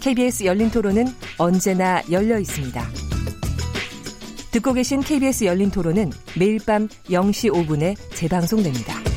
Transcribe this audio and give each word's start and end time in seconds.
KBS 0.00 0.44
열린 0.44 0.70
토론은 0.70 1.06
언제나 1.38 2.02
열려 2.10 2.38
있습니다. 2.38 2.82
듣고 4.50 4.72
계신 4.72 5.00
KBS 5.00 5.44
열린 5.44 5.70
토론은 5.70 6.10
매일 6.38 6.58
밤 6.64 6.88
0시 7.08 7.52
5분에 7.52 7.96
재방송됩니다. 8.14 9.09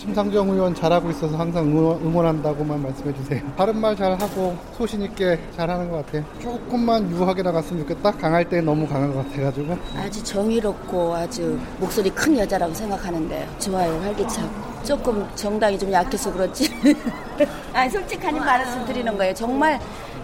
심상정 0.00 0.48
의원 0.48 0.74
잘하고 0.74 1.10
있어서 1.10 1.36
항상 1.36 1.66
응원, 1.66 2.24
한다고만 2.24 2.82
말씀해 2.82 3.14
주세요. 3.16 3.42
바른말 3.54 3.94
잘하고 3.94 4.56
소신 4.72 5.02
있게 5.02 5.38
잘하는 5.54 5.90
것 5.90 6.06
같아요. 6.06 6.24
조금만 6.40 7.10
유하게 7.10 7.42
나갔으면 7.42 7.82
좋겠다. 7.82 8.12
강할 8.12 8.48
때 8.48 8.62
너무 8.62 8.88
강한 8.88 9.12
것 9.12 9.28
같아가지고. 9.28 9.76
아주 9.98 10.24
정의롭고 10.24 11.14
아주 11.14 11.58
목소리 11.78 12.08
큰 12.08 12.38
여자라고 12.38 12.72
생각하는데 12.72 13.46
좋아요 13.58 14.00
활기차고 14.00 14.48
조금 14.84 15.28
정당이 15.34 15.78
좀 15.78 15.92
약해서 15.92 16.32
그렇지. 16.32 16.72
아니 17.74 17.90
솔직한 17.90 18.34
말씀 18.38 18.82
드리는 18.86 19.14
거예요. 19.18 19.34
정말 19.34 19.78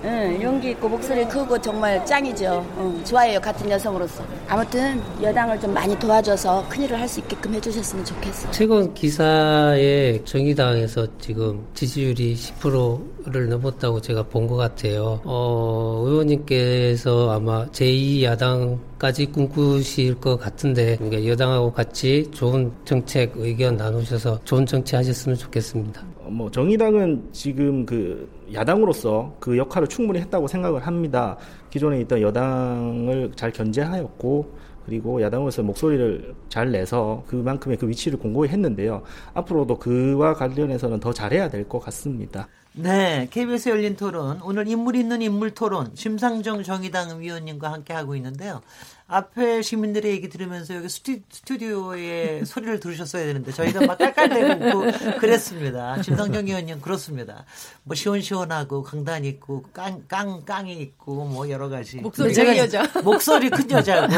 응, 0.04 0.38
용기 0.42 0.70
있고 0.70 0.88
목소리 0.88 1.24
크고 1.26 1.60
정말 1.60 2.04
짱이죠. 2.06 2.64
응, 2.78 3.04
좋아해요. 3.04 3.40
같은 3.40 3.68
여성으로서. 3.70 4.22
아무튼 4.48 5.02
여당을 5.22 5.58
좀 5.60 5.72
많이 5.74 5.98
도와줘서 5.98 6.64
큰 6.68 6.82
일을 6.84 7.00
할 7.00 7.06
수 7.08 7.20
있게끔 7.20 7.54
해주셨으면 7.54 8.04
좋겠어요. 8.04 8.50
최근 8.50 8.92
기사에 8.92 10.20
정의당에서 10.24 11.06
지금 11.20 11.64
지지율이 11.74 12.34
10% 12.34 13.00
를 13.32 13.48
넘었다고 13.48 14.00
제가 14.00 14.22
본 14.22 14.46
것 14.46 14.54
같아요. 14.56 15.20
어, 15.24 16.04
의원님께서 16.06 17.30
아마 17.32 17.66
제2야당까지 17.66 19.32
꿈꾸실 19.32 20.14
것 20.20 20.36
같은데 20.36 20.96
그러니까 20.96 21.26
여당하고 21.26 21.72
같이 21.72 22.30
좋은 22.30 22.70
정책 22.84 23.32
의견 23.36 23.76
나누셔서 23.76 24.38
좋은 24.44 24.64
정치 24.64 24.94
하셨으면 24.94 25.36
좋겠습니다. 25.36 26.02
뭐 26.28 26.48
정의당은 26.50 27.28
지금 27.32 27.84
그 27.84 28.28
야당으로서 28.52 29.34
그 29.40 29.58
역할을 29.58 29.88
충분히 29.88 30.20
했다고 30.20 30.46
생각을 30.46 30.86
합니다. 30.86 31.36
기존에 31.70 32.00
있던 32.02 32.22
여당을 32.22 33.32
잘 33.34 33.50
견제하였고 33.50 34.65
그리고 34.86 35.20
야당으로서 35.20 35.62
목소리를 35.64 36.34
잘 36.48 36.70
내서 36.70 37.24
그만큼의 37.26 37.76
그 37.76 37.88
위치를 37.88 38.18
공고히 38.18 38.48
했는데요. 38.48 39.02
앞으로도 39.34 39.78
그와 39.78 40.34
관련해서는 40.34 41.00
더 41.00 41.12
잘해야 41.12 41.48
될 41.50 41.66
것 41.68 41.80
같습니다. 41.80 42.46
네, 42.78 43.26
KBS 43.30 43.70
열린 43.70 43.96
토론 43.96 44.40
오늘 44.42 44.68
인물 44.68 44.96
있는 44.96 45.22
인물 45.22 45.50
토론 45.52 45.90
심상정 45.94 46.62
정의당 46.62 47.18
위원님과 47.20 47.72
함께 47.72 47.92
하고 47.94 48.14
있는데요. 48.14 48.60
앞에 49.08 49.62
시민들의 49.62 50.10
얘기 50.10 50.28
들으면서 50.28 50.74
여기 50.74 50.88
스튜, 50.88 51.20
스튜디오에 51.30 52.42
소리를 52.44 52.80
들으셨어야 52.80 53.24
되는데 53.24 53.52
저희가 53.52 53.86
막 53.86 53.98
깔깔대고 53.98 54.78
웃고 54.78 55.18
그랬습니다. 55.20 56.02
심상정 56.02 56.48
의원님 56.48 56.80
그렇습니다. 56.80 57.44
뭐 57.84 57.94
시원시원하고 57.94 58.82
강단 58.82 59.24
있고 59.24 59.62
깡, 59.72 60.02
깡, 60.08 60.44
깡이 60.44 60.72
있고 60.72 61.24
뭐 61.24 61.48
여러 61.48 61.68
가지. 61.68 61.98
목소리 61.98 62.34
큰 62.34 62.56
여자. 62.56 62.82
목소리 63.04 63.48
큰 63.48 63.70
여자고. 63.70 64.12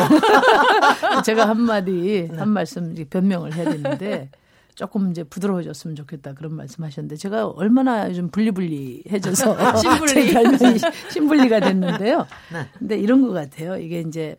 제가 1.25 1.47
한마디, 1.49 2.27
네. 2.31 2.37
한 2.39 2.49
말씀 2.49 2.95
변명을 3.11 3.55
해야 3.55 3.71
되는데 3.71 4.31
조금 4.75 5.11
이제 5.11 5.23
부드러워졌으면 5.25 5.97
좋겠다 5.97 6.35
그런 6.35 6.55
말씀하셨는데 6.55 7.17
제가 7.17 7.49
얼마나 7.49 8.09
요즘 8.09 8.31
분리분리해져서 8.31 9.77
신분리 9.77 10.31
별명이 10.33 10.79
신분리가 11.11 11.61
됐는데요. 11.61 12.27
네. 12.53 12.69
근데 12.79 12.97
이런 12.97 13.21
것 13.27 13.33
같아요. 13.33 13.77
이게 13.77 14.01
이제 14.01 14.37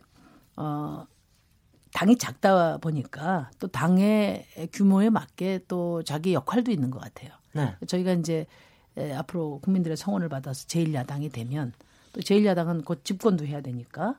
어, 0.60 1.06
당이 1.94 2.18
작다 2.18 2.78
보니까 2.78 3.50
또 3.58 3.66
당의 3.68 4.46
규모에 4.72 5.10
맞게 5.10 5.64
또 5.68 6.02
자기 6.02 6.34
역할도 6.34 6.70
있는 6.70 6.90
것 6.90 7.00
같아요. 7.00 7.30
네. 7.52 7.74
저희가 7.86 8.12
이제 8.12 8.46
에, 8.96 9.12
앞으로 9.14 9.60
국민들의 9.60 9.96
성원을 9.96 10.28
받아서 10.28 10.66
제1야당이 10.66 11.32
되면 11.32 11.72
또 12.12 12.20
제1야당은 12.20 12.84
곧 12.84 13.04
집권도 13.04 13.46
해야 13.46 13.60
되니까 13.60 14.18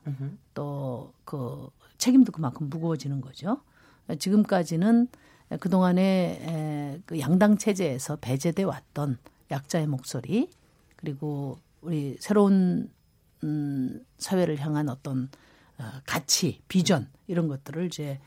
또 0.54 1.12
그 1.24 1.70
책임도 1.96 2.32
그만큼 2.32 2.68
무거워지는 2.68 3.20
거죠. 3.20 3.62
지금까지는 4.18 5.06
그동안에 5.60 7.00
그 7.06 7.20
양당 7.20 7.58
체제에서 7.58 8.16
배제돼 8.16 8.64
왔던 8.64 9.18
약자의 9.50 9.86
목소리 9.86 10.50
그리고 10.96 11.58
우리 11.80 12.16
새로운 12.20 12.90
음, 13.44 14.04
사회를 14.18 14.58
향한 14.58 14.88
어떤 14.88 15.24
어, 15.24 15.28
가치, 16.06 16.60
비전 16.68 17.08
이런 17.26 17.48
것들을 17.48 17.86
이제 17.86 18.20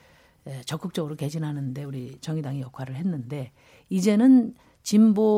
적극적으로 0.66 1.16
개진하는데 1.16 1.84
우리 1.84 2.18
정의당이 2.22 2.62
역할을 2.62 2.96
했는데 2.96 3.52
이제는 3.90 4.56
진보적인 4.84 5.38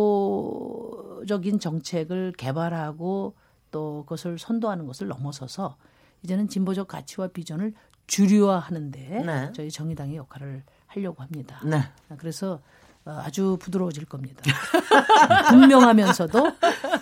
정책을 1.60 2.34
개발하고 2.38 3.36
또 3.72 4.04
그것을 4.04 4.38
선도하는 4.38 4.86
것을 4.86 5.08
넘어서서 5.08 5.78
이제는 6.24 6.50
진보적 6.50 6.88
가치와 6.88 7.28
비전을 7.30 7.74
주류화하는데 8.08 9.24
네. 9.26 9.52
저희 9.54 9.70
정의당의 9.70 10.18
역할을 10.18 10.64
하려고 10.88 11.22
합니다. 11.22 11.62
네. 11.64 11.82
그래서 12.18 12.62
어, 13.06 13.22
아주 13.24 13.58
부드러워질 13.62 14.06
겁니다. 14.06 14.42
분명하면서도 15.50 16.52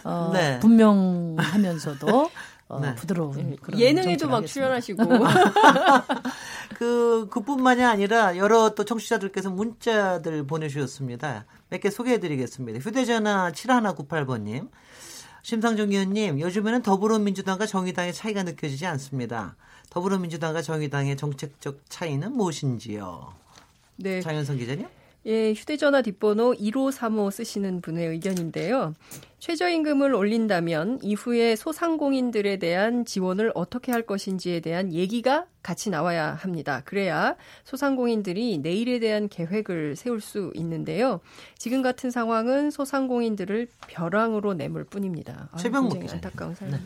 어, 0.03 0.29
네. 0.33 0.59
분명하면서도 0.59 2.29
어, 2.67 2.79
네. 2.79 2.95
부드러운 2.95 3.31
네. 3.51 3.55
그런 3.61 3.79
예능에도 3.79 4.27
막 4.27 4.45
출연하시고 4.45 5.03
그 6.77 7.27
그뿐만이 7.29 7.83
아니라 7.83 8.37
여러 8.37 8.71
또 8.73 8.83
청취자들께서 8.85 9.49
문자들 9.51 10.45
보내주셨습니다. 10.47 11.45
몇 11.69 11.79
개 11.81 11.89
소개해드리겠습니다. 11.89 12.79
휴대전화 12.79 13.51
7198번님. 13.51 14.69
심상정 15.43 15.91
의원님, 15.91 16.39
요즘에는 16.39 16.81
더불어민주당과 16.81 17.67
정의당의 17.67 18.13
차이가 18.13 18.41
느껴지지 18.41 18.87
않습니다. 18.87 19.55
더불어민주당과 19.91 20.63
정의당의 20.63 21.17
정책적 21.17 21.81
차이는 21.87 22.31
무엇인지요? 22.35 23.31
네. 23.97 24.21
장현성 24.21 24.57
기자님? 24.57 24.87
예, 25.27 25.53
휴대전화 25.53 26.03
뒷번호 26.03 26.53
1535 26.55 27.31
쓰시는 27.31 27.81
분의 27.81 28.07
의견인데요. 28.09 28.93
최저임금을 29.39 30.13
올린다면 30.13 30.99
이후에 31.01 31.55
소상공인들에 31.55 32.57
대한 32.57 33.05
지원을 33.05 33.51
어떻게 33.55 33.91
할 33.91 34.03
것인지에 34.03 34.59
대한 34.59 34.93
얘기가 34.93 35.45
같이 35.63 35.89
나와야 35.89 36.33
합니다. 36.33 36.81
그래야 36.85 37.35
소상공인들이 37.63 38.59
내일에 38.59 38.99
대한 38.99 39.27
계획을 39.27 39.95
세울 39.95 40.21
수 40.21 40.51
있는데요. 40.55 41.21
지금 41.57 41.81
같은 41.81 42.11
상황은 42.11 42.69
소상공인들을 42.69 43.67
벼랑으로 43.87 44.53
내몰 44.53 44.83
뿐입니다. 44.83 45.49
아, 45.51 45.57
기자 45.57 46.15
안타까운 46.15 46.53
삶. 46.53 46.69
네. 46.69 46.77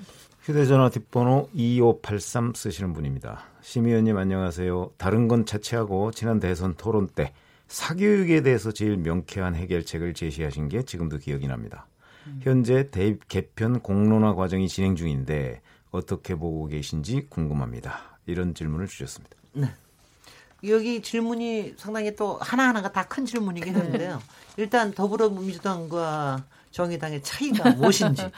휴대전화 0.43 0.89
뒷번호 0.89 1.49
2583 1.53 2.53
쓰시는 2.55 2.93
분입니다. 2.93 3.43
심 3.61 3.85
의원님 3.85 4.17
안녕하세요. 4.17 4.91
다른 4.97 5.27
건 5.27 5.45
차치하고 5.45 6.11
지난 6.11 6.39
대선 6.39 6.75
토론 6.75 7.07
때 7.07 7.33
사교육에 7.69 8.41
대해서 8.41 8.71
제일 8.71 8.97
명쾌한 8.97 9.55
해결책을 9.55 10.13
제시하신 10.13 10.69
게 10.69 10.83
지금도 10.83 11.19
기억이 11.19 11.47
납니다. 11.47 11.85
음. 12.27 12.39
현재 12.43 12.89
대입 12.89 13.27
개편 13.27 13.79
공론화 13.79 14.33
과정이 14.33 14.67
진행 14.67 14.95
중인데 14.95 15.61
어떻게 15.91 16.35
보고 16.35 16.65
계신지 16.67 17.27
궁금합니다. 17.29 18.19
이런 18.25 18.53
질문을 18.53 18.87
주셨습니다. 18.87 19.35
네. 19.53 19.67
여기 20.67 21.01
질문이 21.01 21.75
상당히 21.77 22.15
또 22.15 22.37
하나하나가 22.41 22.91
다 22.91 23.05
큰 23.05 23.25
질문이긴 23.25 23.75
한데요. 23.75 24.21
일단 24.57 24.91
더불어민주당과 24.91 26.43
정의당의 26.71 27.23
차이가 27.23 27.69
무엇인지. 27.77 28.29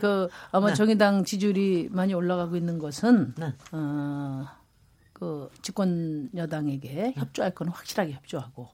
그 0.00 0.28
아마 0.52 0.68
네. 0.68 0.74
정의당 0.74 1.24
지지율이 1.24 1.88
많이 1.90 2.14
올라가고 2.14 2.56
있는 2.56 2.78
것은 2.78 3.34
네. 3.36 3.52
어, 3.72 4.46
그 5.24 5.48
집권 5.62 6.28
여당에게 6.34 7.14
협조할 7.16 7.54
건 7.54 7.68
확실하게 7.68 8.12
협조하고 8.12 8.68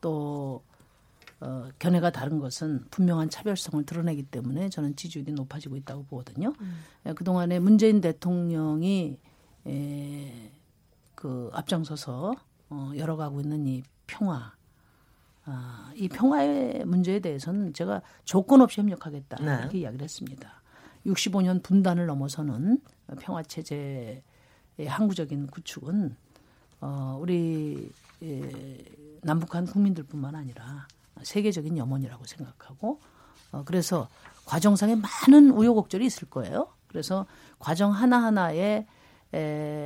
또 0.00 0.60
어, 1.38 1.68
견해가 1.78 2.10
다른 2.10 2.40
것은 2.40 2.86
분명한 2.90 3.30
차별성을 3.30 3.84
드러내기 3.86 4.24
때문에 4.24 4.68
저는 4.68 4.96
지지율이 4.96 5.30
높아지고 5.32 5.76
있다고 5.76 6.04
보거든요. 6.06 6.52
음. 6.60 6.78
예, 7.06 7.12
그동안에 7.12 7.60
문재인 7.60 8.00
대통령이 8.00 9.20
에, 9.66 10.50
그 11.14 11.50
앞장서서 11.52 12.34
어, 12.70 12.92
열어가고 12.96 13.40
있는 13.40 13.66
이 13.68 13.84
평화 14.08 14.54
아, 15.44 15.92
이 15.94 16.08
평화의 16.08 16.84
문제에 16.84 17.20
대해서는 17.20 17.74
제가 17.74 18.02
조건 18.24 18.60
없이 18.60 18.80
협력하겠다 18.80 19.36
네. 19.36 19.58
이렇게 19.60 19.78
이야기를 19.78 20.02
했습니다. 20.02 20.62
65년 21.06 21.62
분단을 21.62 22.06
넘어서는 22.06 22.80
평화 23.20 23.44
체제의 23.44 24.24
항구적인 24.84 25.46
구축은 25.48 26.16
어, 26.80 27.18
우리 27.20 27.90
예, 28.22 28.78
남북한 29.22 29.66
국민들뿐만 29.66 30.34
아니라 30.34 30.86
세계적인 31.22 31.78
염원이라고 31.78 32.24
생각하고 32.24 33.00
어, 33.52 33.62
그래서 33.64 34.08
과정상에 34.44 34.96
많은 34.96 35.50
우여곡절이 35.50 36.04
있을 36.04 36.28
거예요. 36.28 36.68
그래서 36.88 37.26
과정 37.58 37.92
하나 37.92 38.22
하나에 38.22 38.86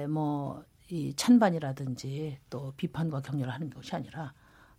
뭐 0.09 0.65
이 0.91 1.15
찬반이라든지 1.15 2.39
또 2.51 2.73
비판과 2.77 3.21
격려를 3.23 3.53
하는 3.53 3.71
것이 3.71 3.95
아니라 3.95 4.33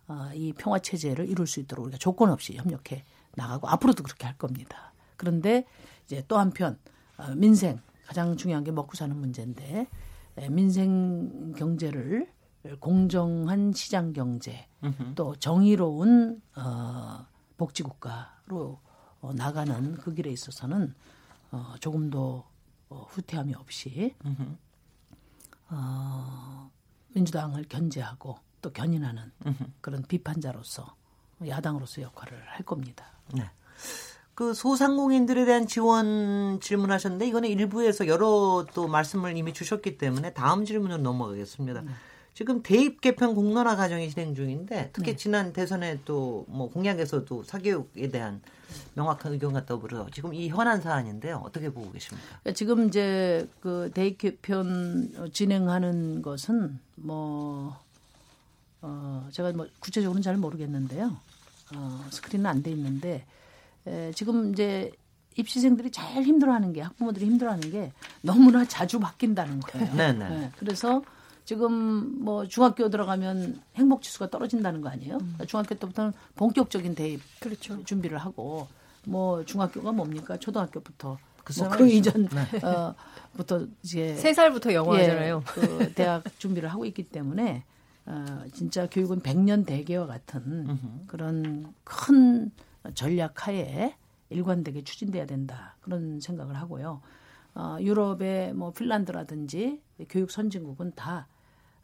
어, 0.08 0.30
이 0.34 0.52
평화 0.52 0.78
체제를 0.78 1.28
이룰 1.28 1.46
수 1.46 1.60
있도록 1.60 1.84
우리가 1.86 1.96
조건 1.98 2.30
없이 2.30 2.54
협력해 2.54 3.04
나가고 3.34 3.68
앞으로도 3.68 4.02
그렇게 4.02 4.26
할 4.26 4.36
겁니다. 4.36 4.92
그런데 5.16 5.64
이제 6.04 6.22
또 6.28 6.38
한편 6.38 6.78
어, 7.16 7.28
민생 7.34 7.80
가장 8.06 8.36
중요한 8.36 8.62
게 8.62 8.70
먹고 8.70 8.94
사는 8.94 9.16
문제인데 9.16 9.64
에, 9.64 9.86
민생 10.50 11.52
경제를 11.52 12.32
공정한 12.80 13.72
시장 13.72 14.12
경제 14.12 14.66
또 15.14 15.34
정의로운 15.36 16.40
어, 16.56 17.26
복지 17.56 17.82
국가로 17.82 18.80
어, 19.20 19.32
나가는 19.34 19.94
그 19.96 20.14
길에 20.14 20.30
있어서는 20.30 20.94
어, 21.50 21.74
조금도 21.80 22.44
어, 22.88 23.06
후퇴함이 23.10 23.54
없이 23.54 24.14
어, 25.70 26.70
민주당을 27.14 27.64
견제하고 27.68 28.38
또 28.60 28.72
견인하는 28.72 29.32
그런 29.80 30.02
비판자로서 30.02 30.94
야당으로서 31.46 32.02
역할을 32.02 32.42
할 32.48 32.64
겁니다. 32.64 33.06
네. 33.34 33.50
그 34.42 34.54
소상공인들에 34.54 35.44
대한 35.44 35.68
지원 35.68 36.58
질문하셨는데 36.60 37.28
이거는 37.28 37.48
일부에서 37.48 38.08
여러 38.08 38.66
또 38.74 38.88
말씀을 38.88 39.36
이미 39.36 39.52
주셨기 39.52 39.98
때문에 39.98 40.32
다음 40.32 40.64
질문으로 40.64 41.00
넘어가겠습니다. 41.00 41.82
네. 41.82 41.90
지금 42.34 42.60
대입 42.60 43.00
개편 43.00 43.36
공론화 43.36 43.76
과정이 43.76 44.10
진행 44.10 44.34
중인데 44.34 44.90
특히 44.92 45.12
네. 45.12 45.16
지난 45.16 45.52
대선에 45.52 46.00
또 46.04 46.44
뭐 46.48 46.68
공약에서도 46.72 47.44
사교육에 47.44 48.08
대한 48.08 48.42
명확한 48.94 49.32
의견과 49.34 49.64
더불어 49.64 50.08
지금 50.12 50.34
이 50.34 50.48
현안 50.48 50.80
사안인데요. 50.80 51.40
어떻게 51.44 51.70
보고 51.72 51.92
계십니까? 51.92 52.52
지금 52.52 52.88
이제 52.88 53.48
그 53.60 53.92
대입 53.94 54.18
개편 54.18 55.30
진행하는 55.32 56.20
것은 56.20 56.80
뭐 56.96 57.78
어, 58.80 59.28
제가 59.30 59.52
뭐 59.52 59.68
구체적으로는 59.78 60.20
잘 60.20 60.36
모르겠는데요. 60.36 61.16
어, 61.76 62.04
스크린은 62.10 62.46
안 62.46 62.60
돼 62.64 62.72
있는데 62.72 63.24
에, 63.86 64.12
지금 64.12 64.52
이제 64.52 64.90
입시생들이 65.36 65.90
제일 65.90 66.24
힘들어하는 66.24 66.72
게 66.72 66.82
학부모들이 66.82 67.24
힘들어하는 67.26 67.70
게 67.70 67.92
너무나 68.20 68.64
자주 68.64 69.00
바뀐다는 69.00 69.60
거예요. 69.60 69.94
네 69.94 70.12
네. 70.12 70.28
네. 70.28 70.40
네, 70.40 70.50
그래서 70.58 71.02
지금 71.44 72.22
뭐 72.22 72.46
중학교 72.46 72.88
들어가면 72.88 73.60
행복 73.76 74.02
지수가 74.02 74.30
떨어진다는 74.30 74.80
거 74.80 74.88
아니에요? 74.90 75.18
음. 75.20 75.36
중학교 75.46 75.74
때부터는 75.74 76.12
본격적인 76.36 76.94
대입 76.94 77.20
그렇죠. 77.40 77.82
준비를 77.84 78.18
하고 78.18 78.68
뭐 79.04 79.44
중학교가 79.44 79.92
뭡니까 79.92 80.36
초등학교부터 80.36 81.18
그, 81.44 81.52
뭐그 81.58 81.88
이전 81.90 82.28
네. 82.28 82.58
어, 82.64 82.94
부터 83.36 83.66
이제 83.82 84.14
세 84.14 84.32
살부터 84.32 84.72
영어하잖아요. 84.72 85.42
예, 85.44 85.60
그 85.60 85.92
대학 85.94 86.22
준비를 86.38 86.68
하고 86.68 86.84
있기 86.84 87.04
때문에 87.04 87.64
어, 88.06 88.42
진짜 88.52 88.88
교육은 88.88 89.20
백년 89.20 89.64
대계와 89.64 90.06
같은 90.06 90.78
그런 91.08 91.74
큰 91.82 92.52
전략 92.94 93.46
하에 93.46 93.94
일관되게 94.30 94.82
추진돼야 94.82 95.26
된다 95.26 95.76
그런 95.80 96.20
생각을 96.20 96.56
하고요. 96.56 97.00
어, 97.54 97.76
유럽의 97.80 98.54
뭐 98.54 98.72
핀란드라든지 98.72 99.80
교육 100.08 100.30
선진국은 100.30 100.92
다 100.94 101.28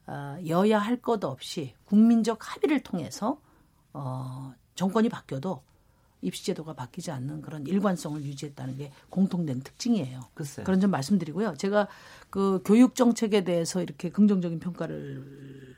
어, 0.06 0.37
여야 0.47 0.79
할 0.79 0.97
것 1.03 1.23
없이 1.25 1.75
국민적 1.85 2.39
합의를 2.41 2.81
통해서 2.81 3.41
어, 3.93 4.55
정권이 4.75 5.09
바뀌어도 5.11 5.62
입시제도가 6.23 6.73
바뀌지 6.73 7.11
않는 7.12 7.43
그런 7.43 7.67
일관성을 7.67 8.21
유지했다는 8.25 8.77
게 8.77 8.91
공통된 9.11 9.61
특징이에요. 9.61 10.21
글쎄요. 10.35 10.65
그런 10.65 10.81
점 10.81 10.91
말씀드리고요. 10.91 11.55
제가 11.56 11.87
그 12.31 12.61
교육 12.65 12.95
정책에 12.97 13.45
대해서 13.45 13.83
이렇게 13.83 14.11
긍정적인 14.11 14.59
평가를 14.59 15.77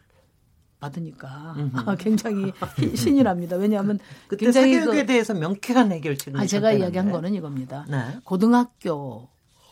받으니까 0.81 1.55
굉장히 2.00 2.53
신이 2.97 3.23
납니다. 3.23 3.56
왜냐하면 3.56 3.99
굉장히 4.38 4.75
사교육에 4.75 5.03
그, 5.03 5.06
대해서 5.06 5.35
명쾌한 5.35 5.93
해결책을 5.93 6.41
아, 6.41 6.47
제가 6.47 6.73
이야기한 6.73 7.11
거는 7.12 7.35
이겁니다. 7.35 7.87
네. 7.88 8.19
고등학교 8.25 9.29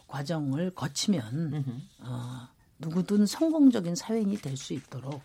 과정을 0.07 0.71
거치면 0.75 1.83
어, 2.01 2.49
누구든 2.79 3.27
성공적인 3.27 3.95
사회인이 3.95 4.37
될 4.39 4.57
수 4.57 4.73
있도록 4.75 5.23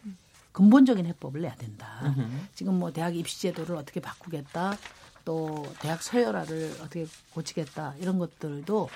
근본적인 0.51 1.05
해법을 1.07 1.41
내야 1.41 1.55
된다. 1.55 2.13
지금 2.53 2.75
뭐 2.79 2.91
대학 2.91 3.15
입시 3.15 3.41
제도를 3.41 3.75
어떻게 3.75 3.99
바꾸겠다. 3.99 4.77
또 5.25 5.65
대학 5.79 6.03
서열화를 6.03 6.75
어떻게 6.81 7.07
고치겠다 7.33 7.95
이런 7.99 8.19
것들도 8.19 8.89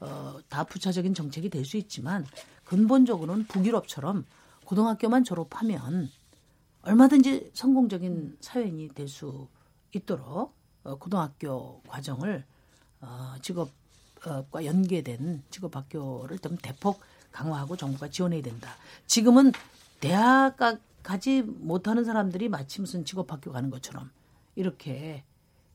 어, 0.00 0.38
다 0.48 0.64
부차적인 0.64 1.14
정책이 1.14 1.50
될 1.50 1.64
수 1.64 1.76
있지만 1.76 2.26
근본적으로는 2.64 3.46
북유럽처럼 3.46 4.24
고등학교만 4.64 5.24
졸업하면 5.24 6.10
얼마든지 6.86 7.50
성공적인 7.54 8.38
사회인이 8.40 8.88
될 8.94 9.08
수 9.08 9.48
있도록 9.94 10.54
어, 10.82 10.96
고등학교 10.96 11.80
과정을 11.86 12.44
어, 13.00 13.34
직업과 13.42 14.64
연계된 14.64 15.42
직업학교를 15.50 16.38
좀 16.40 16.56
대폭 16.56 17.00
강화하고 17.32 17.76
정부가 17.76 18.08
지원해야 18.08 18.42
된다. 18.42 18.70
지금은 19.06 19.52
대학 20.00 20.56
가지 21.02 21.42
못하는 21.42 22.04
사람들이 22.04 22.48
마치 22.48 22.80
무슨 22.80 23.04
직업학교 23.04 23.52
가는 23.52 23.70
것처럼 23.70 24.10
이렇게 24.56 25.22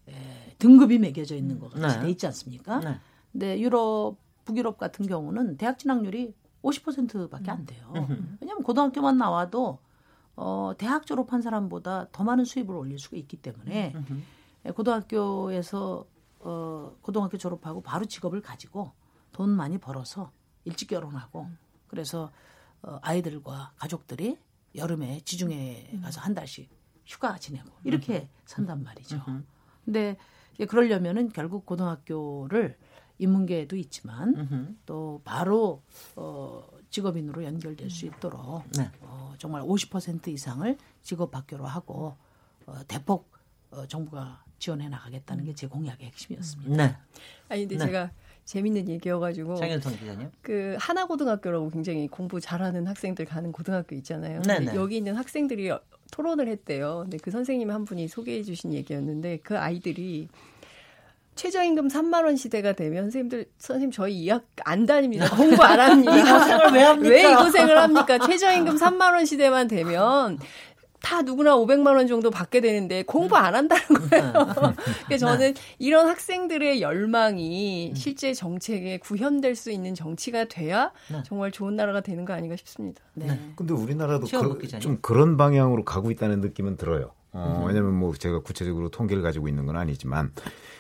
에, 0.08 0.56
등급이 0.60 1.00
매겨져 1.00 1.36
있는 1.36 1.60
것 1.60 1.72
같이 1.72 1.98
네. 1.98 2.04
돼 2.04 2.10
있지 2.12 2.26
않습니까? 2.28 2.80
네. 2.80 3.00
근데 3.32 3.60
유럽, 3.60 4.18
북유럽 4.46 4.78
같은 4.78 5.06
경우는 5.08 5.58
대학 5.58 5.78
진학률이 5.80 6.34
50%밖에 6.64 7.52
안 7.52 7.66
돼요. 7.66 7.94
음. 7.96 8.38
왜냐하면 8.42 8.64
고등학교만 8.64 9.18
나와도 9.18 9.80
어, 10.42 10.72
대학 10.78 11.06
졸업한 11.06 11.42
사람보다 11.42 12.08
더 12.14 12.24
많은 12.24 12.46
수입을 12.46 12.74
올릴 12.74 12.98
수가 12.98 13.18
있기 13.18 13.36
때문에 13.36 13.92
음. 13.94 14.24
고등학교에서 14.74 16.06
어, 16.40 16.96
고등학교 17.02 17.38
졸업하고 17.38 17.82
바로 17.82 18.06
직업을 18.06 18.42
가지고 18.42 18.94
돈 19.34 19.50
많이 19.50 19.78
벌어서 19.78 20.32
일찍 20.64 20.88
결혼하고 20.88 21.50
그래서 21.88 22.32
어, 22.82 23.00
아이들과 23.02 23.74
가족들이 23.76 24.38
여름에 24.76 25.20
지중해 25.26 26.00
가서 26.02 26.22
한 26.22 26.34
달씩 26.34 26.70
휴가 27.06 27.38
지내고 27.38 27.72
이렇게 27.84 28.30
산단 28.46 28.82
말이죠. 28.82 29.22
근데 29.84 30.16
그러려면은 30.70 31.30
결국 31.30 31.66
고등학교를 31.66 32.78
인문계에도 33.18 33.76
있지만 33.76 34.78
또 34.86 35.20
바로 35.26 35.84
어, 36.16 36.66
직업인으로 36.90 37.44
연결될 37.44 37.90
수 37.90 38.06
있도록 38.06 38.64
네. 38.78 38.90
어, 39.02 39.34
정말 39.38 39.62
50% 39.62 40.28
이상을 40.30 40.78
직업 41.02 41.36
학교로 41.36 41.66
하고 41.66 42.16
어, 42.66 42.76
대폭 42.88 43.30
어, 43.72 43.86
정부가 43.88 44.44
지원해 44.58 44.90
나가겠다는 44.90 45.46
게 45.46 45.54
제 45.54 45.68
공약의 45.68 46.08
핵심이었습니다. 46.08 46.76
네. 46.76 46.96
아니 47.48 47.62
근데 47.62 47.78
네. 47.78 47.86
제가 47.86 48.12
재밌는 48.46 48.90
얘기여가지고 48.90 49.56
장현성 49.56 49.96
기자님 49.98 50.32
그 50.42 50.76
하나고등학교라고 50.80 51.70
굉장히 51.70 52.08
공부 52.08 52.42
잘하는 52.42 52.88
학생들 52.88 53.26
가는 53.26 53.52
고등학교 53.52 53.96
있잖아요. 53.98 54.42
네 54.42 54.66
여기 54.74 54.98
있는 54.98 55.16
학생들이 55.16 55.72
토론을 56.12 56.48
했대요. 56.48 57.02
근데 57.04 57.18
그 57.18 57.30
선생님 57.30 57.70
한 57.70 57.86
분이 57.86 58.08
소개해 58.08 58.42
주신 58.42 58.74
얘기였는데 58.74 59.38
그 59.44 59.58
아이들이 59.58 60.28
최저임금 61.44 61.88
3만 61.88 62.26
원 62.26 62.36
시대가 62.36 62.74
되면 62.74 63.04
선생님들 63.04 63.46
선생님 63.60 63.92
저희 63.92 64.14
이학 64.14 64.44
안 64.66 64.86
다닙니다. 64.86 65.30
공부 65.34 65.64
안 65.64 65.80
합니다. 65.80 66.18
이 66.18 66.22
고생을 66.22 66.74
왜 66.74 66.84
합니까? 66.84 67.10
왜 67.16 67.32
이 67.32 67.36
고생을 67.36 67.78
합니까? 67.78 68.20
최저임금 68.20 68.76
3만 68.76 69.14
원 69.14 69.24
시대만 69.26 69.70
되면 69.70 70.38
다 71.02 71.22
누구나 71.22 71.56
500만 71.56 71.96
원 71.96 72.08
정도 72.08 72.30
받게 72.30 72.60
되는데 72.60 73.04
공부 73.04 73.38
안 73.38 73.56
한다는 73.56 73.86
거예요. 73.88 74.34
그래서 75.08 75.28
저는 75.28 75.54
이런 75.78 76.10
학생들의 76.10 76.82
열망이 76.82 77.94
실제 77.96 78.34
정책에 78.34 78.98
구현될 78.98 79.56
수 79.56 79.72
있는 79.72 79.96
정치가 79.96 80.44
돼야 80.44 80.92
정말 81.24 81.52
좋은 81.52 81.78
나라가 81.78 82.02
되는 82.02 82.26
거 82.26 82.34
아닌가 82.34 82.58
싶습니다. 82.58 83.02
네. 83.14 83.40
근데 83.56 83.74
우리나라도 83.74 84.28
그, 84.28 84.68
좀 84.80 84.98
그런 85.02 85.38
방향으로 85.38 85.86
가고 85.86 86.12
있다는 86.12 86.42
느낌은 86.42 86.76
들어요. 86.76 87.12
어, 87.32 87.64
왜냐면 87.68 87.94
뭐 87.94 88.14
제가 88.16 88.40
구체적으로 88.42 88.90
통계를 88.90 89.22
가지고 89.22 89.48
있는 89.48 89.66
건 89.68 89.78
아니지만 89.78 90.32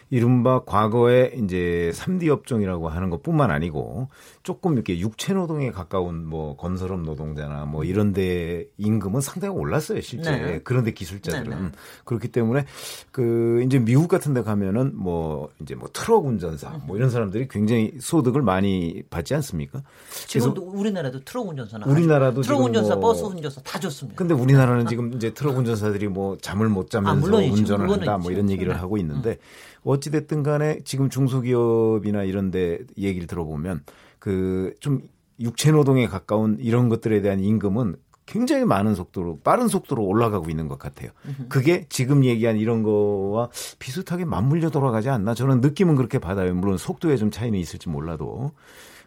이른바 0.10 0.64
과거에 0.64 1.34
이제 1.44 1.92
3D 1.94 2.30
업종이라고 2.30 2.90
하는 2.90 3.10
것 3.10 3.22
뿐만 3.22 3.52
아니고 3.52 4.08
조금 4.44 4.74
이렇게 4.74 5.00
육체 5.00 5.34
노동에 5.34 5.72
가까운 5.72 6.26
뭐 6.26 6.56
건설업 6.56 7.02
노동자나 7.02 7.66
뭐 7.66 7.84
이런 7.84 8.12
데 8.14 8.66
임금은 8.78 9.22
상당히 9.22 9.54
올랐어요, 9.56 10.02
실제. 10.02 10.32
네. 10.32 10.62
그런데 10.64 10.92
기술자들은. 10.92 11.50
네, 11.50 11.56
네. 11.56 11.72
그렇기 12.06 12.30
때문에 12.30 12.66
그 13.12 13.62
이제 13.66 13.78
미국 13.78 14.08
같은 14.08 14.34
데 14.34 14.42
가면은 14.42 14.94
뭐 14.96 15.50
이제 15.62 15.76
뭐 15.76 15.90
트럭 15.94 16.26
운전사 16.26 16.80
뭐 16.86 16.98
이런 16.98 17.10
사람들이 17.10 17.48
굉장히 17.48 17.94
소득을 18.00 18.42
많이 18.42 19.04
받지 19.10 19.36
않습니까? 19.36 19.84
지금 20.10 20.54
우리나라도 20.58 21.20
트럭 21.24 21.50
운전사나 21.50 21.86
우리나라도 21.86 22.42
트럭 22.42 22.62
운전사, 22.62 22.96
뭐 22.96 23.10
버스 23.10 23.24
운전사 23.24 23.62
다 23.62 23.80
좋습니다. 23.80 24.18
근데 24.18 24.34
우리나라는 24.34 24.88
지금 24.88 25.14
이제 25.14 25.34
트럭 25.34 25.58
운전사들이 25.58 26.08
뭐 26.08 26.38
잠을 26.38 26.68
못 26.70 26.90
자면서 26.90 27.12
아, 27.12 27.20
물론이죠. 27.20 27.54
운전을 27.54 27.86
물론이죠. 27.86 28.12
한다 28.12 28.24
뭐 28.24 28.32
이런 28.32 28.50
얘기를 28.50 28.76
하고 28.82 28.98
있는데 28.98 29.38
어찌 29.84 30.12
됐든 30.12 30.44
간에 30.44 30.80
지금 30.84 31.10
중소기업이나 31.10 32.24
이런 32.24 32.52
데 32.52 32.80
얘기를 32.98 33.28
들어보면 33.28 33.84
그 34.20 34.74
좀 34.80 35.02
육체 35.40 35.72
노동에 35.72 36.08
가까운 36.08 36.58
이런 36.60 36.90
것들에 36.90 37.22
대한 37.22 37.40
임금은 37.40 37.96
굉장히 38.26 38.66
많은 38.66 38.94
속도로 38.94 39.40
빠른 39.44 39.68
속도로 39.68 40.04
올라가고 40.04 40.50
있는 40.52 40.68
것 40.68 40.78
같아요. 40.78 41.10
그게 41.48 41.86
지금 41.90 42.24
얘기한 42.24 42.58
이런 42.58 42.84
거와 42.84 43.50
비슷하게 43.80 44.26
맞물려 44.26 44.70
돌아가지 44.70 45.10
않나 45.10 45.34
저는 45.34 45.62
느낌은 45.62 45.96
그렇게 45.96 46.20
받아요. 46.20 46.54
물론 46.54 46.78
속도에 46.78 47.18
좀 47.18 47.32
차이는 47.32 47.58
있을지 47.58 47.90
몰라도. 47.90 48.52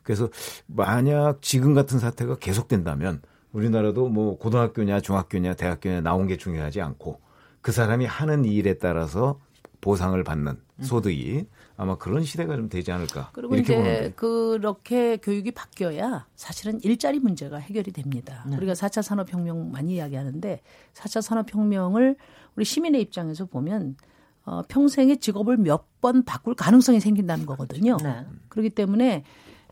그래서 0.03 0.29
만약 0.67 1.41
지금 1.41 1.75
같은 1.75 2.01
사태가 2.01 2.37
계속된다면 2.37 3.23
우리나라도 3.53 4.09
뭐 4.09 4.39
고등학교냐 4.39 5.01
중학교냐 5.01 5.55
대학교냐 5.55 6.01
나온 6.01 6.27
게 6.27 6.37
중요하지 6.37 6.81
않고 6.81 7.21
그 7.61 7.71
사람이 7.71 8.07
하는 8.07 8.45
일에 8.45 8.79
따라서 8.79 9.39
보상을 9.83 10.23
받는 10.25 10.57
소득이 10.81 11.45
아마 11.77 11.99
그런 11.99 12.23
시대가 12.25 12.57
좀 12.57 12.69
되지 12.71 12.91
않을까 12.93 13.31
그리고 13.35 13.55
이렇게 13.57 13.75
이제 13.75 13.83
보는데 13.83 14.13
그렇게 14.15 15.17
교육이 15.19 15.51
바뀌어야 15.51 16.27
사실은 16.37 16.81
일자리 16.83 17.19
문제가 17.19 17.59
해결이 17.59 17.93
됩니다. 17.93 18.45
네. 18.49 18.57
우리가 18.57 18.73
4차 18.73 19.03
산업혁명 19.03 19.71
많이 19.73 19.97
이야기하는데 19.97 20.63
4차 20.95 21.21
산업혁명을 21.21 22.17
우리 22.57 22.65
시민의 22.65 23.03
입장에서 23.03 23.45
보면 23.47 23.97
어, 24.45 24.63
평생의 24.69 25.19
직업을 25.19 25.59
몇 25.59 25.91
번 26.03 26.25
바꿀 26.25 26.57
가능성이 26.57 26.99
생긴다는 26.99 27.47
거거든요. 27.47 27.97
네. 28.03 28.27
그렇기 28.49 28.71
때문에 28.71 29.23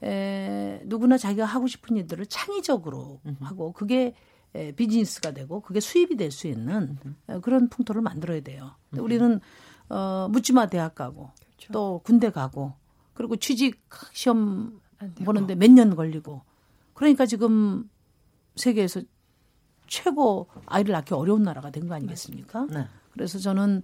에, 0.05 0.81
누구나 0.85 1.19
자기가 1.19 1.45
하고 1.45 1.67
싶은 1.67 1.97
일들을 1.97 2.25
창의적으로 2.27 3.21
하고 3.41 3.73
그게 3.73 4.15
에, 4.55 4.71
비즈니스가 4.73 5.33
되고 5.33 5.61
그게 5.61 5.81
수입이 5.81 6.17
될 6.17 6.31
수 6.31 6.47
있는 6.47 6.97
에, 7.29 7.41
그런 7.41 7.69
풍토를 7.69 8.01
만들어야 8.01 8.41
돼요. 8.43 8.77
근데 8.91 9.03
우리는 9.03 9.41
어, 9.91 10.29
묻지마 10.31 10.67
대학 10.69 10.95
가고 10.95 11.31
또 11.73 12.01
군대 12.05 12.31
가고 12.31 12.73
그리고 13.15 13.37
취직 13.37 13.81
시험 14.13 14.81
보는데 15.25 15.55
몇 15.55 15.71
년 15.71 15.95
걸리고 15.97 16.43
그러니까 16.95 17.27
지금 17.27 17.89
세계에서 18.57 19.03
최고 19.87 20.49
아이를 20.67 20.93
낳기 20.93 21.15
어려운 21.15 21.43
나라가 21.43 21.71
된 21.71 21.89
거 21.89 21.95
아니겠습니까? 21.95 22.67
네. 22.71 22.87
그래서 23.13 23.39
저는 23.39 23.83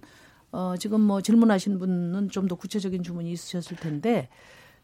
어, 0.51 0.75
지금 0.77 1.01
뭐 1.01 1.21
질문하신 1.21 1.77
분은 1.79 2.29
좀 2.29 2.47
더 2.47 2.55
구체적인 2.55 3.03
주문이 3.03 3.29
있으셨을 3.31 3.75
텐데 3.77 4.29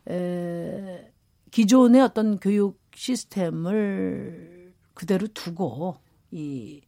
에, 0.09 1.11
기존의 1.51 2.01
어떤 2.01 2.37
교육 2.39 2.81
시스템을 2.93 4.73
그대로 4.93 5.27
두고 5.27 5.97
이 6.31 6.81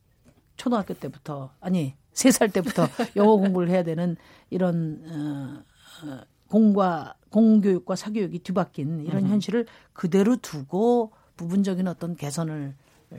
초등학교 0.57 0.93
때부터 0.93 1.51
아니 1.59 1.95
세 2.15 2.31
살 2.31 2.49
때부터 2.49 2.87
영어 3.17 3.35
공부를 3.37 3.69
해야 3.69 3.83
되는 3.83 4.15
이런 4.49 5.01
어, 5.05 6.07
어, 6.07 6.21
공과 6.47 7.13
공교육과 7.29 7.95
사교육이 7.95 8.39
뒤바뀐 8.39 9.05
이런 9.05 9.27
현실을 9.27 9.65
그대로 9.93 10.37
두고 10.37 11.11
부분적인 11.37 11.87
어떤 11.87 12.15
개선을 12.15 12.73
에, 13.13 13.17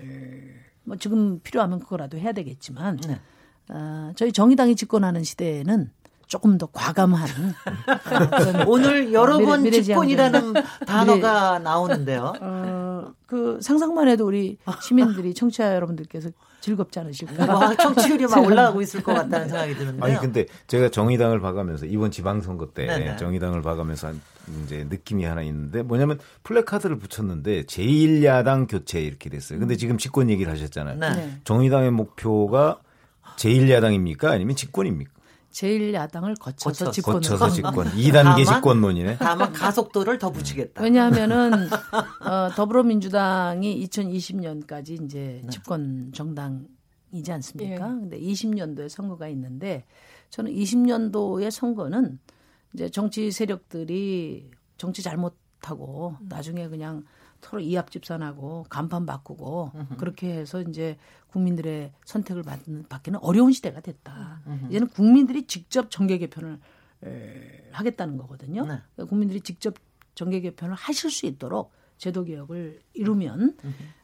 뭐 0.84 0.96
지금 0.96 1.40
필요하면 1.40 1.78
그거라도 1.80 2.16
해야 2.18 2.32
되겠지만 2.32 2.96
네. 3.06 3.20
어, 3.68 4.12
저희 4.16 4.32
정의당이 4.32 4.74
집권하는 4.76 5.22
시대에는 5.24 5.90
조금 6.26 6.56
더 6.58 6.66
과감한 6.72 7.28
어, 7.28 8.64
오늘 8.66 9.12
여러 9.12 9.36
미래- 9.38 9.46
번 9.48 9.62
미래지향적인- 9.62 9.84
집권이라는 9.84 10.52
단어가 10.86 11.58
나오는데요. 11.60 12.32
어, 12.40 13.12
그 13.26 13.58
상상만 13.60 14.08
해도 14.08 14.26
우리 14.26 14.58
시민들이 14.82 15.34
청취자 15.34 15.74
여러분들께서 15.76 16.30
즐겁지 16.66 16.98
않으실까? 16.98 17.54
와, 17.54 17.76
청취율이 17.76 18.26
막 18.26 18.42
올라가고 18.44 18.82
있을 18.82 19.00
것 19.00 19.14
같다는 19.14 19.48
생각이 19.48 19.76
드는데요. 19.76 20.02
아니 20.02 20.16
근데 20.18 20.46
제가 20.66 20.88
정의당을 20.88 21.38
봐가면서 21.38 21.86
이번 21.86 22.10
지방선거 22.10 22.72
때 22.74 22.86
네네. 22.86 23.16
정의당을 23.16 23.62
봐가면서 23.62 24.08
한 24.08 24.20
이제 24.64 24.84
느낌이 24.88 25.24
하나 25.24 25.42
있는데 25.42 25.82
뭐냐면 25.82 26.18
플래카드를 26.42 26.98
붙였는데 26.98 27.66
제1야당 27.66 28.66
교체 28.68 29.00
이렇게 29.00 29.30
됐어요. 29.30 29.60
근데 29.60 29.76
지금 29.76 29.96
집권 29.96 30.28
얘기를 30.28 30.52
하셨잖아요. 30.52 30.98
네. 30.98 31.10
네. 31.14 31.40
정의당의 31.44 31.92
목표가 31.92 32.80
제1야당입니까 33.36 34.24
아니면 34.24 34.56
집권입니까? 34.56 35.12
제일 35.56 35.94
야당을 35.94 36.34
거쳐서 36.34 36.68
거쳐서. 36.68 36.90
집권을 36.90 37.20
거쳐서 37.20 37.48
집권. 37.48 37.86
2단계 37.92 38.12
다만- 38.12 38.44
집권론이네. 38.44 39.16
다만 39.16 39.52
가속도를 39.54 40.18
더 40.18 40.30
붙이겠다. 40.30 40.82
왜냐하면은 40.82 41.50
어, 42.20 42.50
더불어민주당이 42.54 43.88
2020년까지 43.88 45.02
이제 45.02 45.42
집권 45.48 46.12
정당이지 46.14 47.32
않습니까? 47.32 47.88
근데 47.88 48.20
20년도에 48.20 48.90
선거가 48.90 49.28
있는데 49.28 49.86
저는 50.28 50.52
20년도의 50.52 51.50
선거는 51.50 52.18
이제 52.74 52.90
정치 52.90 53.30
세력들이 53.30 54.50
정치 54.76 55.00
잘못하고 55.00 56.16
나중에 56.28 56.68
그냥 56.68 57.02
서로 57.40 57.60
이합 57.60 57.90
집산하고 57.90 58.66
간판 58.68 59.06
바꾸고 59.06 59.72
그렇게 59.98 60.32
해서 60.32 60.62
이제 60.62 60.96
국민들의 61.28 61.92
선택을 62.04 62.42
받는 62.42 62.86
받기는 62.88 63.18
어려운 63.22 63.52
시대가 63.52 63.80
됐다. 63.80 64.42
이제는 64.70 64.88
국민들이 64.88 65.46
직접 65.46 65.90
정계 65.90 66.18
개편을 66.18 66.58
에, 67.04 67.68
하겠다는 67.72 68.16
거거든요. 68.16 68.62
네. 68.62 68.80
그러니까 68.94 69.04
국민들이 69.04 69.40
직접 69.40 69.74
정계 70.14 70.40
개편을 70.40 70.74
하실 70.74 71.10
수 71.10 71.26
있도록 71.26 71.72
제도 71.98 72.24
개혁을 72.24 72.80
이루면 72.94 73.56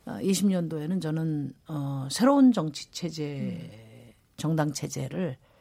어, 0.06 0.12
20년도에는 0.20 1.00
저는 1.00 1.52
어, 1.68 2.08
새로운 2.10 2.52
정치 2.52 2.90
체제, 2.90 4.14
정당 4.36 4.72
체제를 4.72 5.36
어, 5.40 5.51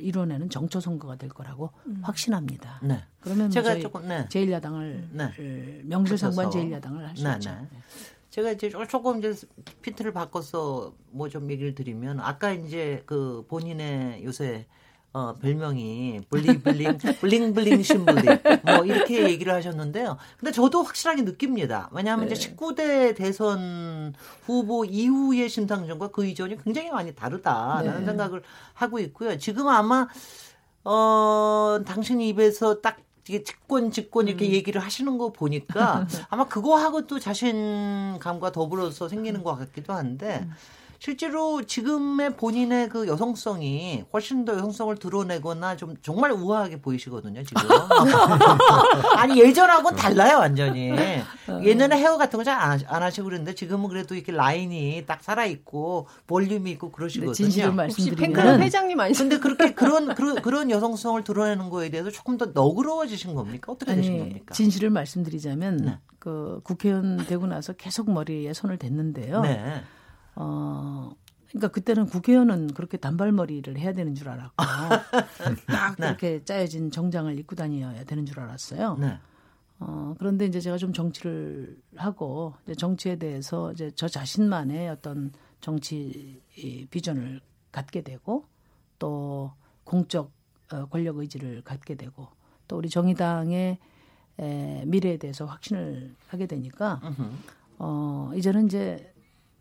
이뤄내는 0.00 0.50
정초 0.50 0.80
선거가 0.80 1.16
될 1.16 1.30
거라고 1.30 1.70
확신합니다. 2.02 2.80
네. 2.82 3.04
그러면 3.20 3.44
뭐 3.46 3.50
제가 3.50 3.78
조금, 3.78 4.08
네. 4.08 4.26
제1야당을 4.28 5.08
네. 5.12 5.80
명실상부한 5.84 6.50
그래서- 6.50 6.66
제1야당을 6.68 6.98
할수 7.06 7.24
네, 7.24 7.32
있죠. 7.34 7.50
네. 7.50 7.68
제가 8.30 8.50
이제 8.52 8.70
조금 8.88 9.18
이제 9.18 9.34
피트를 9.82 10.12
바꿔서 10.12 10.92
뭐 11.10 11.28
좀 11.28 11.50
얘기를 11.50 11.74
드리면 11.74 12.20
아까 12.20 12.52
이제 12.52 13.02
그 13.06 13.44
본인의 13.48 14.24
요새 14.24 14.66
어, 15.14 15.34
별명이 15.40 16.20
블리블링 16.28 16.98
블링블링 17.20 17.82
신부리 17.82 18.22
뭐 18.64 18.84
이렇게 18.84 19.24
얘기를 19.24 19.54
하셨는데요. 19.54 20.18
근데 20.38 20.52
저도 20.52 20.82
확실하게 20.82 21.22
느낍니다. 21.22 21.88
왜냐하면 21.92 22.28
네. 22.28 22.34
이제 22.34 22.54
19대 22.54 23.16
대선 23.16 24.14
후보 24.42 24.84
이후의 24.84 25.48
심상정과 25.48 26.08
그 26.08 26.26
이전이 26.26 26.62
굉장히 26.62 26.90
많이 26.90 27.14
다르다라는 27.14 28.00
네. 28.00 28.06
생각을 28.06 28.42
하고 28.74 28.98
있고요. 28.98 29.38
지금 29.38 29.68
아마 29.68 30.08
어 30.84 31.80
당신 31.86 32.20
입에서 32.20 32.80
딱 32.80 32.98
이게 33.26 33.42
직권 33.42 33.90
직권 33.90 34.26
음. 34.26 34.28
이렇게 34.28 34.50
얘기를 34.52 34.80
하시는 34.80 35.16
거 35.18 35.32
보니까 35.32 36.06
아마 36.28 36.46
그거하고 36.46 37.06
또 37.06 37.18
자신감과 37.18 38.52
더불어서 38.52 39.08
생기는 39.08 39.42
것 39.42 39.56
같기도 39.56 39.94
한데 39.94 40.40
음. 40.42 40.52
실제로 40.98 41.62
지금의 41.62 42.36
본인의 42.36 42.88
그 42.88 43.06
여성성이 43.06 44.04
훨씬 44.12 44.44
더 44.44 44.54
여성성을 44.54 44.96
드러내거나 44.96 45.76
좀 45.76 45.94
정말 46.02 46.32
우아하게 46.32 46.80
보이시거든요 46.80 47.42
지금 47.44 47.62
아니 49.16 49.40
예전하고는 49.40 49.96
달라요 49.96 50.38
완전히 50.38 50.92
어. 51.48 51.60
예전에 51.62 51.96
헤어 51.96 52.16
같은 52.16 52.38
거잘안 52.38 53.02
하시고 53.02 53.24
그랬는데 53.24 53.54
지금은 53.54 53.88
그래도 53.88 54.14
이렇게 54.14 54.32
라인이 54.32 55.04
딱 55.06 55.22
살아 55.22 55.46
있고 55.46 56.06
볼륨이 56.26 56.70
있고 56.72 56.90
그러시거든요. 56.90 57.32
진실을 57.32 57.70
혹시 57.70 58.10
팬클럽 58.10 58.44
말씀드리면 58.44 58.62
회장님 58.62 59.00
아니세요? 59.00 59.28
근데 59.28 59.40
그렇게 59.40 59.74
그런 59.74 60.14
그런 60.14 60.42
그런 60.42 60.70
여성성을 60.70 61.22
드러내는 61.24 61.70
거에 61.70 61.90
대해서 61.90 62.10
조금 62.10 62.36
더 62.36 62.46
너그러워지신 62.46 63.34
겁니까? 63.34 63.72
어떻게 63.72 63.94
되신 63.94 64.14
아니 64.14 64.20
겁니까? 64.20 64.54
진실을 64.54 64.90
말씀드리자면 64.90 65.76
네. 65.76 65.98
그 66.18 66.60
국회의원 66.64 67.18
되고 67.26 67.46
나서 67.46 67.72
계속 67.72 68.10
머리에 68.10 68.52
손을 68.52 68.78
댔는데요. 68.78 69.40
네. 69.42 69.82
어, 70.40 71.10
그러니까 71.48 71.68
그때는 71.68 72.06
국회의원은 72.06 72.74
그렇게 72.74 72.96
단발머리를 72.96 73.76
해야 73.76 73.92
되는 73.92 74.14
줄 74.14 74.28
알았고 74.28 74.54
딱 75.66 75.96
네. 75.98 76.06
그렇게 76.06 76.44
짜여진 76.44 76.92
정장을 76.92 77.36
입고 77.40 77.56
다녀야 77.56 78.04
되는 78.04 78.24
줄 78.24 78.38
알았어요. 78.38 78.96
네. 78.98 79.18
어, 79.80 80.14
그런데 80.18 80.46
이제 80.46 80.60
제가 80.60 80.76
좀 80.76 80.92
정치를 80.92 81.76
하고 81.96 82.54
이제 82.64 82.74
정치에 82.74 83.16
대해서 83.16 83.72
이제 83.72 83.90
저 83.96 84.06
자신만의 84.06 84.88
어떤 84.90 85.32
정치 85.60 86.40
이 86.56 86.86
비전을 86.86 87.40
갖게 87.72 88.02
되고 88.02 88.46
또 89.00 89.52
공적 89.82 90.30
어, 90.72 90.86
권력 90.86 91.18
의지를 91.18 91.62
갖게 91.62 91.96
되고 91.96 92.28
또 92.68 92.76
우리 92.76 92.88
정의당의 92.88 93.78
에, 94.40 94.84
미래에 94.86 95.16
대해서 95.16 95.46
확신을 95.46 96.14
하게 96.28 96.46
되니까 96.46 97.00
어 97.78 98.30
이제는 98.36 98.66
이제 98.66 99.12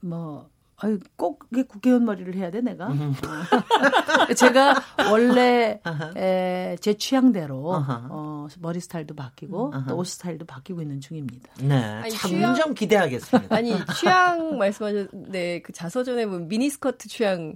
뭐 0.01 0.49
아유 0.79 0.99
꼭 1.15 1.45
이게 1.51 1.63
국회의원 1.63 2.05
머리를 2.05 2.35
해야 2.35 2.51
돼 2.51 2.61
내가 2.61 2.87
어. 2.87 2.93
제가 4.37 4.75
원래 5.11 5.81
에, 6.15 6.75
제 6.79 6.93
취향대로 6.93 7.73
어, 8.09 8.47
머리 8.59 8.79
스타일도 8.79 9.15
바뀌고 9.15 9.73
또옷 9.87 10.05
스타일도 10.05 10.45
바뀌고 10.45 10.81
있는 10.83 10.99
중입니다. 10.99 11.51
네. 11.61 12.07
취향- 12.09 12.73
기대하겠습니다. 12.75 13.55
아니 13.55 13.73
취향 13.99 14.57
말씀하셨는데 14.59 15.61
그 15.63 15.73
자서전에 15.73 16.27
보면 16.27 16.47
미니스커트 16.47 17.09
취향 17.09 17.55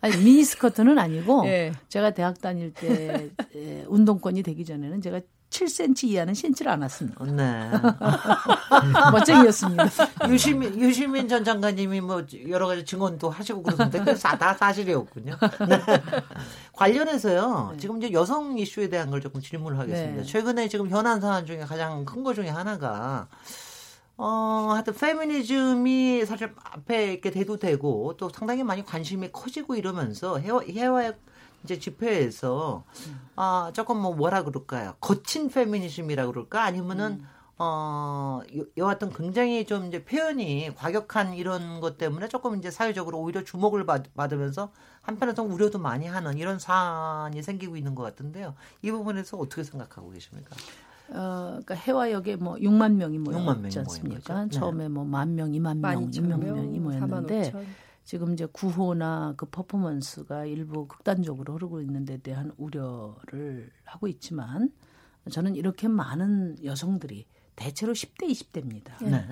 아니 0.00 0.16
미니스커트는 0.16 0.98
아니고 0.98 1.46
예. 1.46 1.72
제가 1.88 2.10
대학 2.10 2.40
다닐 2.40 2.72
때 2.74 3.30
에, 3.54 3.84
운동권이 3.86 4.42
되기 4.42 4.64
전에는 4.64 5.00
제가 5.00 5.20
7cm 5.50 6.04
이하는 6.08 6.34
신지를 6.34 6.70
않았습니다. 6.72 7.24
네. 7.24 7.70
멋쟁이였습니다. 9.12 9.84
유시민, 10.28 10.78
유시민 10.78 11.26
전 11.28 11.42
장관님이 11.42 12.00
뭐 12.02 12.24
여러 12.48 12.66
가지 12.66 12.84
증언도 12.84 13.30
하시고 13.30 13.62
그러는데 13.62 14.04
다 14.14 14.54
사실이었군요. 14.54 15.36
네. 15.68 15.82
관련해서요. 16.74 17.74
지금 17.78 17.96
이제 17.98 18.12
여성 18.12 18.58
이슈에 18.58 18.88
대한 18.88 19.10
걸 19.10 19.20
조금 19.20 19.40
질문을 19.40 19.78
하겠습니다. 19.78 20.22
네. 20.22 20.24
최근에 20.24 20.68
지금 20.68 20.88
현안 20.90 21.20
사안 21.20 21.46
중에 21.46 21.60
가장 21.60 22.04
큰 22.04 22.18
거 22.18 22.34
중에 22.34 22.48
하나가 22.48 23.28
어, 24.16 24.70
하여튼 24.72 24.92
페미니즘이 24.92 26.26
사실 26.26 26.52
앞에 26.72 27.12
이렇게 27.12 27.30
대도 27.30 27.56
되고 27.58 28.16
또 28.16 28.28
상당히 28.28 28.64
많이 28.64 28.84
관심이 28.84 29.28
커지고 29.32 29.76
이러면서 29.76 30.38
해와, 30.38 30.62
해와 30.68 31.12
이제 31.64 31.78
집회에서 31.78 32.84
아 33.36 33.70
조금 33.74 34.00
뭐 34.00 34.14
뭐라 34.14 34.42
그럴까요? 34.44 34.94
거친 35.00 35.48
페미니즘이라 35.50 36.26
그럴까? 36.26 36.62
아니면은 36.64 37.22
어 37.60 38.40
여- 38.56 38.64
여하튼 38.76 39.10
굉장히 39.12 39.66
좀 39.66 39.86
이제 39.86 40.04
표현이 40.04 40.74
과격한 40.76 41.34
이런 41.34 41.80
것 41.80 41.98
때문에 41.98 42.28
조금 42.28 42.56
이제 42.56 42.70
사회적으로 42.70 43.18
오히려 43.18 43.42
주목을 43.42 43.84
받, 43.84 44.14
받으면서 44.14 44.70
한편에서 45.02 45.42
우려도 45.42 45.78
많이 45.80 46.06
하는 46.06 46.38
이런 46.38 46.58
사안이 46.60 47.42
생기고 47.42 47.76
있는 47.76 47.94
것 47.96 48.02
같은데요. 48.04 48.54
이 48.82 48.92
부분에서 48.92 49.36
어떻게 49.38 49.64
생각하고 49.64 50.10
계십니까? 50.10 50.54
어, 51.10 51.58
그러니까 51.64 51.74
해화역에 51.74 52.36
뭐 52.36 52.54
6만 52.56 52.92
명이 52.92 53.18
6만 53.18 53.30
명이 53.32 53.44
모였지 53.60 53.78
않습니까? 53.80 54.18
네. 54.50 54.58
처음에 54.60 54.88
뭐만 54.88 55.34
명, 55.34 55.50
2만 55.50 55.78
명, 55.78 55.80
2만 56.10 56.12
12,000명, 56.12 56.54
명이 56.54 56.78
모였는데 56.80 57.44
45,000. 57.44 57.66
지금 58.08 58.32
이제 58.32 58.46
구호나 58.46 59.34
그 59.36 59.44
퍼포먼스가 59.44 60.46
일부 60.46 60.88
극단적으로 60.88 61.52
흐르고 61.52 61.82
있는 61.82 62.06
데 62.06 62.16
대한 62.16 62.50
우려를 62.56 63.70
하고 63.84 64.08
있지만 64.08 64.72
저는 65.30 65.56
이렇게 65.56 65.88
많은 65.88 66.56
여성들이 66.64 67.26
대체로 67.54 67.92
10대, 67.92 68.30
20대입니다. 68.30 69.04
네. 69.04 69.28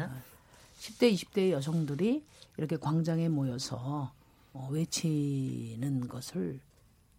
10대, 0.78 1.10
20대 1.10 1.52
여성들이 1.52 2.22
이렇게 2.58 2.76
광장에 2.76 3.30
모여서 3.30 4.12
어, 4.52 4.68
외치는 4.70 6.06
것을 6.06 6.60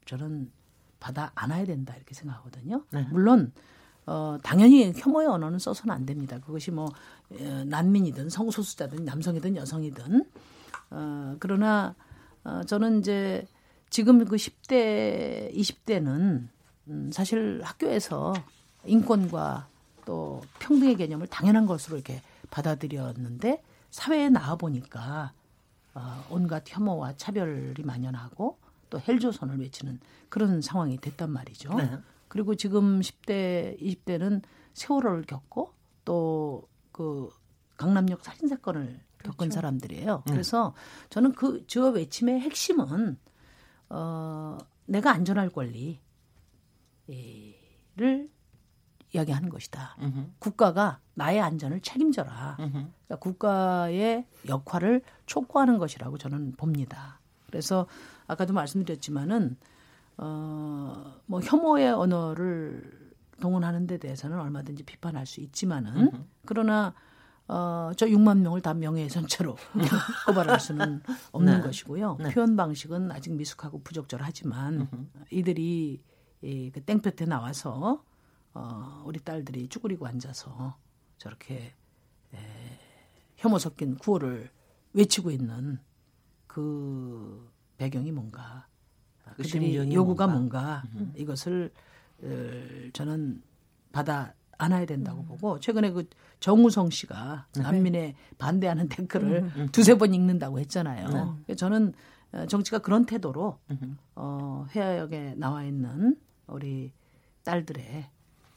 저는 0.05 0.51
받아 0.99 1.31
안아야 1.33 1.65
된다 1.65 1.95
이렇게 1.95 2.13
생각하거든요. 2.13 2.83
네. 2.91 3.07
물론 3.09 3.51
어, 4.05 4.37
당연히 4.43 4.93
혐오의 4.95 5.27
언어는 5.27 5.57
써서는 5.57 5.95
안 5.95 6.05
됩니다. 6.05 6.37
그것이 6.37 6.69
뭐 6.69 6.85
어, 7.31 7.63
난민이든 7.65 8.29
성소수자든 8.29 9.05
남성이든 9.05 9.55
여성이든 9.55 10.23
어, 10.89 11.35
그러나 11.39 11.95
어, 12.43 12.63
저는 12.63 12.99
이제 12.99 13.45
지금 13.89 14.23
그 14.25 14.35
10대, 14.35 15.53
20대는 15.53 16.47
음, 16.87 17.11
사실 17.11 17.61
학교에서 17.63 18.33
인권과 18.85 19.67
또 20.05 20.41
평등의 20.59 20.95
개념을 20.95 21.27
당연한 21.27 21.65
것으로 21.65 21.97
이렇게 21.97 22.21
받아들였는데 22.49 23.61
사회에 23.91 24.29
나와 24.29 24.55
보니까 24.55 25.33
어, 25.93 26.25
온갖 26.29 26.63
혐오와 26.67 27.15
차별이 27.17 27.81
만연하고 27.83 28.57
또 28.89 28.99
헬조선을 28.99 29.59
외치는 29.59 29.99
그런 30.29 30.61
상황이 30.61 30.97
됐단 30.97 31.29
말이죠. 31.29 31.73
네. 31.75 31.97
그리고 32.27 32.55
지금 32.55 33.01
10대, 33.01 33.81
20대는 33.81 34.41
세월호를 34.73 35.23
겪고 35.23 35.73
또 36.05 36.67
그 36.97 37.29
강남역 37.77 38.23
살인 38.23 38.47
사건을 38.47 38.99
겪은 39.27 39.49
사람들이에요. 39.51 40.23
그래서 40.27 40.73
저는 41.09 41.33
그 41.33 41.65
저 41.67 41.89
외침의 41.89 42.39
핵심은 42.41 43.17
어 43.89 44.57
내가 44.85 45.11
안전할 45.11 45.49
권리를 45.49 45.99
이야기하는 49.13 49.49
것이다. 49.49 49.95
국가가 50.39 50.99
나의 51.13 51.39
안전을 51.41 51.81
책임져라. 51.81 52.57
그러니까 52.57 53.15
국가의 53.19 54.25
역할을 54.47 55.01
촉구하는 55.25 55.77
것이라고 55.77 56.17
저는 56.17 56.53
봅니다. 56.57 57.19
그래서 57.47 57.87
아까도 58.27 58.53
말씀드렸지만은 58.53 59.57
어, 60.17 61.13
뭐 61.25 61.39
혐오의 61.41 61.91
언어를 61.93 63.13
동원하는 63.39 63.87
데 63.87 63.97
대해서는 63.97 64.39
얼마든지 64.39 64.83
비판할 64.83 65.25
수 65.25 65.41
있지만은 65.41 66.11
그러나 66.45 66.93
어, 67.47 67.91
저 67.95 68.05
6만 68.07 68.39
명을 68.39 68.61
다 68.61 68.73
명예훼손죄로 68.73 69.55
고발할 70.27 70.59
수는 70.59 71.01
없는 71.31 71.57
네. 71.57 71.61
것이고요. 71.61 72.17
네. 72.19 72.33
표현 72.33 72.55
방식은 72.57 73.11
아직 73.11 73.33
미숙하고 73.33 73.81
부적절하지만 73.83 74.89
이들이 75.31 76.01
이, 76.41 76.71
그 76.71 76.81
땡볕에 76.81 77.25
나와서 77.25 78.03
어, 78.53 79.03
우리 79.05 79.19
딸들이 79.19 79.69
쭈그리고 79.69 80.07
앉아서 80.07 80.75
저렇게 81.17 81.73
에, 82.33 82.37
혐오 83.37 83.59
섞인 83.59 83.95
구호를 83.97 84.49
외치고 84.93 85.31
있는 85.31 85.79
그 86.47 87.49
배경이 87.77 88.11
뭔가 88.11 88.67
그 89.35 89.43
그들이 89.43 89.75
요구가 89.93 90.27
뭔가. 90.27 90.83
뭔가, 90.93 91.13
이것을 91.15 91.71
어, 92.23 92.89
저는 92.93 93.41
받아 93.91 94.33
안아야 94.57 94.85
된다고 94.85 95.23
보고 95.23 95.59
최근에 95.59 95.91
그 95.91 96.07
정우성 96.39 96.89
씨가 96.89 97.47
난민에 97.57 98.15
반대하는 98.37 98.89
댓글을 98.89 99.69
두세 99.71 99.95
번 99.95 100.13
읽는다고 100.13 100.59
했잖아요. 100.59 101.39
그래서 101.45 101.57
저는 101.57 101.93
어, 102.33 102.45
정치가 102.47 102.79
그런 102.79 103.05
태도로 103.05 103.57
어, 104.15 104.65
회화역에 104.71 105.35
나와 105.37 105.63
있는 105.63 106.17
우리 106.47 106.91
딸들의 107.43 108.09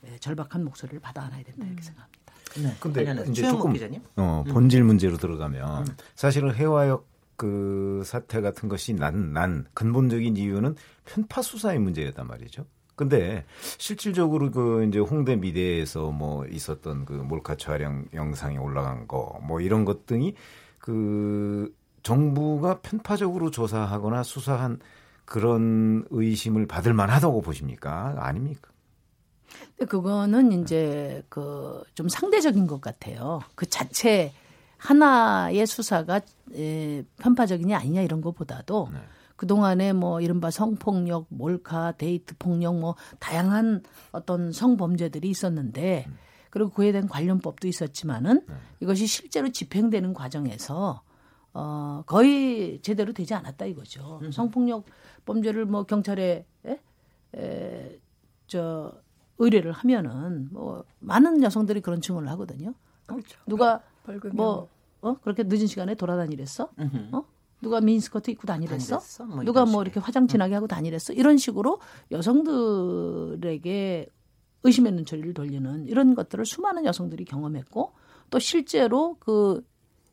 예, 0.07 0.19
절박한 0.19 0.65
목소리를 0.65 1.01
받아 1.01 1.23
안아야 1.23 1.43
된다 1.43 1.67
이렇게 1.67 1.83
생각합니다. 1.83 2.21
네. 2.57 2.77
근데 2.81 3.31
이제 3.31 3.43
조금 3.43 3.73
기자님. 3.73 4.03
어, 4.17 4.45
본질 4.49 4.83
문제로 4.83 5.17
들어가면 5.17 5.87
사실은 6.17 6.55
해화역 6.55 7.09
그 7.37 8.03
사태 8.05 8.41
같은 8.41 8.69
것이 8.69 8.93
난, 8.93 9.33
난 9.33 9.65
근본적인 9.73 10.37
이유는 10.37 10.75
편파 11.07 11.43
수사의 11.43 11.79
문제였단 11.79 12.27
말이죠. 12.27 12.67
근데 13.01 13.47
실질적으로 13.79 14.51
그 14.51 14.85
이제 14.87 14.99
홍대 14.99 15.35
미대에서 15.35 16.11
뭐 16.11 16.45
있었던 16.47 17.07
그 17.07 17.15
몰카 17.15 17.55
촬영 17.57 18.05
영상이 18.13 18.59
올라간 18.59 19.09
거 19.09 19.39
뭐 19.43 19.63
이런 19.63 19.87
것 19.87 20.05
등이 20.05 20.35
그 20.79 21.75
정부가 22.03 22.81
편파적으로 22.81 23.51
조사하거나 23.51 24.23
수사한 24.23 24.81
그런 25.25 26.05
의심을 26.11 26.67
받을 26.67 26.93
만하다고 26.93 27.41
보십니까? 27.41 28.17
아닙니까? 28.19 28.71
그거는 29.89 30.53
이제 30.53 31.23
그 31.31 31.83
좀 31.95 32.09
상대적인 32.09 32.67
것 32.67 32.81
같아요. 32.83 33.41
그 33.55 33.67
자체 33.67 34.33
하나의 34.77 35.67
수사가 35.67 36.21
에, 36.55 37.03
편파적이냐 37.19 37.79
아니냐 37.79 38.03
이런 38.03 38.21
것보다도 38.21 38.89
네. 38.93 38.99
그동안에 39.41 39.95
뭐 39.95 40.21
이른바 40.21 40.51
성폭력, 40.51 41.25
몰카, 41.31 41.93
데이트 41.93 42.35
폭력 42.39 42.79
뭐 42.79 42.95
다양한 43.21 43.83
어떤 44.13 44.53
성범죄들이 44.53 45.31
있었는데 45.31 46.07
그리고 46.51 46.69
그에 46.69 46.93
대한 46.93 47.09
관련법도 47.09 47.67
있었지만은 47.67 48.45
이것이 48.81 49.07
실제로 49.07 49.49
집행되는 49.49 50.13
과정에서 50.13 51.01
어 51.55 52.03
거의 52.05 52.83
제대로 52.83 53.15
되지 53.15 53.33
않았다 53.33 53.65
이거죠. 53.65 54.21
성폭력 54.31 54.85
범죄를 55.25 55.65
뭐 55.65 55.85
경찰에 55.85 56.45
에? 56.67 56.81
에, 57.35 57.99
저 58.47 58.93
의뢰를 59.39 59.73
하면은 59.73 60.49
뭐 60.51 60.85
많은 60.99 61.43
여성들이 61.43 61.81
그런 61.81 62.03
증언을 62.03 62.29
하거든요. 62.33 62.75
어? 63.11 63.17
누가 63.47 63.81
벌금이 64.05 64.35
뭐 64.35 64.69
어? 65.01 65.15
그렇게 65.15 65.45
늦은 65.45 65.67
시간에 65.67 65.95
돌아다니랬어? 65.95 66.69
어? 67.13 67.25
누가 67.61 67.81
미니스커트 67.81 68.31
입고 68.31 68.47
다니랬어? 68.47 68.97
다니랬어? 68.99 69.25
뭐 69.27 69.45
누가 69.45 69.65
뭐. 69.65 69.83
이렇게 69.83 70.01
화장 70.01 70.27
진하게 70.27 70.55
하고 70.55 70.67
다니랬어? 70.67 71.13
이런 71.13 71.37
식으로 71.37 71.81
여성들에게 72.11 74.09
의심 74.63 74.87
있는 74.87 75.05
처리를 75.05 75.35
돌리는 75.35 75.87
이런 75.89 76.15
것들을 76.15 76.45
수많은 76.45 76.85
여성들이 76.85 77.25
경험했고 77.25 77.93
또 78.31 78.39
실제로 78.39 79.17
그 79.19 79.65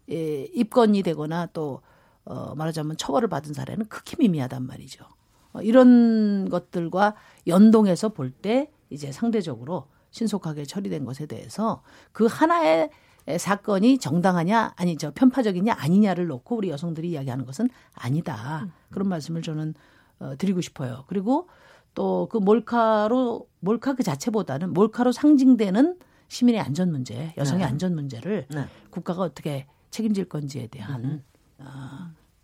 예, 0.10 0.44
입건이 0.54 1.04
되거나 1.04 1.48
또 1.48 1.82
어, 2.24 2.56
말하자면 2.56 2.98
처벌을 2.98 3.28
받은 3.28 3.54
사례는 3.54 3.86
극히 3.88 4.16
미미하단 4.20 4.66
말이죠. 4.66 5.06
어, 5.54 5.62
이런 5.62 6.50
것들과 6.50 7.16
연동해서 7.46 8.10
볼 8.10 8.32
때 8.32 8.72
이제 8.90 9.12
상대적으로 9.12 9.88
신속하게 10.12 10.64
처리된 10.66 11.04
것에 11.06 11.26
대해서 11.26 11.84
그 12.14 12.26
하나의 12.26 12.90
사건이 13.38 13.98
정당하냐 13.98 14.74
아니 14.76 14.98
저 14.98 15.12
편파적이냐 15.12 15.76
아니냐를 15.78 16.28
놓고 16.28 16.56
우리 16.58 16.70
여성들이 16.70 17.10
이야기하는 17.12 17.46
것은 17.46 17.70
아니다 17.94 18.68
그런 18.90 19.10
말씀을 19.10 19.42
저는 19.42 19.74
어, 20.20 20.36
드리고 20.38 20.62
싶어요. 20.62 21.04
그리고 21.08 21.48
또 21.94 22.28
그 22.30 22.38
몰카로 22.38 23.48
몰카 23.60 23.96
그 23.96 24.04
자체보다는 24.04 24.74
몰카로 24.74 25.12
상징되는 25.12 25.98
시민의 26.28 26.62
안전 26.62 26.92
문제, 26.92 27.34
여성의 27.38 27.66
네. 27.66 27.70
안전 27.72 27.96
문제를 27.96 28.46
네. 28.50 28.66
국가가 28.90 29.24
어떻게 29.24 29.66
책임질 29.92 30.26
건지에 30.26 30.68
대한 30.68 31.04
음. 31.04 31.24
어, 31.60 31.66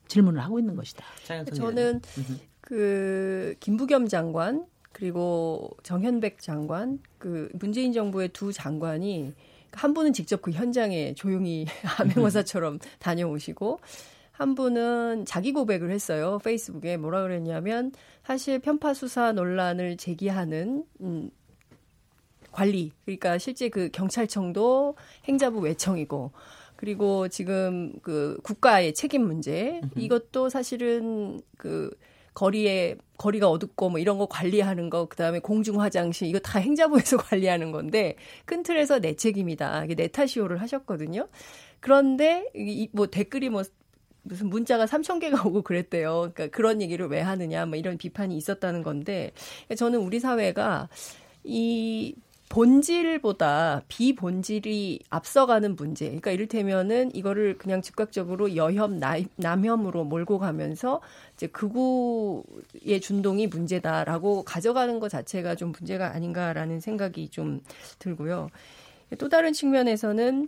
질문을 0.07 0.41
하고 0.41 0.57
있는 0.59 0.75
것이다. 0.75 1.05
저는 1.53 2.01
그 2.61 3.55
김부겸 3.59 4.07
장관 4.07 4.65
그리고 4.91 5.69
정현백 5.83 6.41
장관 6.41 6.99
그 7.17 7.49
문재인 7.53 7.93
정부의 7.93 8.29
두 8.29 8.53
장관이 8.53 9.33
한 9.73 9.93
분은 9.93 10.13
직접 10.13 10.41
그 10.41 10.51
현장에 10.51 11.13
조용히 11.13 11.65
암행어사처럼 11.99 12.79
다녀오시고 12.99 13.79
한 14.31 14.55
분은 14.55 15.25
자기 15.25 15.51
고백을 15.51 15.91
했어요. 15.91 16.39
페이스북에 16.43 16.97
뭐라 16.97 17.21
그랬냐면 17.23 17.91
사실 18.23 18.59
편파 18.59 18.93
수사 18.93 19.31
논란을 19.31 19.97
제기하는 19.97 20.85
음 21.01 21.29
관리 22.51 22.91
그러니까 23.05 23.37
실제 23.37 23.69
그 23.69 23.89
경찰청도 23.91 24.95
행자부 25.27 25.59
외청이고 25.59 26.31
그리고 26.75 27.27
지금 27.27 27.93
그 28.01 28.37
국가의 28.43 28.93
책임 28.93 29.25
문제 29.25 29.81
이것도 29.95 30.49
사실은 30.49 31.41
그 31.57 31.91
거리에 32.33 32.95
거리가 33.17 33.49
어둡고 33.49 33.89
뭐 33.89 33.99
이런 33.99 34.17
거 34.17 34.25
관리하는 34.27 34.89
거 34.89 35.05
그다음에 35.05 35.39
공중 35.39 35.79
화장실 35.81 36.27
이거 36.27 36.39
다 36.39 36.59
행자부에서 36.59 37.17
관리하는 37.17 37.71
건데 37.71 38.15
큰 38.45 38.63
틀에서 38.63 38.99
내 38.99 39.15
책임이다. 39.15 39.85
이게 39.85 39.95
내 39.95 40.07
탓이오를 40.07 40.61
하셨거든요. 40.61 41.27
그런데 41.79 42.45
이 42.55 42.89
뭐 42.93 43.07
댓글이 43.07 43.49
뭐 43.49 43.63
무슨 44.23 44.47
문자가 44.49 44.85
3천 44.85 45.19
개가 45.19 45.43
오고 45.47 45.63
그랬대요. 45.63 46.31
그러니까 46.33 46.47
그런 46.47 46.81
얘기를 46.81 47.07
왜 47.07 47.19
하느냐 47.21 47.65
뭐 47.65 47.75
이런 47.77 47.97
비판이 47.97 48.35
있었다는 48.37 48.83
건데 48.83 49.31
저는 49.77 49.99
우리 49.99 50.19
사회가 50.19 50.89
이 51.43 52.15
본질보다 52.53 53.81
비본질이 53.87 54.99
앞서가는 55.09 55.75
문제. 55.75 56.05
그러니까 56.05 56.29
이를테면은 56.29 57.09
이거를 57.15 57.57
그냥 57.57 57.81
즉각적으로 57.81 58.55
여혐, 58.55 59.01
남혐으로 59.37 60.03
몰고 60.03 60.37
가면서 60.37 61.01
이제 61.33 61.47
극우의 61.47 63.01
준동이 63.01 63.47
문제다라고 63.47 64.43
가져가는 64.43 64.99
것 64.99 65.09
자체가 65.09 65.55
좀 65.55 65.71
문제가 65.71 66.13
아닌가라는 66.13 66.79
생각이 66.79 67.29
좀 67.29 67.61
들고요. 67.97 68.49
또 69.17 69.29
다른 69.29 69.51
측면에서는 69.51 70.47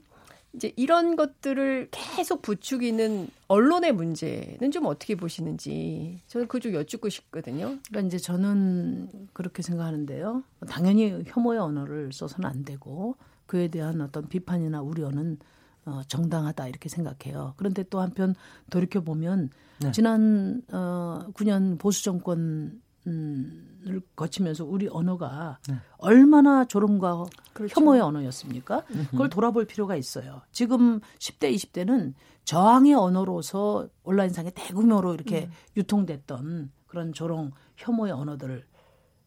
이제 0.55 0.71
이런 0.75 1.15
것들을 1.15 1.89
계속 1.91 2.41
부추기는 2.41 3.27
언론의 3.47 3.91
문제는 3.91 4.71
좀 4.71 4.85
어떻게 4.85 5.15
보시는지 5.15 6.21
저는 6.27 6.47
그거 6.47 6.59
좀 6.59 6.73
여쭙고 6.73 7.09
싶거든요. 7.09 7.77
그러니까 7.87 8.01
이제 8.01 8.17
저는 8.17 9.27
그렇게 9.33 9.61
생각하는데요. 9.61 10.43
당연히 10.67 11.23
혐오의 11.27 11.59
언어를 11.59 12.11
써서는 12.13 12.49
안 12.49 12.63
되고 12.63 13.15
그에 13.45 13.67
대한 13.67 14.01
어떤 14.01 14.27
비판이나 14.27 14.81
우려는 14.81 15.37
어, 15.85 16.01
정당하다 16.07 16.67
이렇게 16.67 16.89
생각해요. 16.89 17.53
그런데 17.57 17.83
또 17.83 17.99
한편 17.99 18.33
돌이켜 18.71 19.01
보면 19.01 19.49
네. 19.81 19.91
지난 19.91 20.61
어, 20.71 21.27
9년 21.33 21.77
보수 21.77 22.03
정권 22.03 22.81
을 23.87 24.01
거치면서 24.15 24.65
우리 24.65 24.87
언어가 24.87 25.59
네. 25.69 25.75
얼마나 25.97 26.65
졸음과 26.65 27.25
그렇죠. 27.53 27.79
혐오의 27.79 28.01
언어였습니까? 28.01 28.83
그걸 29.11 29.29
돌아볼 29.29 29.65
필요가 29.65 29.95
있어요. 29.95 30.41
지금 30.51 30.99
10대, 31.19 31.53
20대는 31.53 32.13
저항의 32.45 32.93
언어로서 32.95 33.87
온라인상에 34.03 34.51
대규모로 34.51 35.13
이렇게 35.13 35.45
음. 35.45 35.51
유통됐던 35.77 36.71
그런 36.87 37.13
조롱, 37.13 37.51
혐오의 37.77 38.11
언어들을 38.11 38.65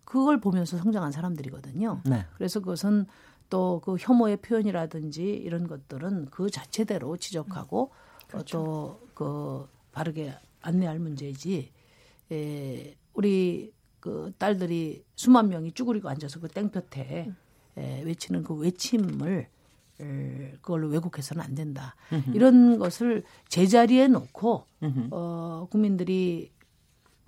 그걸 0.05 0.41
보면서 0.41 0.77
성장한 0.79 1.13
사람들이거든요. 1.13 2.01
네. 2.05 2.27
그래서 2.35 2.61
그것은 2.61 3.07
또 3.51 3.81
그 3.85 3.97
혐오의 3.99 4.39
표현이라든지 4.39 5.23
이런 5.23 5.67
것들은 5.67 6.27
그 6.31 6.51
자체대로 6.51 7.17
지적하고 7.17 7.91
음. 7.93 8.29
그렇죠. 8.29 9.01
또그 9.15 9.69
바르게 9.93 10.35
안내할 10.61 10.99
문제이지 10.99 11.73
에, 12.31 12.97
우리 13.15 13.73
그 14.09 14.33
딸들이 14.39 15.05
수만 15.17 15.51
명이 15.51 15.73
쭈그리고 15.73 16.09
앉아서 16.09 16.41
그 16.41 16.49
땡볕에 16.49 17.31
에, 17.77 18.03
외치는 18.05 18.43
그 18.43 18.55
외침을 18.55 19.47
에, 20.01 20.53
그걸로 20.63 20.89
왜곡해서는 20.89 21.43
안 21.43 21.55
된다. 21.55 21.95
으흠. 22.11 22.35
이런 22.35 22.79
것을 22.79 23.23
제자리에 23.51 24.09
놓고 24.09 24.65
으흠. 24.83 25.09
어, 25.11 25.69
국민들이 25.71 26.51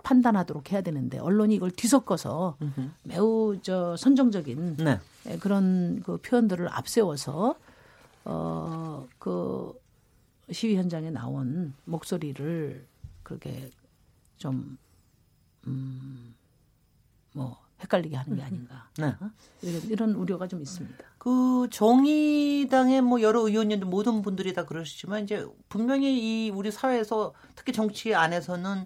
판단하도록 0.01 0.71
해야 0.71 0.81
되는데 0.81 1.19
언론이 1.19 1.53
이걸 1.53 1.69
뒤섞어서 1.69 2.57
으흠. 2.59 2.93
매우 3.03 3.59
저 3.61 3.95
선정적인 3.95 4.77
네. 4.77 4.99
그런 5.39 6.01
그 6.01 6.17
표현들을 6.17 6.67
앞세워서 6.67 7.55
어그 8.23 9.73
시위 10.51 10.77
현장에 10.77 11.11
나온 11.11 11.75
목소리를 11.85 12.87
그렇게 13.21 13.69
좀 14.37 14.79
음, 15.67 16.33
뭐 17.33 17.57
헷갈리게 17.81 18.15
하는 18.15 18.35
게 18.37 18.43
아닌가. 18.43 18.87
네. 18.97 19.05
어? 19.19 19.31
이런, 19.61 19.81
이런 19.83 20.11
우려가 20.13 20.47
좀 20.47 20.61
있습니다. 20.61 21.03
그 21.17 21.67
정의당의 21.71 23.01
뭐 23.01 23.21
여러 23.21 23.41
의원님들 23.41 23.87
모든 23.87 24.21
분들이 24.21 24.53
다 24.53 24.65
그러시지만 24.65 25.23
이제 25.23 25.45
분명히 25.69 26.47
이 26.47 26.49
우리 26.49 26.71
사회에서 26.71 27.33
특히 27.55 27.73
정치 27.73 28.13
안에서는 28.13 28.85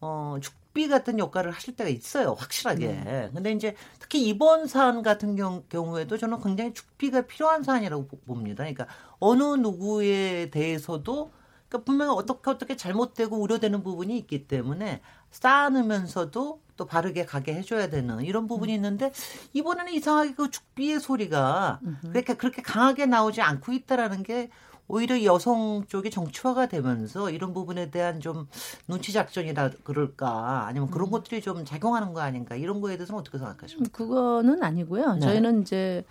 어 0.00 0.36
죽비 0.40 0.88
같은 0.88 1.18
역할을 1.18 1.50
하실 1.50 1.74
때가 1.74 1.90
있어요 1.90 2.34
확실하게. 2.34 2.86
네. 2.86 3.30
근데 3.34 3.52
이제 3.52 3.74
특히 3.98 4.26
이번 4.28 4.66
사안 4.66 5.02
같은 5.02 5.34
경우, 5.34 5.62
경우에도 5.68 6.16
저는 6.16 6.40
굉장히 6.40 6.72
죽비가 6.74 7.22
필요한 7.22 7.62
사안이라고 7.62 8.06
봅니다. 8.26 8.62
그러니까 8.62 8.86
어느 9.18 9.42
누구에 9.42 10.50
대해서도 10.50 11.32
그러니까 11.68 11.84
분명히 11.84 12.12
어떻게 12.16 12.50
어떻게 12.50 12.76
잘못되고 12.76 13.36
우려되는 13.36 13.82
부분이 13.82 14.16
있기 14.18 14.48
때문에 14.48 15.02
쌓아놓으면서도 15.30 16.60
또 16.76 16.84
바르게 16.86 17.26
가게 17.26 17.54
해줘야 17.54 17.90
되는 17.90 18.20
이런 18.22 18.46
부분이 18.46 18.72
음. 18.72 18.76
있는데 18.76 19.12
이번에는 19.52 19.92
이상하게 19.92 20.34
그 20.34 20.50
죽비의 20.50 21.00
소리가 21.00 21.80
그렇게 22.12 22.34
그렇게 22.34 22.62
강하게 22.62 23.06
나오지 23.06 23.42
않고 23.42 23.72
있다라는 23.72 24.22
게 24.22 24.48
오히려 24.86 25.22
여성 25.24 25.84
쪽이 25.86 26.10
정치화가 26.10 26.66
되면서 26.66 27.30
이런 27.30 27.52
부분에 27.52 27.90
대한 27.90 28.20
좀 28.20 28.48
눈치 28.86 29.12
작전이라 29.12 29.70
그럴까 29.84 30.66
아니면 30.66 30.90
그런 30.90 31.08
음. 31.08 31.10
것들이 31.10 31.42
좀 31.42 31.64
작용하는 31.64 32.14
거 32.14 32.20
아닌가 32.20 32.56
이런 32.56 32.80
거에 32.80 32.96
대해서는 32.96 33.20
어떻게 33.20 33.36
생각하십니까? 33.38 33.96
그거는 33.96 34.62
아니고요. 34.62 35.14
네. 35.14 35.20
저희는 35.20 35.62
이제 35.62 36.04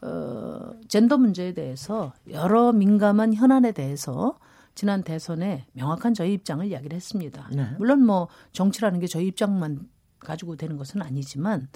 어 0.00 0.72
젠더 0.88 1.18
문제에 1.18 1.52
대해서 1.52 2.12
여러 2.30 2.72
민감한 2.72 3.34
현안에 3.34 3.72
대해서 3.72 4.38
지난 4.80 5.02
대선에 5.02 5.66
명확한 5.74 6.14
저희 6.14 6.32
입장을 6.32 6.64
이야기를 6.64 6.96
했습니다. 6.96 7.50
네. 7.52 7.66
물론 7.76 8.02
뭐 8.02 8.28
정치라는 8.52 8.98
게 8.98 9.06
저희 9.06 9.26
입장만 9.26 9.86
가지고 10.20 10.56
되는 10.56 10.78
것은 10.78 11.02
아니지만 11.02 11.68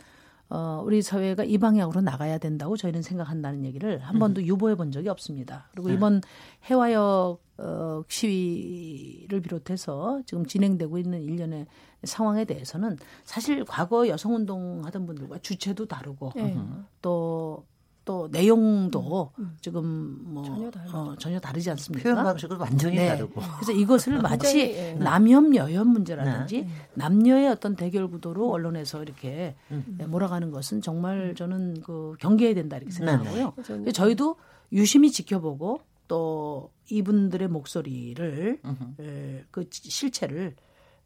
어, 0.49 0.81
우리 0.83 1.03
사회가 1.03 1.45
이 1.45 1.59
방향으로 1.59 2.01
나가야 2.01 2.39
된다고 2.39 2.79
저희는 2.79 3.03
생각한다는 3.03 3.67
얘기를 3.67 3.99
한 3.99 4.19
번도 4.19 4.41
음. 4.41 4.47
유보해 4.47 4.75
본 4.75 4.91
적이 4.91 5.11
없습니다. 5.11 5.69
그리고 5.73 5.89
네. 5.89 5.95
이번 5.97 6.23
해화역 6.71 7.43
어, 7.59 8.03
시위를 8.09 9.43
비롯해서 9.43 10.23
지금 10.25 10.47
진행되고 10.47 10.97
있는 10.97 11.21
일련의 11.21 11.67
상황에 12.05 12.47
대해서는 12.47 12.97
사실 13.25 13.67
과거 13.67 14.09
여성운동 14.09 14.83
하던 14.87 15.05
분들과 15.05 15.41
주체도 15.41 15.85
다르고 15.85 16.33
네. 16.37 16.57
또 17.03 17.67
또 18.05 18.29
내용도 18.31 19.33
음, 19.39 19.43
음. 19.45 19.57
지금 19.61 20.19
뭐 20.23 20.45
전혀, 20.45 20.71
어, 20.93 21.17
전혀 21.19 21.41
다르지 21.41 21.71
않습니까? 21.71 22.03
표현 22.03 22.25
방식은 22.25 22.57
완전히 22.57 22.97
네. 22.97 23.09
다르고. 23.09 23.41
그래서 23.57 23.73
이것을 23.73 24.21
마치 24.23 24.61
예. 24.61 24.93
남혐 24.95 25.55
여혐 25.57 25.89
문제라든지 25.89 26.63
네. 26.63 26.69
남녀의 26.95 27.49
어떤 27.49 27.77
대결 27.77 28.09
구도로 28.09 28.51
언론에서 28.51 29.03
이렇게 29.03 29.55
음. 29.71 29.97
네, 29.99 30.07
몰아가는 30.07 30.51
것은 30.51 30.83
정말 30.83 31.35
저는 31.35 31.81
그 31.83 32.15
경계해야 32.21 32.55
된다 32.55 32.77
이렇게 32.77 32.93
네, 32.93 33.01
네. 33.01 33.11
생각하고요. 33.11 33.85
네. 33.85 33.93
저희도 33.93 34.37
유심히 34.73 35.11
지켜보고 35.11 35.81
또 36.07 36.71
이분들의 36.91 37.49
목소리를 37.49 38.61
에, 39.01 39.45
그 39.51 39.67
실체를 39.71 40.55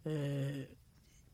에, 0.07 0.69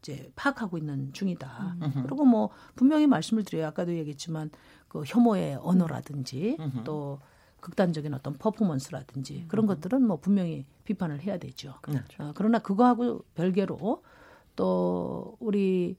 이제 0.05 0.31
파악하고 0.37 0.77
있는 0.77 1.12
중이다. 1.14 1.77
음. 1.81 2.03
그리고 2.05 2.27
뭐 2.27 2.51
분명히 2.75 3.07
말씀을 3.07 3.43
드려요. 3.43 3.67
아까도 3.69 3.95
얘기했지만 3.95 4.51
그 4.88 5.03
혐오의 5.07 5.57
언어라든지 5.62 6.59
음. 6.61 6.83
또 6.85 7.21
극단적인 7.61 8.12
어떤 8.12 8.35
퍼포먼스라든지 8.35 9.45
음. 9.45 9.49
그런 9.49 9.67
것들은 9.67 10.07
뭐 10.07 10.19
분명히 10.19 10.67
비판을 10.85 11.23
해야 11.23 11.38
되죠. 11.38 11.77
그렇죠. 11.81 12.23
어, 12.23 12.33
그러나 12.35 12.59
그거하고 12.59 13.25
별개로 13.35 14.03
또 14.55 15.37
우리 15.40 15.97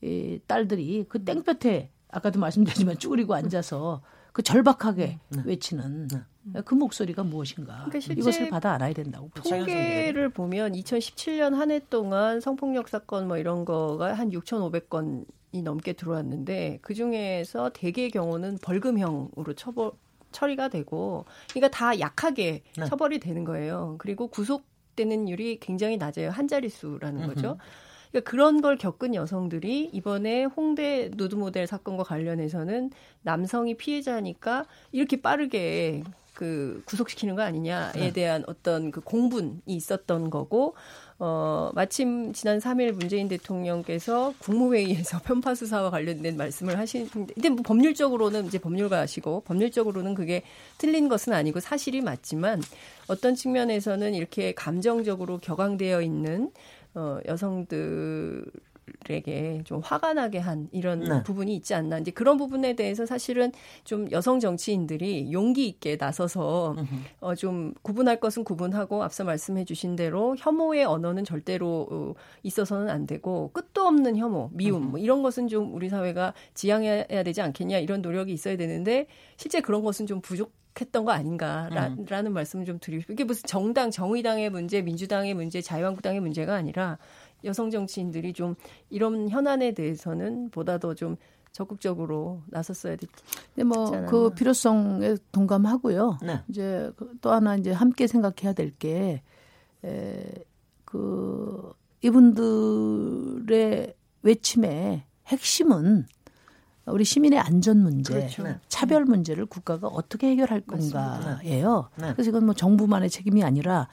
이 0.00 0.40
딸들이 0.46 1.06
그 1.08 1.24
땡볕에 1.24 1.90
아까도 2.10 2.38
말씀드렸지만 2.38 2.96
쭈그리고 2.98 3.34
앉아서 3.34 4.02
그 4.38 4.42
절박하게 4.44 5.18
네. 5.30 5.42
외치는 5.44 6.06
네. 6.06 6.60
그 6.64 6.76
목소리가 6.76 7.24
무엇인가 7.24 7.86
그러니까 7.90 8.14
이것을 8.14 8.48
받아 8.50 8.72
알아야 8.72 8.92
된다고 8.92 9.28
통계를 9.34 10.28
보면 10.28 10.74
2017년 10.74 11.54
한 11.54 11.72
해 11.72 11.80
동안 11.90 12.40
성폭력 12.40 12.88
사건 12.88 13.26
뭐 13.26 13.36
이런 13.36 13.64
거가 13.64 14.14
한 14.14 14.30
6,500건이 14.30 15.62
넘게 15.64 15.94
들어왔는데 15.94 16.78
그 16.82 16.94
중에서 16.94 17.70
대개 17.74 18.10
경우는 18.10 18.58
벌금형으로 18.62 19.54
처벌 19.56 19.90
처리가 20.30 20.68
되고 20.68 21.24
그러니까 21.50 21.76
다 21.76 21.98
약하게 21.98 22.62
네. 22.76 22.84
처벌이 22.86 23.18
되는 23.18 23.42
거예요. 23.42 23.96
그리고 23.98 24.28
구속되는 24.28 25.28
율이 25.28 25.58
굉장히 25.58 25.96
낮아요. 25.96 26.30
한 26.30 26.46
자릿수라는 26.46 27.26
거죠. 27.26 27.58
그러니까 28.10 28.30
그런 28.30 28.60
걸 28.60 28.76
겪은 28.76 29.14
여성들이 29.14 29.90
이번에 29.92 30.44
홍대 30.44 31.10
누드 31.14 31.34
모델 31.34 31.66
사건과 31.66 32.04
관련해서는 32.04 32.90
남성이 33.22 33.76
피해자니까 33.76 34.66
이렇게 34.92 35.20
빠르게 35.20 36.02
그 36.38 36.82
구속시키는 36.84 37.34
거 37.34 37.42
아니냐에 37.42 37.92
네. 37.94 38.12
대한 38.12 38.44
어떤 38.46 38.92
그 38.92 39.00
공분이 39.00 39.58
있었던 39.66 40.30
거고 40.30 40.76
어 41.18 41.72
마침 41.74 42.32
지난 42.32 42.60
3일 42.60 42.92
문재인 42.92 43.26
대통령께서 43.26 44.32
국무회의에서 44.38 45.18
편파 45.26 45.56
수사와 45.56 45.90
관련된 45.90 46.36
말씀을 46.36 46.78
하신 46.78 47.08
근데 47.10 47.48
뭐 47.48 47.64
법률적으로는 47.64 48.46
이제 48.46 48.60
법률가시고 48.60 49.40
법률적으로는 49.46 50.14
그게 50.14 50.44
틀린 50.78 51.08
것은 51.08 51.32
아니고 51.32 51.58
사실이 51.58 52.02
맞지만 52.02 52.62
어떤 53.08 53.34
측면에서는 53.34 54.14
이렇게 54.14 54.52
감정적으로 54.52 55.38
격앙되어 55.38 56.02
있는 56.02 56.52
어, 56.94 57.18
여성들에게 57.26 58.52
좀 59.64 59.80
화가 59.80 60.14
나게 60.14 60.38
한 60.38 60.68
이런 60.72 61.00
네. 61.00 61.22
부분이 61.22 61.54
있지 61.56 61.74
않나. 61.74 61.98
이제 61.98 62.10
그런 62.10 62.36
부분에 62.36 62.74
대해서 62.74 63.06
사실은 63.06 63.52
좀 63.84 64.10
여성 64.10 64.40
정치인들이 64.40 65.32
용기 65.32 65.68
있게 65.68 65.96
나서서 65.96 66.76
어, 67.20 67.34
좀 67.34 67.74
구분할 67.82 68.20
것은 68.20 68.44
구분하고 68.44 69.02
앞서 69.02 69.24
말씀해 69.24 69.64
주신 69.64 69.96
대로 69.96 70.34
혐오의 70.38 70.84
언어는 70.84 71.24
절대로 71.24 71.86
어, 71.90 72.14
있어서는 72.42 72.88
안 72.90 73.06
되고 73.06 73.50
끝도 73.52 73.82
없는 73.82 74.16
혐오, 74.16 74.50
미움 74.52 74.90
뭐 74.90 74.98
이런 74.98 75.22
것은 75.22 75.48
좀 75.48 75.74
우리 75.74 75.88
사회가 75.88 76.34
지향해야 76.54 77.22
되지 77.22 77.42
않겠냐 77.42 77.78
이런 77.78 78.02
노력이 78.02 78.32
있어야 78.32 78.56
되는데 78.56 79.06
실제 79.36 79.60
그런 79.60 79.82
것은 79.82 80.06
좀 80.06 80.20
부족 80.20 80.57
했던 80.80 81.04
거 81.04 81.12
아닌가라는 81.12 82.26
음. 82.26 82.32
말씀을 82.32 82.64
좀 82.64 82.78
드리고 82.80 83.00
싶어요. 83.02 83.14
이게 83.14 83.24
무슨 83.24 83.46
정당, 83.46 83.90
정의당의 83.90 84.50
문제, 84.50 84.80
민주당의 84.82 85.34
문제, 85.34 85.60
자유한국당의 85.60 86.20
문제가 86.20 86.54
아니라 86.54 86.98
여성 87.44 87.70
정치인들이 87.70 88.32
좀 88.32 88.54
이런 88.90 89.28
현안에 89.28 89.72
대해서는 89.72 90.50
보다 90.50 90.78
더 90.78 90.94
좀 90.94 91.16
적극적으로 91.52 92.42
나섰어야 92.48 92.96
됐. 92.96 93.08
근데 93.54 93.64
뭐그 93.64 94.30
필요성에 94.34 95.16
동감하고요. 95.32 96.18
네. 96.22 96.40
이제 96.48 96.92
그또 96.96 97.32
하나 97.32 97.56
이제 97.56 97.72
함께 97.72 98.06
생각해야 98.06 98.52
될 98.52 98.70
게 98.78 99.22
그 100.84 101.72
이분들의 102.02 103.94
외침의 104.22 105.02
핵심은 105.26 106.06
우리 106.90 107.04
시민의 107.04 107.38
안전 107.38 107.78
문제, 107.78 108.14
그렇죠. 108.14 108.42
네. 108.42 108.58
차별 108.68 109.04
문제를 109.04 109.46
국가가 109.46 109.88
어떻게 109.88 110.28
해결할 110.30 110.60
건가예요. 110.62 111.90
네. 111.96 112.12
그래서 112.12 112.30
이건 112.30 112.46
뭐 112.46 112.54
정부만의 112.54 113.10
책임이 113.10 113.44
아니라 113.44 113.88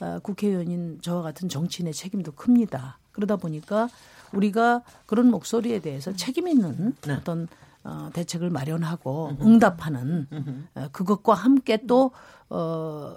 어, 0.00 0.18
국회의원인 0.22 1.00
저와 1.00 1.22
같은 1.22 1.48
정치인의 1.48 1.94
책임도 1.94 2.32
큽니다. 2.32 2.98
그러다 3.12 3.36
보니까 3.36 3.88
우리가 4.32 4.82
그런 5.06 5.30
목소리에 5.30 5.80
대해서 5.80 6.14
책임 6.14 6.48
있는 6.48 6.94
네. 7.06 7.14
어떤 7.14 7.48
어, 7.82 8.10
대책을 8.12 8.50
마련하고 8.50 9.36
응답하는 9.40 10.26
어, 10.74 10.88
그것과 10.92 11.34
함께 11.34 11.86
또 11.86 12.10
어, 12.50 13.16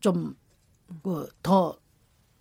좀더 0.00 0.34
그 1.02 1.88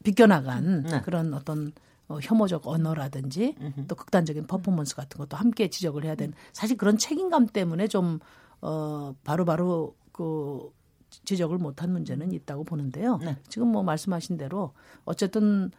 비껴나간 0.04 0.84
네. 0.84 1.02
그런 1.02 1.34
어떤 1.34 1.74
어, 2.08 2.20
혐오적 2.22 2.68
언어라든지 2.68 3.56
또 3.88 3.96
극단적인 3.96 4.48
퍼포먼스 4.48 4.96
같은 4.96 5.18
것도 5.18 5.36
함께 5.38 5.70
지적을 5.70 6.06
해야 6.06 6.16
되는 6.16 6.34
사실 6.54 6.78
그런 6.78 6.98
책임감 6.98 7.48
때문에 7.48 7.88
좀 7.88 8.20
어, 8.62 9.14
바로바로 9.24 9.96
그 10.12 10.72
지적을 11.10 11.58
못한 11.58 11.92
문제는 11.92 12.32
있다고 12.32 12.64
보는데요. 12.64 13.18
네. 13.18 13.38
지금 13.50 13.70
뭐 13.70 13.84
말씀하신 13.84 14.38
대로 14.38 14.74
어쨌든 15.06 15.72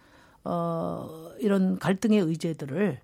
어, 0.45 1.31
이런 1.39 1.79
갈등의 1.79 2.21
의제들을 2.21 3.01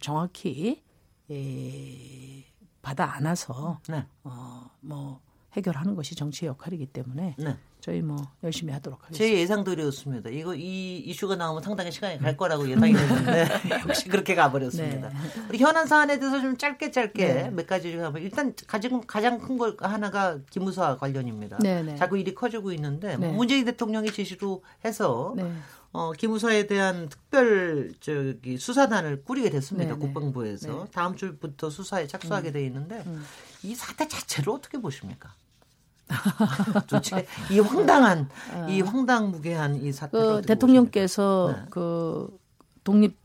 정확히 0.00 0.82
에, 1.30 2.44
받아 2.82 3.14
안아서 3.14 3.80
네. 3.88 4.06
어, 4.24 4.70
뭐 4.80 5.20
해결하는 5.54 5.94
것이 5.94 6.14
정치의 6.14 6.48
역할이기 6.48 6.86
때문에 6.86 7.36
네. 7.38 7.56
저희 7.84 8.00
뭐 8.00 8.16
열심히 8.42 8.72
하도록 8.72 8.98
하겠습니다. 8.98 9.18
제 9.18 9.40
예상대로였습니다. 9.42 10.30
이거 10.30 10.54
이 10.54 10.96
이슈가 11.00 11.36
나오면 11.36 11.62
상당히 11.62 11.92
시간이 11.92 12.18
갈 12.18 12.34
거라고 12.34 12.66
예상이 12.66 12.94
됐는데 12.94 13.46
역시 13.86 14.08
그렇게 14.08 14.34
가버렸습니다. 14.34 15.10
네. 15.10 15.14
우리 15.50 15.58
현안 15.58 15.86
사안에 15.86 16.18
대해서 16.18 16.40
좀 16.40 16.56
짧게 16.56 16.90
짧게 16.90 17.26
네. 17.34 17.50
몇 17.50 17.66
가지 17.66 17.92
좀 17.92 18.00
하면 18.00 18.22
일단 18.22 18.54
가장 18.66 19.02
가장 19.06 19.38
큰 19.38 19.58
걸 19.58 19.76
하나가 19.80 20.38
기무사 20.48 20.96
관련입니다. 20.96 21.58
네, 21.60 21.82
네. 21.82 21.94
자꾸 21.96 22.16
일이 22.16 22.34
커지고 22.34 22.72
있는데 22.72 23.18
뭐 23.18 23.28
네. 23.28 23.34
문재인 23.34 23.66
대통령이 23.66 24.10
지시로 24.12 24.64
해서 24.82 25.34
네. 25.36 25.52
어, 25.92 26.12
기무사에 26.12 26.66
대한 26.66 27.10
특별 27.10 27.92
저기 28.00 28.56
수사단을 28.56 29.24
꾸리게 29.24 29.50
됐습니다. 29.50 29.94
국방부에서 29.96 30.86
다음 30.90 31.16
주부터 31.16 31.68
수사에 31.68 32.06
착수하게 32.06 32.48
음. 32.48 32.52
돼 32.54 32.64
있는데 32.64 33.02
음. 33.06 33.22
이 33.62 33.74
사태 33.74 34.08
자체를 34.08 34.54
어떻게 34.54 34.78
보십니까? 34.78 35.34
도대체 36.88 37.26
이 37.50 37.60
황당한 37.60 38.28
어. 38.52 38.66
이 38.68 38.80
황당무계한 38.80 39.76
이 39.82 39.92
사태 39.92 40.12
그 40.12 40.42
대통령께서 40.42 41.54
네. 41.56 41.66
그 41.70 42.38
독립 42.82 43.16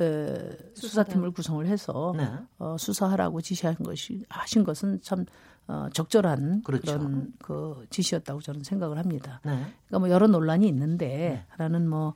에, 0.00 0.56
수사팀을 0.74 1.32
구성을 1.32 1.66
해서 1.66 2.14
네. 2.16 2.30
어, 2.58 2.76
수사하라고 2.78 3.40
지시한 3.40 3.74
것이 3.76 4.24
하신 4.28 4.62
것은 4.62 5.00
참 5.02 5.26
어, 5.66 5.88
적절한 5.92 6.62
그렇죠. 6.62 6.98
그런 6.98 7.32
그 7.42 7.86
지시였다고 7.90 8.40
저는 8.40 8.62
생각을 8.62 8.96
합니다. 8.96 9.40
네. 9.44 9.52
그러니까 9.86 9.98
뭐 9.98 10.10
여러 10.10 10.26
논란이 10.26 10.66
있는데 10.68 11.06
네. 11.06 11.44
하나는 11.48 11.88
뭐 11.88 12.14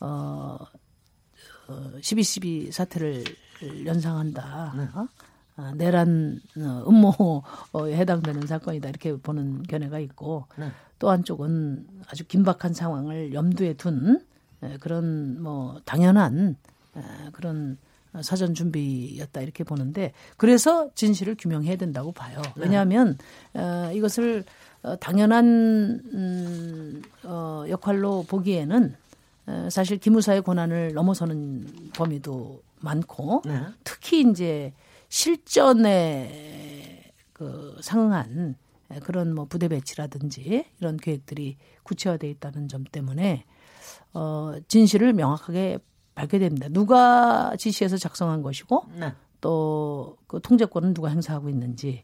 어, 0.00 0.58
어 1.66 1.90
12.12 1.98 2.70
사태를 2.70 3.24
연상한다. 3.84 4.74
네. 4.76 4.84
어? 4.94 5.06
아, 5.56 5.72
내란 5.76 6.40
어, 6.56 6.84
음모에 6.88 7.96
해당되는 7.96 8.46
사건이다 8.46 8.88
이렇게 8.88 9.16
보는 9.16 9.62
견해가 9.64 9.98
있고 10.00 10.46
네. 10.56 10.70
또 10.98 11.10
한쪽은 11.10 11.86
아주 12.08 12.24
긴박한 12.26 12.74
상황을 12.74 13.34
염두에 13.34 13.74
둔 13.74 14.24
그런 14.80 15.42
뭐 15.42 15.80
당연한 15.84 16.56
그런 17.32 17.76
사전 18.22 18.54
준비였다 18.54 19.40
이렇게 19.40 19.64
보는데 19.64 20.12
그래서 20.36 20.88
진실을 20.94 21.36
규명해야 21.38 21.76
된다고 21.76 22.12
봐요. 22.12 22.40
네. 22.56 22.62
왜냐하면 22.62 23.18
어, 23.54 23.90
이것을 23.92 24.44
어, 24.82 24.96
당연한 24.96 25.44
음, 26.12 27.02
어, 27.24 27.64
역할로 27.68 28.24
보기에는 28.28 28.94
어, 29.46 29.68
사실 29.70 29.98
기무사의 29.98 30.42
권한을 30.42 30.92
넘어서는 30.94 31.90
범위도 31.94 32.62
많고 32.80 33.42
네. 33.46 33.60
특히 33.82 34.20
이제 34.20 34.72
실전에 35.14 37.12
그 37.32 37.78
상응한 37.80 38.56
그런 39.04 39.32
뭐 39.32 39.44
부대 39.44 39.68
배치라든지 39.68 40.66
이런 40.80 40.96
계획들이 40.96 41.56
구체화돼 41.84 42.28
있다는 42.30 42.66
점 42.66 42.82
때문에 42.82 43.44
어 44.12 44.54
진실을 44.66 45.12
명확하게 45.12 45.78
밝혀야 46.16 46.40
됩니다. 46.40 46.66
누가 46.68 47.54
지시해서 47.56 47.96
작성한 47.96 48.42
것이고 48.42 48.86
네. 48.98 49.12
또그 49.40 50.40
통제권은 50.42 50.94
누가 50.94 51.10
행사하고 51.10 51.48
있는지 51.48 52.02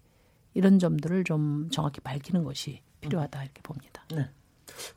이런 0.54 0.78
점들을 0.78 1.24
좀 1.24 1.68
정확히 1.72 2.00
밝히는 2.00 2.44
것이 2.44 2.80
필요하다 3.00 3.42
이렇게 3.42 3.60
봅니다. 3.62 4.04
네. 4.14 4.30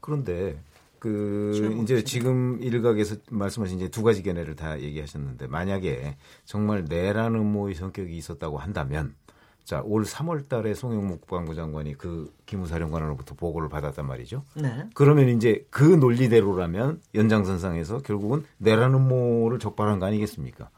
그런데 0.02 0.62
그 1.04 1.80
이제 1.84 2.02
지금 2.06 2.60
일각에서 2.62 3.18
말씀하신 3.30 3.76
이제 3.76 3.90
두 3.90 4.04
가지 4.04 4.24
견해를 4.24 4.56
다 4.56 4.80
얘기하셨는데 4.80 5.48
만약에 5.48 6.16
정말 6.46 6.86
내란 6.86 7.36
음모의 7.36 7.76
성격이 7.76 8.16
있었다고 8.16 8.58
한다면 8.58 9.14
자, 9.66 9.82
올 9.84 10.04
3월 10.04 10.48
달에 10.48 10.74
송영무 10.74 11.18
국방부 11.18 11.56
장관이 11.56 11.96
그 11.98 12.34
기무사령관으로부터 12.46 13.36
보고를 13.36 13.68
받았단 13.68 14.08
말이죠. 14.08 14.44
네. 14.56 14.86
그러면 14.94 15.28
이제 15.28 15.66
그 15.70 15.84
논리대로라면 15.84 17.02
연장선상에서 17.16 17.98
결국은 18.04 18.46
내란 18.58 18.94
음모를 18.94 19.60
적발한 19.60 20.00
거 20.00 20.06
아니겠습니까? 20.06 20.70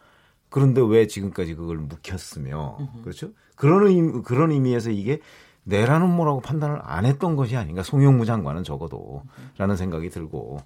그런데 0.49 0.81
왜 0.81 1.05
지금까지 1.05 1.53
그걸 1.53 1.77
묵혔으며, 1.77 2.77
그렇죠? 3.03 3.29
그런 3.55 3.85
의미, 3.85 4.23
그런 4.23 4.51
의미에서 4.51 4.89
이게 4.89 5.19
내라는 5.65 6.09
뭐라고 6.09 6.39
판단을 6.39 6.79
안 6.83 7.05
했던 7.05 7.35
것이 7.35 7.57
아닌가 7.57 7.83
송영무 7.83 8.25
장관은 8.25 8.63
적어도 8.63 9.23
라는 9.57 9.75
생각이 9.75 10.09
들고 10.09 10.59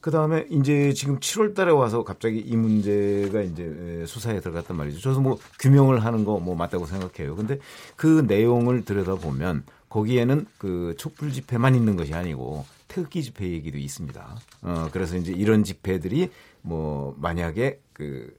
그 0.00 0.10
다음에 0.10 0.44
이제 0.50 0.92
지금 0.92 1.18
7월 1.18 1.54
달에 1.54 1.70
와서 1.70 2.04
갑자기 2.04 2.38
이 2.38 2.56
문제가 2.56 3.40
이제 3.40 4.04
수사에 4.06 4.40
들어갔단 4.40 4.76
말이죠. 4.76 5.00
저도 5.00 5.20
뭐 5.20 5.38
규명을 5.60 6.04
하는 6.04 6.24
거 6.24 6.42
뭐 6.42 6.54
맞다고 6.54 6.86
생각해요. 6.86 7.36
근데 7.36 7.58
그 7.96 8.24
내용을 8.26 8.84
들여다보면 8.84 9.64
거기에는 9.88 10.46
그 10.58 10.94
촛불 10.98 11.32
집회만 11.32 11.74
있는 11.74 11.96
것이 11.96 12.14
아니고 12.14 12.64
태극기 12.88 13.22
집회 13.22 13.48
얘기도 13.50 13.78
있습니다. 13.78 14.36
어, 14.62 14.88
그래서 14.92 15.16
이제 15.16 15.32
이런 15.32 15.64
집회들이 15.64 16.30
뭐 16.62 17.14
만약에 17.18 17.80
그, 17.92 18.34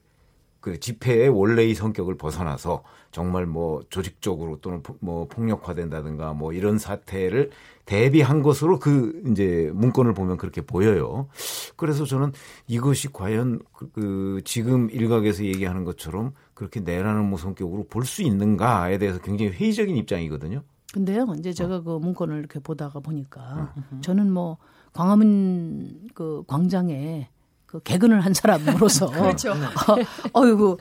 그 0.64 0.80
집회의 0.80 1.28
원래의 1.28 1.74
성격을 1.74 2.16
벗어나서 2.16 2.84
정말 3.10 3.44
뭐 3.44 3.82
조직적으로 3.90 4.56
또는 4.62 4.82
뭐 5.00 5.28
폭력화된다든가 5.28 6.32
뭐 6.32 6.54
이런 6.54 6.78
사태를 6.78 7.50
대비한 7.84 8.40
것으로 8.40 8.78
그 8.78 9.22
이제 9.30 9.70
문건을 9.74 10.14
보면 10.14 10.38
그렇게 10.38 10.62
보여요. 10.62 11.28
그래서 11.76 12.06
저는 12.06 12.32
이것이 12.66 13.12
과연 13.12 13.60
그, 13.74 13.90
그 13.90 14.40
지금 14.46 14.88
일각에서 14.88 15.44
얘기하는 15.44 15.84
것처럼 15.84 16.32
그렇게 16.54 16.80
내라는 16.80 17.28
뭐 17.28 17.38
성격으로 17.38 17.84
볼 17.88 18.06
수 18.06 18.22
있는가에 18.22 18.96
대해서 18.96 19.18
굉장히 19.20 19.50
회의적인 19.50 19.94
입장이거든요. 19.98 20.62
근데요, 20.94 21.26
이제 21.38 21.52
제가 21.52 21.76
어. 21.76 21.82
그 21.82 21.90
문건을 21.98 22.38
이렇게 22.38 22.58
보다가 22.58 23.00
보니까 23.00 23.74
어. 23.76 24.00
저는 24.00 24.32
뭐 24.32 24.56
광화문 24.94 26.08
그 26.14 26.42
광장에 26.46 27.28
그 27.74 27.80
개근을 27.82 28.20
한 28.20 28.32
사람으로서 28.32 29.10
그렇죠. 29.10 29.50
어, 29.50 29.96
어이구 30.40 30.76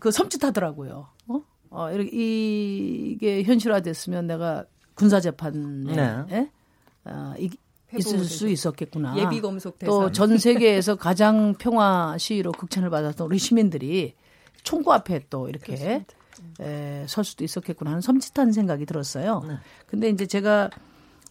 그 0.00 0.08
섬찟하더라고요. 0.08 1.06
어? 1.26 1.42
어 1.68 1.90
이렇게 1.90 2.10
이게 2.10 3.42
현실화됐으면 3.42 4.26
내가 4.26 4.64
군사 4.94 5.20
재판에 5.20 5.94
네. 5.94 6.24
예? 6.30 6.50
어, 7.04 7.34
이, 7.38 7.50
있을 7.94 8.24
수 8.24 8.48
있었겠구나. 8.48 9.18
예비 9.18 9.42
검속 9.42 9.78
또 9.80 10.10
전 10.10 10.38
세계에서 10.38 10.96
가장 10.96 11.54
평화 11.58 12.16
시위로 12.16 12.52
극찬을 12.52 12.88
받았던 12.88 13.26
우리 13.26 13.38
시민들이 13.38 14.14
총구 14.62 14.90
앞에 14.94 15.26
또 15.28 15.50
이렇게 15.50 16.04
에, 16.58 17.04
설 17.06 17.22
수도 17.22 17.44
있었겠구나 17.44 17.90
하는 17.90 18.00
섬찟한 18.00 18.54
생각이 18.54 18.86
들었어요. 18.86 19.44
네. 19.46 19.58
근데 19.86 20.08
이제 20.08 20.24
제가 20.24 20.70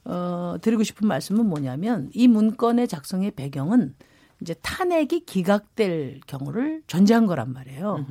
어, 0.06 0.58
드리고 0.62 0.84
싶은 0.84 1.08
말씀은 1.08 1.48
뭐냐면 1.48 2.12
이 2.14 2.28
문건의 2.28 2.88
작성의 2.88 3.32
배경은 3.32 3.96
이제 4.42 4.54
탄핵이 4.62 5.26
기각될 5.26 6.22
경우를 6.28 6.84
전제한 6.88 7.26
거란 7.26 7.54
말이에요. 7.54 8.06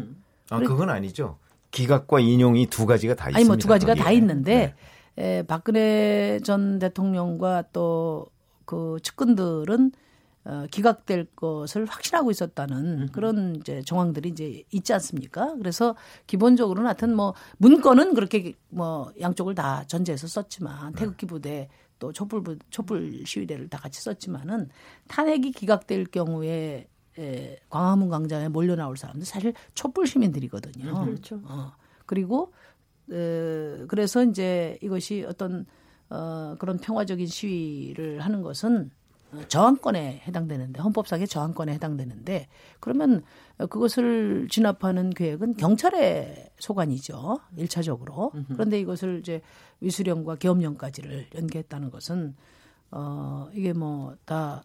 아, 0.51 0.59
그건 0.61 0.91
아니죠. 0.91 1.39
기각과 1.71 2.21
인용이 2.21 2.67
두 2.67 2.87
가지가 2.87 3.15
다 3.15 3.29
있습니다. 3.31 3.39
아니 3.39 3.45
뭐 3.47 3.57
두 3.57 3.69
가지가 3.69 3.93
거기에. 3.93 4.05
다 4.05 4.11
있는데 4.13 4.75
네. 5.17 5.39
에, 5.39 5.43
박근혜 5.43 6.41
전 6.43 6.79
대통령과 6.79 7.65
또 7.73 8.31
그 8.67 8.99
측근들은 9.03 9.93
어, 10.45 10.67
기각될 10.71 11.27
것을 11.35 11.87
확신하고 11.87 12.31
있었다는 12.31 13.03
음. 13.03 13.09
그런 13.13 13.57
이제 13.57 13.83
정황들이 13.85 14.29
이제 14.29 14.63
있지 14.71 14.93
않습니까? 14.93 15.55
그래서 15.59 15.97
기본적으로는 16.29 16.87
하여튼 16.87 17.17
뭐 17.17 17.35
문건은 17.57 18.15
그렇게 18.15 18.53
뭐 18.69 19.11
양쪽을 19.21 19.57
다 19.57 19.83
전제해서 19.89 20.29
썼지만 20.29 20.93
네. 20.93 20.99
태극기 21.01 21.27
부대 21.27 21.69
또 21.99 22.13
촛불 22.13 22.59
촛불 22.71 23.23
시위대를 23.25 23.69
다 23.69 23.79
같이 23.79 24.01
썼지만은 24.03 24.69
탄핵이 25.09 25.53
기각될 25.53 26.07
경우에 26.07 26.89
에, 27.19 27.57
광화문 27.71 28.09
광장에 28.09 28.49
몰려 28.49 28.77
나올 28.77 28.97
사람들 28.97 29.25
사실 29.25 29.55
촛불 29.75 30.07
시민들이거든요. 30.07 30.91
음, 30.91 31.05
그렇죠. 31.07 31.41
어, 31.45 31.73
그리고 32.05 32.53
에, 33.11 33.87
그래서 33.89 34.23
이제 34.25 34.79
이것이 34.83 35.25
어떤 35.27 35.67
어, 36.11 36.57
그런 36.59 36.79
평화적인 36.79 37.27
시위를 37.27 38.21
하는 38.21 38.43
것은 38.43 38.91
저항권에 39.49 40.23
해당되는데 40.27 40.81
헌법상의 40.81 41.27
저항권에 41.29 41.73
해당되는데 41.75 42.49
그러면 42.81 43.23
그것을 43.59 44.49
진압하는 44.51 45.11
계획은 45.11 45.57
경찰의 45.57 46.51
소관이죠. 46.59 47.41
일차적으로 47.57 48.33
그런데 48.53 48.81
이것을 48.81 49.21
이제 49.21 49.43
위수령과 49.81 50.37
계엄령까지를 50.37 51.29
연계했다는 51.35 51.91
것은 51.91 52.35
어 52.91 53.49
이게 53.53 53.73
뭐 53.73 54.15
다 54.25 54.63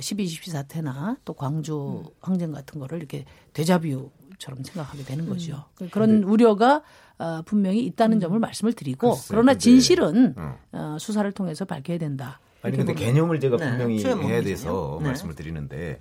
12 0.00 0.24
20 0.24 0.44
사태나 0.46 1.16
또 1.24 1.34
광주 1.34 2.02
음. 2.04 2.10
항쟁 2.20 2.52
같은 2.52 2.80
거를 2.80 2.98
이렇게 2.98 3.24
대자뷰 3.52 4.10
처럼 4.38 4.62
생각하게 4.64 5.04
되는 5.04 5.28
거죠. 5.28 5.64
음. 5.80 5.88
그런 5.90 6.20
네. 6.20 6.26
우려가 6.26 6.82
어, 7.18 7.42
분명히 7.44 7.84
있다는 7.84 8.16
음. 8.18 8.20
점을 8.20 8.38
말씀을 8.38 8.72
드리고 8.72 9.10
글쎄, 9.10 9.26
그러나 9.30 9.54
진실은 9.54 10.34
어. 10.36 10.58
어, 10.72 10.96
수사를 10.98 11.30
통해서 11.32 11.64
밝혀야 11.64 11.98
된다. 11.98 12.40
아니 12.64 12.76
근데 12.76 12.94
개념을 12.94 13.40
제가 13.40 13.58
네. 13.58 13.68
분명히 13.70 14.02
해야 14.02 14.40
돼서 14.42 14.98
네. 15.00 15.08
말씀을 15.08 15.34
드리는데 15.34 15.98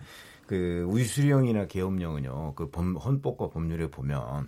그 0.47 0.87
위수령이나 0.89 1.67
계엄령은요 1.67 2.55
그 2.55 2.69
범, 2.69 2.95
헌법과 2.95 3.49
법률에 3.49 3.87
보면 3.87 4.47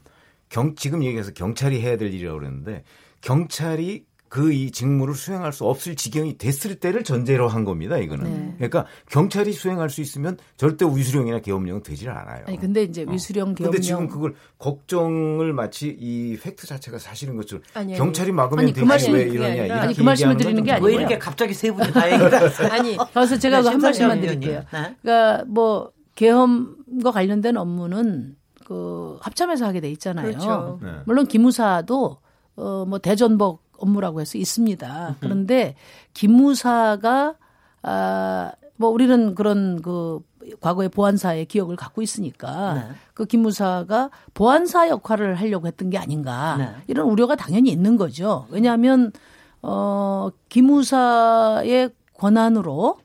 경 0.49 0.75
지금 0.75 1.04
얘기해서 1.04 1.32
경찰이 1.34 1.82
해야 1.82 1.97
될 1.97 2.13
일이라고 2.13 2.39
그랬는데 2.39 2.84
경찰이 3.21 4.06
그 4.30 4.56
이 4.56 4.72
직무를 4.72 5.14
수행할 5.14 5.54
수 5.54 5.66
없을 5.66 5.96
지경이 5.96 6.38
됐을 6.38 6.76
때를 6.76 7.04
전제로 7.04 7.48
한 7.48 7.64
겁니다. 7.66 7.98
이거는. 7.98 8.24
네. 8.24 8.54
그러니까 8.58 8.86
경찰이 9.10 9.54
수행할 9.54 9.90
수 9.90 10.02
있으면 10.02 10.38
절대 10.58 10.86
위수령이나 10.86 11.40
계엄령은 11.40 11.84
되질 11.84 12.10
않아요. 12.10 12.44
아니 12.48 12.58
근데 12.58 12.84
이제 12.84 13.04
어. 13.08 13.12
위수령 13.12 13.50
어. 13.50 13.54
계엄령. 13.54 13.72
근데 13.72 13.82
지금 13.82 14.08
그걸 14.08 14.36
걱정을 14.58 15.54
마치 15.54 15.96
이 16.00 16.38
팩트 16.42 16.68
자체가 16.68 17.00
사실인 17.00 17.36
것처럼 17.36 17.64
아니, 17.74 17.96
경찰이 17.96 18.32
막으면 18.32 18.64
아니, 18.64 18.74
그 18.74 18.82
말씀, 18.82 19.14
왜 19.14 19.24
이러냐. 19.24 19.82
아니 19.82 19.94
그 19.94 20.02
말씀을 20.02 20.38
드리는 20.38 20.64
게 20.64 20.72
아니고 20.74 20.88
왜 20.88 20.94
이렇게 20.96 21.18
갑자기 21.18 21.54
세 21.54 21.72
분이 21.72 21.92
다 21.92 22.12
얘기를 22.12 22.32
아니 22.72 22.98
그래서 23.14 23.38
제가 23.38 23.62
네, 23.62 23.70
한 23.70 23.80
말씀만 23.80 24.22
드릴게요. 24.22 24.64
네? 24.72 24.96
그러니까 25.02 25.44
뭐 25.48 25.92
계엄과 26.16 27.12
관련된 27.12 27.58
업무는 27.58 28.36
그 28.66 29.18
합참에서 29.22 29.66
하게 29.66 29.82
돼 29.82 29.90
있잖아요. 29.92 30.28
그렇죠. 30.28 30.80
네. 30.82 30.90
물론 31.06 31.28
기무사도 31.28 32.18
어뭐 32.56 33.00
대전복 33.00 33.64
업무라고 33.78 34.22
해서 34.22 34.38
있습니다. 34.38 35.18
그런데 35.20 35.76
기무사가 36.14 37.36
아, 37.82 38.52
뭐 38.78 38.90
우리는 38.90 39.36
그런 39.36 39.82
그 39.82 40.20
과거의 40.60 40.90
보안사의 40.90 41.46
기억을 41.46 41.76
갖고 41.76 42.02
있으니까 42.02 42.74
네. 42.74 42.96
그 43.14 43.26
기무사가 43.26 44.10
보안사 44.34 44.90
역할을 44.90 45.36
하려고 45.36 45.68
했던 45.68 45.90
게 45.90 45.98
아닌가 45.98 46.58
네. 46.58 46.70
이런 46.88 47.08
우려가 47.08 47.36
당연히 47.36 47.72
있는 47.72 47.98
거죠. 47.98 48.48
왜냐하면 48.50 49.12
어 49.62 50.30
기무사의 50.50 51.92
권한으로 52.14 52.98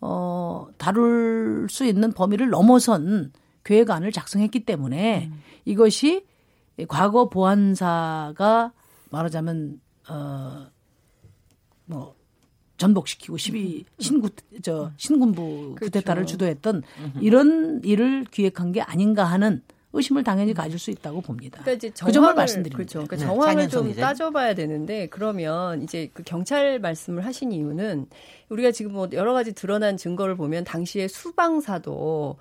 어 0.00 0.66
다룰 0.78 1.66
수 1.68 1.84
있는 1.84 2.12
범위를 2.12 2.50
넘어선 2.50 3.32
계획안을 3.64 4.12
작성했기 4.12 4.64
때문에 4.64 5.30
음. 5.30 5.42
이것이 5.64 6.24
과거 6.86 7.28
보안사가 7.28 8.72
말하자면 9.10 9.80
어 10.08 10.78
뭐 11.88 12.14
전복시키고 12.76 13.36
12 13.36 13.84
신구 13.98 14.30
저 14.62 14.92
신군부 14.96 15.74
그렇죠. 15.74 15.86
쿠데타를 15.86 16.26
주도했던 16.26 16.82
이런 17.20 17.82
일을 17.82 18.24
기획한 18.30 18.70
게 18.70 18.80
아닌가 18.80 19.24
하는 19.24 19.62
의심을 19.94 20.22
당연히 20.22 20.52
가질 20.52 20.78
수 20.78 20.90
있다고 20.90 21.22
봅니다. 21.22 21.62
그러니까 21.62 21.72
이제 21.72 21.90
정황을, 21.92 22.12
그 22.12 22.12
점을 22.12 22.34
말씀드립니다. 22.34 22.76
그렇죠. 22.76 23.08
그러니까 23.08 23.16
네. 23.16 23.24
정황을 23.24 23.68
좀 23.68 23.94
따져봐야 23.94 24.54
되는데 24.54 25.08
그러면 25.08 25.82
이제 25.82 26.10
그 26.12 26.22
경찰 26.22 26.78
말씀을 26.78 27.24
하신 27.24 27.52
이유는 27.52 28.06
우리가 28.50 28.70
지금 28.70 28.92
뭐 28.92 29.08
여러 29.12 29.32
가지 29.32 29.54
드러난 29.54 29.96
증거를 29.96 30.36
보면 30.36 30.64
당시에 30.64 31.08
수방사도 31.08 32.36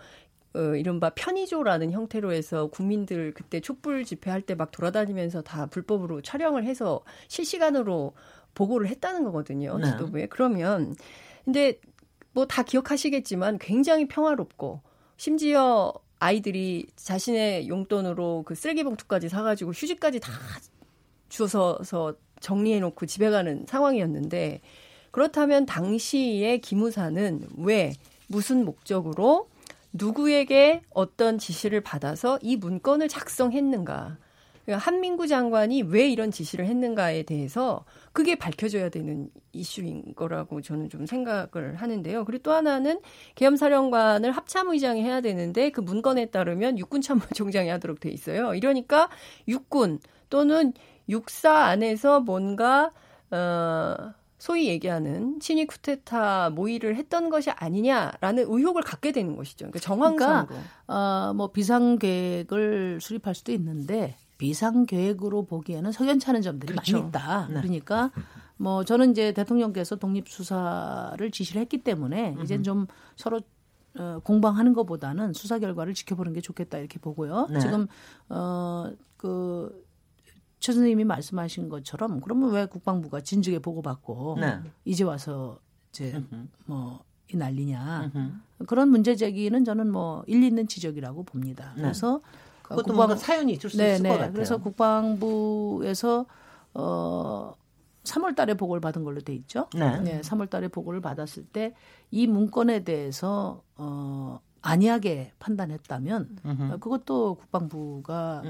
어, 0.55 0.59
이른바 0.75 1.09
편의조라는 1.11 1.91
형태로 1.91 2.31
해서 2.33 2.67
국민들 2.67 3.33
그때 3.33 3.59
촛불 3.59 4.03
집회할 4.05 4.41
때 4.41 4.55
막 4.55 4.71
돌아다니면서 4.71 5.41
다 5.43 5.67
불법으로 5.67 6.21
촬영을 6.21 6.63
해서 6.63 7.01
실시간으로 7.27 8.13
보고를 8.55 8.87
했다는 8.87 9.23
거거든요. 9.25 9.77
네. 9.77 9.91
지도부에. 9.91 10.27
그러면 10.27 10.95
근데 11.45 11.79
뭐 12.33 12.45
다 12.45 12.63
기억하시겠지만 12.63 13.57
굉장히 13.59 14.07
평화롭고 14.07 14.81
심지어 15.17 15.93
아이들이 16.19 16.87
자신의 16.95 17.67
용돈으로 17.67 18.43
그 18.45 18.55
쓰레기 18.55 18.83
봉투까지 18.83 19.29
사가지고 19.29 19.71
휴지까지 19.71 20.19
다 20.19 20.31
주워서 21.29 22.15
정리해놓고 22.39 23.05
집에 23.05 23.29
가는 23.29 23.65
상황이었는데 23.67 24.61
그렇다면 25.11 25.65
당시에 25.65 26.57
기무사는 26.57 27.47
왜 27.57 27.93
무슨 28.27 28.65
목적으로 28.65 29.49
누구에게 29.97 30.81
어떤 30.89 31.37
지시를 31.37 31.81
받아서 31.81 32.39
이 32.41 32.55
문건을 32.55 33.07
작성했는가. 33.07 34.17
그러니까 34.67 34.85
한민구 34.85 35.27
장관이 35.27 35.83
왜 35.83 36.09
이런 36.09 36.29
지시를 36.29 36.65
했는가에 36.65 37.23
대해서 37.23 37.85
그게 38.11 38.35
밝혀져야 38.35 38.89
되는 38.89 39.29
이슈인 39.53 40.13
거라고 40.13 40.61
저는 40.61 40.89
좀 40.89 41.05
생각을 41.05 41.75
하는데요. 41.75 42.25
그리고 42.25 42.43
또 42.43 42.51
하나는 42.51 42.99
계엄사령관을 43.35 44.31
합참의장이 44.31 45.01
해야 45.01 45.21
되는데 45.21 45.69
그 45.69 45.79
문건에 45.79 46.25
따르면 46.31 46.79
육군참모총장이 46.79 47.69
하도록 47.69 47.97
돼 48.01 48.09
있어요. 48.09 48.53
이러니까 48.55 49.09
육군 49.47 49.99
또는 50.29 50.73
육사 51.07 51.55
안에서 51.55 52.19
뭔가 52.19 52.91
어, 53.31 54.13
소위 54.37 54.67
얘기하는 54.67 55.39
친위 55.39 55.65
쿠데타 55.65 56.51
모의를 56.51 56.95
했던 56.95 57.29
것이 57.29 57.49
아니냐라는 57.49 58.45
의혹을 58.47 58.83
갖게 58.83 59.11
되는 59.11 59.35
것이죠. 59.35 59.65
그러니까 59.65 59.79
정황상으로. 59.79 60.47
그러니까, 60.47 60.93
어, 60.93 61.33
뭐 61.33 61.51
비상계획을 61.51 62.99
수립할 63.01 63.33
수도 63.33 63.51
있는데 63.51 64.15
비상계획으로 64.37 65.45
보기에는 65.45 65.91
석연찮은 65.91 66.41
점들이 66.41 66.73
그렇죠. 66.73 66.97
많이 66.97 67.07
있다. 67.09 67.47
네. 67.49 67.61
그러니까 67.61 68.11
뭐 68.57 68.83
저는 68.83 69.11
이제 69.11 69.31
대통령께서 69.33 69.95
독립 69.95 70.29
수사를 70.29 71.31
지시를 71.31 71.61
했기 71.61 71.83
때문에 71.83 72.35
이제 72.43 72.61
좀 72.61 72.85
서로 73.15 73.41
어, 73.97 74.19
공방하는 74.23 74.73
것보다는 74.73 75.33
수사 75.33 75.57
결과를 75.57 75.95
지켜보는 75.95 76.33
게 76.33 76.41
좋겠다 76.41 76.77
이렇게 76.77 76.99
보고요. 76.99 77.47
네. 77.49 77.59
지금 77.59 77.87
어 78.29 78.91
그 79.17 79.86
최 80.59 80.73
선생님이 80.73 81.03
말씀하신 81.03 81.69
것처럼 81.69 82.21
그러면 82.21 82.51
왜 82.51 82.65
국방부가 82.65 83.21
진즉에 83.21 83.59
보고받고 83.59 84.37
네. 84.39 84.59
이제 84.85 85.03
와서 85.03 85.59
이제 85.91 86.23
뭐 86.65 87.07
이 87.29 87.35
난리냐 87.35 88.11
그런 88.67 88.89
문제 88.89 89.15
제기는 89.15 89.65
저는 89.65 89.91
뭐 89.91 90.23
일리 90.27 90.47
있는 90.47 90.67
지적이라고 90.67 91.23
봅니다. 91.23 91.73
네. 91.75 91.81
그래서 91.81 92.21
그것도 92.63 92.83
국방... 92.83 92.95
뭔가 92.95 93.15
사연이 93.17 93.53
있을 93.53 93.69
수 93.69 93.77
네, 93.77 93.93
있을 93.93 94.03
네. 94.03 94.09
것 94.09 94.15
같아요. 94.15 94.33
그래서 94.33 94.57
국방부에서 94.57 96.25
어 96.73 97.53
3월 98.03 98.35
달에 98.35 98.53
보고를 98.53 98.79
받은 98.79 99.03
걸로 99.03 99.19
돼 99.19 99.33
있죠. 99.35 99.67
네. 99.75 99.99
네 99.99 100.21
3월 100.21 100.49
달에 100.49 100.69
보고를 100.69 101.01
받았을 101.01 101.45
때 101.45 101.73
이 102.11 102.25
문건에 102.27 102.85
대해서 102.85 103.63
어 103.75 104.39
안이하게 104.61 105.33
판단했다면 105.39 106.37
음흠. 106.45 106.79
그것도 106.79 107.35
국방부가 107.35 108.43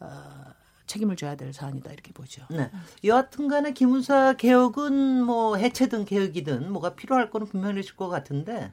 어, 0.00 0.08
책임을 0.92 1.16
져야 1.16 1.36
될 1.36 1.52
사안이다 1.52 1.90
이렇게 1.90 2.12
보죠. 2.12 2.44
네. 2.50 2.70
여하튼간에 3.02 3.72
기무사 3.72 4.34
개혁은 4.34 5.24
뭐 5.24 5.56
해체든 5.56 6.04
개혁이든 6.04 6.70
뭐가 6.70 6.94
필요할 6.94 7.30
거는 7.30 7.78
있을 7.78 7.96
것 7.96 8.08
같은데 8.08 8.72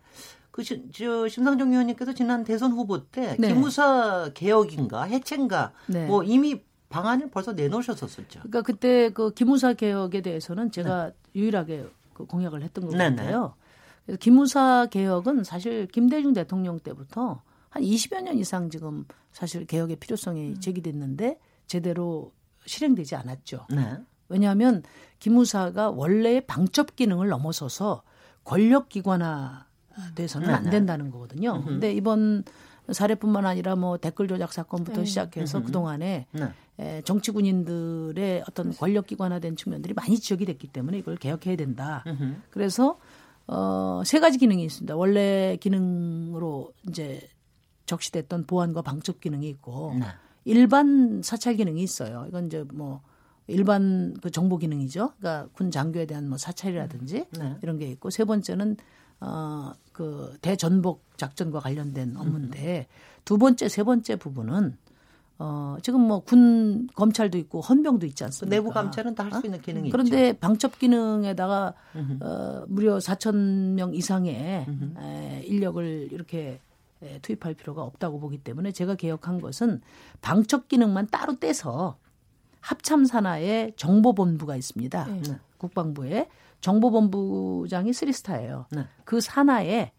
그 0.51 0.63
저, 0.63 1.28
심상정 1.30 1.72
의원님께서 1.72 2.13
지난 2.13 2.43
대선 2.43 2.74
후보 2.74 3.05
때 3.05 3.38
네. 3.39 3.47
기무사 3.47 4.32
개혁인가 4.34 5.03
해체인가 5.03 5.72
네. 5.88 6.07
뭐 6.07 6.24
이미 6.24 6.61
방안을 6.89 7.30
벌써 7.30 7.53
내놓으셨었죠. 7.53 8.39
그러니까 8.39 8.63
그때 8.63 9.09
그 9.11 9.32
기무사 9.34 9.74
개혁에 9.74 10.22
대해서는 10.22 10.72
제가 10.72 11.07
네. 11.07 11.13
유일하게 11.36 11.88
그 12.13 12.26
공약을 12.26 12.63
했던 12.63 12.86
것 12.86 12.97
네, 12.97 13.09
네. 13.09 13.15
같아요. 13.15 13.53
그래서 14.05 14.17
기무사 14.20 14.88
개혁은 14.88 15.45
사실 15.45 15.88
김대중 15.88 16.34
대통령 16.34 16.80
때부터 16.80 17.41
한 17.70 17.84
20여 17.84 18.24
년 18.24 18.38
이상 18.38 18.70
지금 18.70 19.05
사실 19.32 19.65
개혁의 19.65 19.97
필요성이 19.97 20.49
음. 20.49 20.59
제기됐는데 20.59 21.39
제대로 21.70 22.34
실행되지 22.65 23.15
않았죠. 23.15 23.67
네. 23.70 23.97
왜냐하면 24.28 24.84
기무사가 25.20 25.89
원래의 25.91 26.45
방첩 26.45 26.95
기능을 26.95 27.30
넘어서서 27.30 28.03
권력 28.43 28.89
기관화 28.89 29.65
돼서는 30.15 30.47
네, 30.47 30.53
안 30.53 30.63
네. 30.63 30.70
된다는 30.72 31.11
거거든요. 31.11 31.63
근데 31.63 31.93
이번 31.93 32.43
사례뿐만 32.91 33.45
아니라 33.45 33.76
뭐 33.76 33.97
댓글 33.97 34.28
조작 34.28 34.51
사건부터 34.51 35.01
네. 35.01 35.05
시작해서 35.05 35.61
그 35.61 35.72
동안에 35.72 36.26
네. 36.78 37.01
정치 37.03 37.32
군인들의 37.32 38.43
어떤 38.47 38.72
권력 38.76 39.07
기관화된 39.07 39.55
측면들이 39.55 39.93
많이 39.93 40.17
지적이 40.17 40.45
됐기 40.45 40.67
때문에 40.67 40.97
이걸 40.97 41.17
개혁해야 41.17 41.55
된다. 41.55 42.03
음흠. 42.07 42.36
그래서 42.49 42.97
어, 43.47 44.01
세 44.05 44.20
가지 44.20 44.38
기능이 44.38 44.63
있습니다. 44.63 44.95
원래 44.95 45.57
기능으로 45.59 46.72
이제 46.88 47.28
적시됐던 47.86 48.45
보안과 48.45 48.82
방첩 48.82 49.20
기능이 49.20 49.49
있고 49.49 49.95
네. 49.99 50.05
일반 50.50 51.22
사찰 51.24 51.56
기능이 51.56 51.82
있어요. 51.84 52.26
이건 52.28 52.47
이제 52.47 52.66
뭐 52.74 53.02
일반 53.47 54.16
그 54.22 54.32
정보 54.32 54.58
기능이죠. 54.58 55.14
그러니까 55.20 55.50
군 55.54 55.72
장교에 55.72 56.06
대한 56.06 56.28
뭐 56.30 56.38
사찰이라든지 56.38 57.26
네. 57.38 57.56
이런 57.62 57.78
게 57.78 57.88
있고 57.88 58.10
세 58.10 58.24
번째는 58.26 58.78
어그 59.22 60.38
대전복 60.41 61.04
작전과 61.18 61.60
관련된 61.60 62.16
업무인데 62.18 62.88
두 63.26 63.38
번째 63.38 63.68
세 63.70 63.84
번째 63.84 64.16
부분은 64.16 64.78
어 65.41 65.78
지금 65.82 66.02
뭐 66.02 66.20
군 66.22 66.88
검찰도 66.95 67.38
있고 67.38 67.62
헌병도 67.62 68.06
있지 68.08 68.24
않습니까? 68.26 68.56
내부 68.56 68.72
감찰은 68.72 69.16
다 69.16 69.24
할수 69.26 69.45
있는 69.47 69.62
기능이 69.62 69.89
그런데 69.89 70.30
있죠. 70.30 70.39
방첩 70.39 70.78
기능에다가 70.80 71.74
어 72.22 72.66
무려 72.68 72.97
4천 72.97 73.36
명 73.74 73.93
이상의 73.93 74.66
에, 75.02 75.43
인력을 75.45 76.10
이렇게 76.12 76.39
에, 76.39 76.60
투입할 77.22 77.54
필요가 77.54 77.84
없다고 77.84 78.20
보기 78.20 78.38
때문에 78.39 78.72
제가 78.72 78.95
개혁한 78.95 79.39
것은 79.41 79.82
방첩 80.22 80.68
기능만 80.68 81.08
따로 81.08 81.38
떼서 81.39 81.97
합참 82.62 83.06
산하에 83.06 83.72
정보본부가 83.78 84.56
있습니다. 84.56 85.06
네. 85.06 85.22
국방부에 85.58 86.30
정보본부장이 86.62 87.93
쓰리스타예요. 87.93 88.66
네. 88.72 88.86
그 89.06 89.22
산하에 89.22 89.91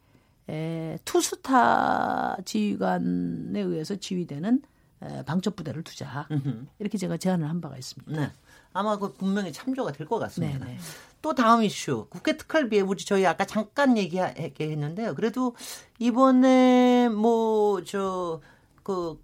에, 0.49 0.99
투스타 1.05 2.37
지휘관에 2.45 3.61
의해서 3.61 3.97
지휘되는 3.97 4.63
에, 5.03 5.23
방첩 5.25 5.57
부대를 5.57 5.83
두자. 5.85 6.27
음흠. 6.31 6.67
이렇게 6.81 6.99
제가 6.99 7.17
제안을 7.17 7.49
한 7.49 7.61
바가 7.61 7.79
있습니다. 7.79 8.21
네. 8.21 8.33
아마 8.73 8.99
그 8.99 9.13
분명히 9.15 9.53
참조가 9.53 9.91
될 9.93 10.07
것 10.07 10.19
같습니다. 10.19 10.59
네네. 10.65 10.79
네. 11.23 11.23
또 11.23 11.35
다음 11.35 11.62
이슈 11.62 12.07
국회 12.11 12.37
특활비에 12.37 12.81
우리 12.81 13.05
저희 13.05 13.27
아까 13.27 13.45
잠깐 13.47 13.97
얘기했는데요. 13.99 15.14
그래도 15.14 15.55
이번에 15.99 17.09
뭐 17.11 17.83
저 17.85 18.41
그 18.83 19.23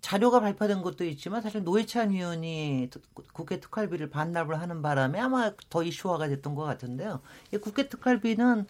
자료가 0.00 0.40
발표된 0.40 0.82
것도 0.82 1.04
있지만 1.06 1.40
사실 1.42 1.64
노회찬 1.64 2.10
의원이 2.10 2.90
국회 3.32 3.60
특활비를 3.60 4.10
반납을 4.10 4.60
하는 4.60 4.82
바람에 4.82 5.18
아마 5.18 5.52
더 5.70 5.82
이슈화가 5.82 6.28
됐던 6.28 6.54
것 6.54 6.64
같은데요. 6.64 7.22
이 7.52 7.56
국회 7.58 7.88
특활비는 7.88 8.66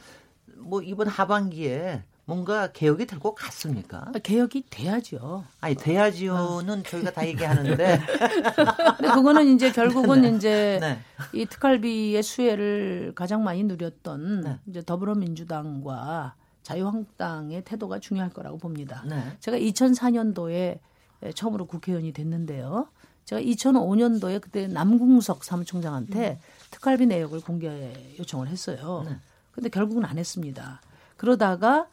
뭐 0.56 0.82
이번 0.82 1.08
하반기에 1.08 2.04
뭔가 2.26 2.68
개혁이 2.72 3.06
될 3.06 3.18
것 3.18 3.34
같습니까? 3.34 4.10
아, 4.14 4.18
개혁이 4.18 4.64
돼야죠. 4.70 5.44
아니 5.60 5.74
돼야지요는 5.74 6.80
어. 6.80 6.82
저희가 6.82 7.10
다 7.12 7.26
얘기하는데. 7.26 8.00
근데 8.96 9.08
그거는 9.12 9.54
이제 9.54 9.70
결국은 9.72 10.22
네. 10.22 10.30
이제 10.30 10.78
네. 10.80 10.98
이 11.32 11.44
특활비의 11.46 12.22
수혜를 12.22 13.12
가장 13.14 13.44
많이 13.44 13.62
누렸던 13.64 14.40
네. 14.40 14.58
이제 14.66 14.82
더불어민주당과 14.84 16.34
자유한국당의 16.62 17.62
태도가 17.64 17.98
중요할 17.98 18.30
거라고 18.30 18.56
봅니다. 18.58 19.04
네. 19.06 19.22
제가 19.40 19.58
2004년도에 19.58 20.78
처음으로 21.34 21.66
국회의원이 21.66 22.12
됐는데요. 22.12 22.88
제가 23.26 23.40
2005년도에 23.42 24.40
그때 24.40 24.66
남궁석 24.66 25.44
사무총장한테 25.44 26.30
음. 26.32 26.36
특활비 26.70 27.06
내역을 27.06 27.40
공개 27.42 27.92
요청을 28.18 28.48
했어요. 28.48 29.04
네. 29.06 29.16
근데 29.52 29.68
결국은 29.68 30.04
안 30.04 30.18
했습니다. 30.18 30.80
그러다가 31.16 31.86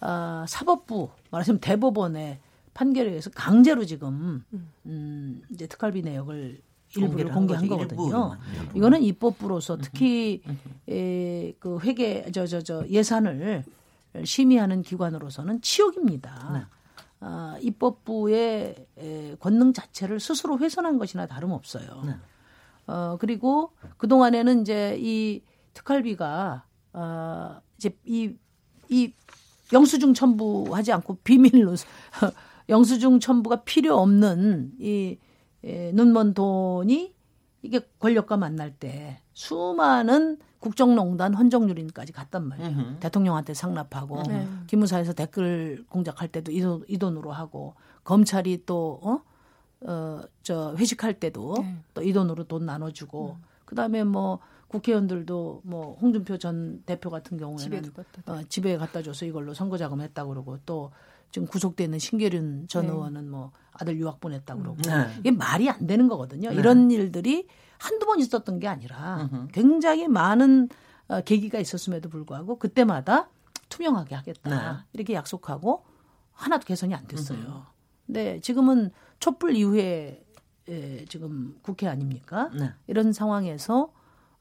어, 0.00 0.44
사법부 0.46 1.10
말하자면 1.30 1.60
대법원의 1.60 2.38
판결에 2.74 3.08
의해서 3.08 3.30
강제로 3.34 3.84
지금 3.84 4.44
음, 4.86 5.42
이제 5.50 5.66
특활비 5.66 6.02
내역을 6.02 6.60
일부를 6.96 7.32
공개한 7.32 7.66
거거든요. 7.66 8.36
일부. 8.54 8.78
이거는 8.78 9.02
입법부로서 9.02 9.78
특히 9.78 10.42
에, 10.88 11.52
그 11.58 11.78
회계 11.80 12.30
저저 12.30 12.62
저 12.62 12.86
예산을 12.88 13.64
심의하는 14.24 14.82
기관으로서는 14.82 15.60
치욕입니다. 15.60 16.50
네. 16.54 16.62
아, 17.20 17.58
입법부의 17.60 18.86
에, 18.96 19.36
권능 19.40 19.72
자체를 19.72 20.20
스스로 20.20 20.58
훼손한 20.58 20.98
것이나 20.98 21.26
다름없어요. 21.26 22.02
네. 22.06 22.14
어, 22.86 23.16
그리고 23.20 23.72
그동안에는 23.98 24.62
이제 24.62 24.96
이 24.98 25.42
특활비가 25.74 26.64
어, 26.92 27.60
이제 27.76 27.90
이, 28.04 28.34
이 28.88 29.12
영수증 29.72 30.14
첨부하지 30.14 30.92
않고 30.92 31.18
비밀로 31.24 31.74
영수증 32.68 33.20
첨부가 33.20 33.62
필요 33.64 33.96
없는 33.96 34.72
이 34.78 35.18
에, 35.64 35.92
눈먼 35.92 36.34
돈이 36.34 37.14
이게 37.62 37.80
권력과 37.98 38.36
만날 38.36 38.72
때 38.72 39.20
수많은 39.32 40.38
국정농단 40.60 41.34
헌정유린까지 41.34 42.12
갔단 42.12 42.48
말이에요. 42.48 42.70
으흠. 42.70 42.96
대통령한테 43.00 43.54
상납하고 43.54 44.22
네. 44.24 44.48
기무사에서 44.66 45.12
댓글 45.12 45.84
공작할 45.88 46.28
때도 46.28 46.50
이, 46.50 46.60
돈, 46.60 46.84
이 46.88 46.98
돈으로 46.98 47.30
하고 47.32 47.74
검찰이 48.04 48.64
또 48.66 49.00
어? 49.02 49.20
어, 49.82 50.22
저 50.42 50.74
회식할 50.76 51.20
때도 51.20 51.54
네. 51.60 51.76
또이 51.94 52.12
돈으로 52.12 52.44
돈 52.44 52.66
나눠주고 52.66 53.36
음. 53.38 53.44
그다음에 53.64 54.02
뭐 54.02 54.40
국회의원들도 54.68 55.62
뭐 55.64 55.96
홍준표 56.00 56.38
전 56.38 56.82
대표 56.84 57.10
같은 57.10 57.36
경우에는 57.38 57.82
집에, 57.82 58.02
어, 58.26 58.42
집에 58.48 58.76
갖다 58.76 59.02
줘서 59.02 59.24
이걸로 59.26 59.54
선거 59.54 59.76
자금했다 59.78 60.26
그러고 60.26 60.58
또 60.66 60.92
지금 61.30 61.48
구속돼 61.48 61.84
있는 61.84 61.98
신계륜 61.98 62.66
전 62.68 62.86
네. 62.86 62.92
의원은 62.92 63.30
뭐 63.30 63.52
아들 63.72 63.96
유학 63.98 64.20
보냈다 64.20 64.54
그러고 64.56 64.76
네. 64.82 65.14
이게 65.20 65.30
말이 65.30 65.68
안 65.68 65.86
되는 65.86 66.08
거거든요. 66.08 66.50
네. 66.50 66.56
이런 66.56 66.90
일들이 66.90 67.46
한두 67.78 68.06
번 68.06 68.18
있었던 68.18 68.58
게 68.58 68.68
아니라. 68.68 69.28
굉장히 69.52 70.08
많은 70.08 70.68
어, 71.08 71.20
계기가 71.22 71.58
있었음에도 71.58 72.08
불구하고 72.08 72.58
그때마다 72.58 73.30
투명하게 73.68 74.14
하겠다 74.14 74.72
네. 74.72 74.78
이렇게 74.92 75.14
약속하고 75.14 75.84
하나도 76.32 76.66
개선이 76.66 76.94
안 76.94 77.06
됐어요. 77.06 77.66
근데 78.06 78.40
지금은 78.40 78.90
촛불 79.18 79.54
이후에 79.56 80.24
에, 80.68 81.04
지금 81.06 81.58
국회 81.62 81.86
아닙니까? 81.88 82.50
네. 82.58 82.72
이런 82.86 83.12
상황에서 83.12 83.92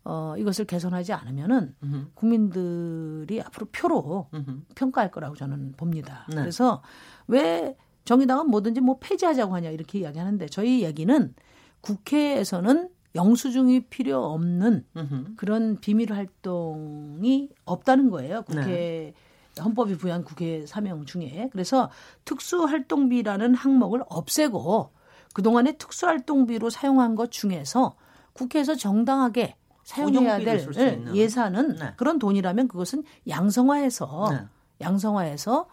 어, 0.10 0.36
이것을 0.38 0.64
개선하지 0.64 1.12
않으면은 1.12 1.76
음흠. 1.84 2.06
국민들이 2.14 3.42
앞으로 3.42 3.68
표로 3.74 4.30
음흠. 4.34 4.62
평가할 4.74 5.12
거라고 5.12 5.36
저는 5.36 5.74
봅니다. 5.74 6.26
네. 6.30 6.38
그래서 6.38 6.82
왜 7.28 7.76
정의당은 8.06 8.50
뭐든지 8.50 8.80
뭐 8.80 9.00
폐지하자고 9.02 9.54
하냐 9.56 9.70
이렇게 9.70 10.00
이야기하는데 10.00 10.46
저희 10.46 10.84
얘기는 10.84 11.36
국회에서는 11.82 12.90
영수증이 13.16 13.88
필요 13.88 14.24
없는 14.24 14.86
음흠. 14.96 15.36
그런 15.36 15.76
비밀 15.82 16.14
활동이 16.14 17.50
없다는 17.66 18.10
거예요. 18.10 18.44
국회 18.44 18.64
네. 18.64 19.14
헌법이 19.62 19.98
부여한 19.98 20.24
국회 20.24 20.66
사명 20.66 21.04
중에 21.04 21.50
그래서 21.52 21.90
특수활동비라는 22.24 23.56
항목을 23.56 24.04
없애고 24.08 24.92
그동안에 25.34 25.74
특수활동비로 25.74 26.70
사용한 26.70 27.16
것 27.16 27.30
중에서 27.32 27.98
국회에서 28.32 28.76
정당하게 28.76 29.56
사용해야 29.88 30.40
될 30.40 30.60
있는. 30.60 31.16
예산은 31.16 31.76
네. 31.78 31.94
그런 31.96 32.20
돈이라면 32.20 32.68
그것은 32.68 33.04
양성화해서 33.28 34.28
네. 34.32 34.46
양성화해서 34.82 35.66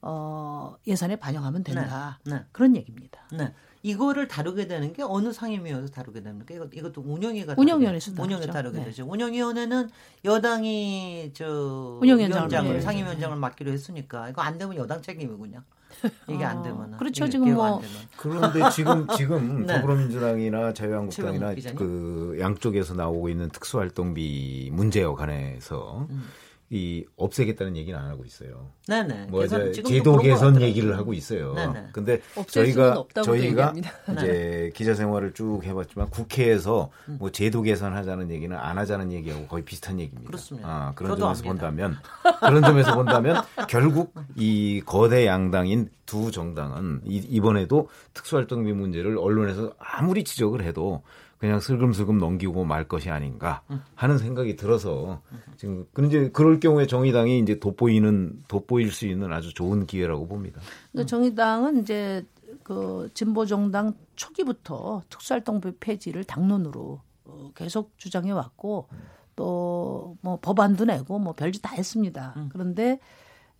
어, 0.00 0.76
예산에 0.86 1.16
반영하면 1.16 1.64
된다. 1.64 2.18
네. 2.24 2.44
그런 2.52 2.74
얘기입니다. 2.76 3.20
네. 3.30 3.52
이거를 3.82 4.26
다루게 4.26 4.68
되는 4.68 4.92
게 4.94 5.02
어느 5.02 5.32
상임위원회에서 5.32 5.92
다루게 5.92 6.22
됩니까? 6.22 6.54
이것, 6.54 6.70
이것도 6.72 7.02
운영위가 7.02 7.56
운영위원회에서 7.58 8.14
다루죠. 8.14 8.46
다루게 8.50 8.78
네. 8.78 8.84
되죠. 8.86 9.06
운영위원회는 9.06 9.90
여당이 10.24 11.32
저 11.34 11.98
운영위원장을 12.00 12.48
위원장을 12.48 12.72
네. 12.72 12.80
상임위원장을 12.80 13.36
맡기로 13.36 13.70
했으니까 13.70 14.30
이거 14.30 14.40
안 14.40 14.56
되면 14.56 14.76
여당 14.76 15.02
책임이군요. 15.02 15.62
이게 16.28 16.44
안 16.44 16.58
어, 16.58 16.62
되면 16.62 16.96
그렇죠. 16.96 17.28
지금 17.28 17.54
뭐 17.54 17.82
그런데 18.16 18.70
지금 18.70 19.06
지금 19.16 19.64
네. 19.66 19.74
더불어민주당이나 19.74 20.72
자유한국당이나. 20.72 21.54
그 21.76 22.36
양쪽에서 22.40 22.94
나오고 22.94 23.28
있는 23.28 23.48
특수활동비 23.48 24.70
문제에 24.72 25.04
관해서 25.04 26.06
음. 26.10 26.24
이 26.70 27.02
없애겠다는 27.16 27.76
얘기는 27.78 27.98
안 27.98 28.10
하고 28.10 28.24
있어요. 28.26 28.70
네네. 28.88 29.28
뭐 29.30 29.40
개선- 29.40 29.72
제도 29.72 30.18
개선. 30.18 30.60
얘기를 30.60 30.98
하고 30.98 31.14
있어요. 31.14 31.54
네네. 31.54 31.86
근데 31.92 32.20
저희가 32.46 33.04
저희가 33.24 33.46
얘기합니다. 33.46 33.90
이제 34.12 34.70
기자 34.74 34.92
생활을 34.92 35.32
쭉 35.32 35.62
해봤지만 35.64 36.10
국회에서 36.10 36.90
음. 37.08 37.16
뭐 37.18 37.30
제도 37.30 37.62
개선하자는 37.62 38.30
얘기는 38.30 38.54
안 38.54 38.76
하자는 38.76 39.12
얘기하고 39.12 39.46
거의 39.46 39.64
비슷한 39.64 39.98
얘기입니다. 39.98 40.26
그렇습니다. 40.26 40.68
아, 40.68 40.92
그런 40.94 41.16
점에서 41.18 41.40
압니다. 41.48 41.48
본다면 41.48 41.96
그런 42.40 42.62
점에서 42.62 42.94
본다면 42.94 43.42
결국 43.70 44.14
이 44.36 44.82
거대 44.84 45.24
양당인 45.26 45.88
두 46.04 46.30
정당은 46.30 47.00
이, 47.06 47.16
이번에도 47.16 47.88
특수활동비 48.12 48.72
문제를 48.74 49.16
언론에서 49.16 49.72
아무리 49.78 50.22
지적을 50.22 50.62
해도 50.64 51.02
그냥 51.38 51.60
슬금슬금 51.60 52.18
넘기고 52.18 52.64
말 52.64 52.88
것이 52.88 53.10
아닌가 53.10 53.62
하는 53.94 54.18
생각이 54.18 54.56
들어서 54.56 55.22
지금 55.56 55.86
그런데 55.92 56.30
그럴 56.30 56.58
경우에 56.60 56.86
정의당이 56.86 57.38
이제 57.40 57.58
돋보이는 57.60 58.44
돋보일 58.48 58.90
수 58.90 59.06
있는 59.06 59.32
아주 59.32 59.54
좋은 59.54 59.86
기회라고 59.86 60.26
봅니다. 60.26 60.60
그 60.94 61.06
정의당은 61.06 61.80
이제 61.82 62.24
그 62.64 63.08
진보 63.14 63.46
정당 63.46 63.94
초기부터 64.16 65.02
특수활동비 65.08 65.72
폐지를 65.78 66.24
당론으로 66.24 67.00
어, 67.24 67.50
계속 67.54 67.92
주장해 67.98 68.30
왔고 68.32 68.88
또 69.36 70.16
뭐 70.20 70.38
법안도 70.40 70.84
내고 70.86 71.18
뭐 71.20 71.32
별짓 71.34 71.62
다 71.62 71.74
했습니다. 71.74 72.34
그런데 72.50 72.98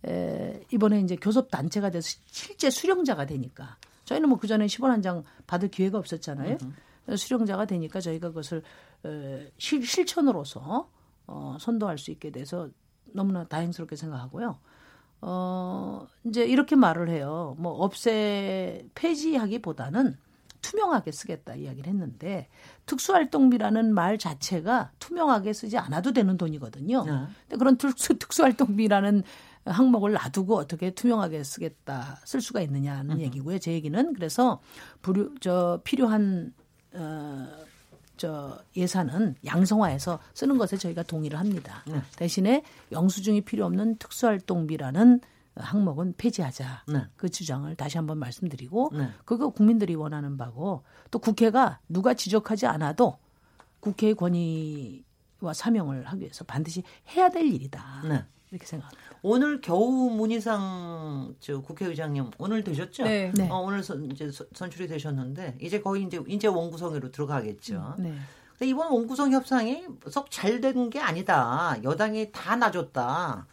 에, 0.05 0.59
이번에 0.73 0.99
이제 0.99 1.15
교섭 1.15 1.49
단체가 1.51 1.89
돼서 1.89 2.19
실제 2.25 2.69
수령자가 2.69 3.25
되니까 3.25 3.77
저희는 4.05 4.27
뭐 4.29 4.37
그 4.37 4.47
전에 4.47 4.65
10원 4.65 4.87
한 4.89 5.01
장 5.01 5.23
받을 5.47 5.69
기회가 5.69 5.97
없었잖아요. 5.97 6.57
수령자가 7.15 7.65
되니까 7.65 7.99
저희가 7.99 8.29
그것을 8.29 8.63
에, 9.05 9.51
실, 9.57 9.85
실천으로서 9.85 10.89
어, 11.27 11.57
선도할 11.59 11.97
수 11.97 12.11
있게 12.11 12.31
돼서 12.31 12.69
너무나 13.13 13.43
다행스럽게 13.45 13.95
생각하고요. 13.95 14.59
어, 15.21 16.07
이제 16.25 16.45
이렇게 16.45 16.75
말을 16.75 17.09
해요. 17.09 17.55
뭐 17.59 17.73
없애 17.73 18.85
폐지하기보다는 18.95 20.17
투명하게 20.61 21.11
쓰겠다 21.11 21.55
이야기를 21.55 21.87
했는데 21.87 22.49
특수활동비라는 22.85 23.93
말 23.93 24.17
자체가 24.17 24.91
투명하게 24.99 25.53
쓰지 25.53 25.77
않아도 25.77 26.11
되는 26.11 26.37
돈이거든요. 26.37 27.05
네. 27.05 27.11
근데 27.47 27.57
그런 27.57 27.77
특수, 27.77 28.17
특수활동비라는 28.17 29.23
항목을 29.65 30.13
놔두고 30.13 30.55
어떻게 30.55 30.91
투명하게 30.91 31.43
쓰겠다 31.43 32.19
쓸 32.25 32.41
수가 32.41 32.61
있느냐는 32.61 33.19
얘기고요. 33.21 33.59
제 33.59 33.71
얘기는 33.71 34.13
그래서 34.13 34.61
부류, 35.01 35.35
저 35.39 35.79
필요한 35.83 36.53
어, 36.93 37.47
저 38.17 38.59
예산은 38.75 39.35
양성화해서 39.45 40.19
쓰는 40.33 40.57
것에 40.57 40.77
저희가 40.77 41.03
동의를 41.03 41.39
합니다. 41.39 41.83
네. 41.87 42.01
대신에 42.17 42.63
영수증이 42.91 43.41
필요 43.41 43.65
없는 43.65 43.97
특수활동비라는 43.97 45.21
항목은 45.55 46.15
폐지하자. 46.17 46.83
네. 46.87 47.03
그 47.15 47.29
주장을 47.29 47.73
다시 47.75 47.97
한번 47.97 48.17
말씀드리고 48.17 48.91
네. 48.93 49.09
그거 49.25 49.49
국민들이 49.49 49.95
원하는 49.95 50.37
바고 50.37 50.83
또 51.11 51.19
국회가 51.19 51.79
누가 51.87 52.13
지적하지 52.13 52.65
않아도 52.67 53.17
국회의 53.79 54.13
권위와 54.15 55.53
사명을 55.53 56.05
하기 56.05 56.21
위해서 56.21 56.43
반드시 56.43 56.83
해야 57.15 57.29
될 57.29 57.45
일이다. 57.45 58.01
네. 58.49 58.55
이렇게 58.55 58.65
생각합니다. 58.65 59.03
오늘 59.21 59.61
겨우 59.61 60.09
문희상 60.09 61.35
저 61.39 61.61
국회의장님 61.61 62.31
오늘 62.37 62.63
되셨죠? 62.63 63.03
네. 63.03 63.31
네. 63.35 63.47
어, 63.49 63.57
오늘 63.59 63.83
선, 63.83 64.09
이제 64.11 64.31
선- 64.31 64.47
선출이 64.53 64.87
되셨는데 64.87 65.57
이제 65.61 65.79
거의 65.81 66.03
이제 66.03 66.19
이제 66.27 66.47
원구성으로 66.47 67.11
들어가겠죠. 67.11 67.95
네. 67.99 68.13
근데 68.57 68.69
이번 68.71 68.91
원구성 68.91 69.31
협상이 69.31 69.85
썩 70.09 70.31
잘 70.31 70.61
된 70.61 70.89
게 70.89 70.99
아니다. 70.99 71.77
여당이 71.83 72.31
다 72.31 72.55
놔줬다. 72.55 73.45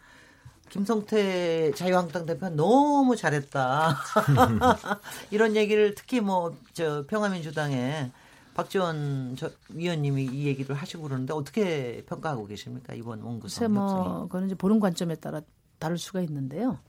김성태 0.69 1.71
자유한국당 1.75 2.25
대표 2.25 2.49
너무 2.49 3.15
잘했다. 3.15 3.97
이런 5.31 5.55
얘기를 5.55 5.95
특히 5.95 6.19
뭐 6.21 6.53
저 6.73 7.05
평화민주당의 7.07 8.11
박지원 8.57 9.35
저 9.37 9.51
위원님이 9.69 10.25
이 10.25 10.47
얘기를 10.47 10.75
하시고 10.75 11.03
그러는데 11.03 11.31
어떻게 11.31 12.03
평가하고 12.07 12.47
계십니까 12.47 12.95
이번 12.95 13.21
원구성 13.21 13.71
뭐? 13.71 14.23
그거는 14.23 14.47
이제 14.47 14.55
보는 14.55 14.79
관점에 14.79 15.13
따라 15.13 15.41
다를 15.77 15.99
수가 15.99 16.21
있는데요. 16.21 16.79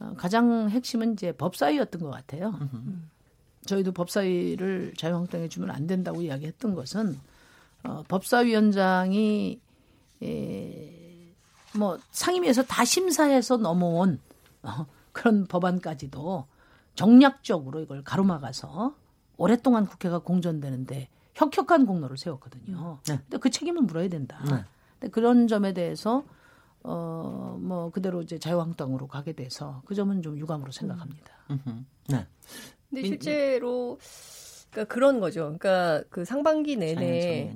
어, 0.00 0.12
가장 0.18 0.68
핵심은 0.68 1.14
이제 1.14 1.32
법사위였던 1.32 2.02
것 2.02 2.10
같아요. 2.10 2.52
저희도 3.64 3.92
법사위를 3.92 4.92
자유한국당에 4.98 5.48
주면 5.48 5.70
안 5.70 5.86
된다고 5.86 6.20
이야기했던 6.20 6.74
것은 6.74 7.18
어, 7.84 8.02
법사위원장이 8.06 9.60
에, 10.22 11.34
뭐 11.74 11.98
상임위에서 12.10 12.64
다 12.64 12.84
심사해서 12.84 13.56
넘어온 13.56 14.20
어, 14.62 14.84
그런 15.12 15.46
법안까지도 15.46 16.46
정략적으로 16.94 17.80
이걸 17.80 18.04
가로막아서 18.04 18.94
오랫동안 19.38 19.86
국회가 19.86 20.18
공전되는데 20.18 21.08
혁혁한 21.34 21.86
공로를 21.86 22.18
세웠거든요. 22.18 22.98
네. 23.08 23.16
근데 23.18 23.38
그 23.38 23.48
책임은 23.50 23.86
물어야 23.86 24.08
된다. 24.08 24.38
네. 24.44 24.64
근데 24.98 25.10
그런 25.10 25.48
점에 25.48 25.72
대해서 25.72 26.24
어 26.82 27.56
뭐 27.60 27.90
그대로 27.90 28.22
이제 28.22 28.38
자유한국당으로 28.38 29.08
가게 29.08 29.32
돼서 29.32 29.82
그 29.84 29.94
점은 29.94 30.22
좀 30.22 30.38
유감으로 30.38 30.70
생각합니다. 30.70 31.32
음흠. 31.50 31.70
네. 32.08 32.26
근데 32.88 33.02
민- 33.02 33.04
실제로 33.06 33.98
그러니까 34.70 34.92
그런 34.94 35.18
거죠. 35.20 35.56
그러니까 35.58 36.02
그 36.08 36.24
상반기 36.24 36.76
내내. 36.76 37.50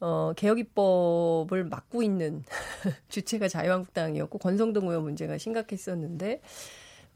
어, 0.00 0.32
개혁 0.36 0.60
입법을 0.60 1.64
막고 1.64 2.02
있는 2.04 2.44
주체가 3.08 3.48
자유한국당이었고 3.48 4.38
권성동 4.38 4.88
의원 4.88 5.02
문제가 5.02 5.38
심각했었는데 5.38 6.40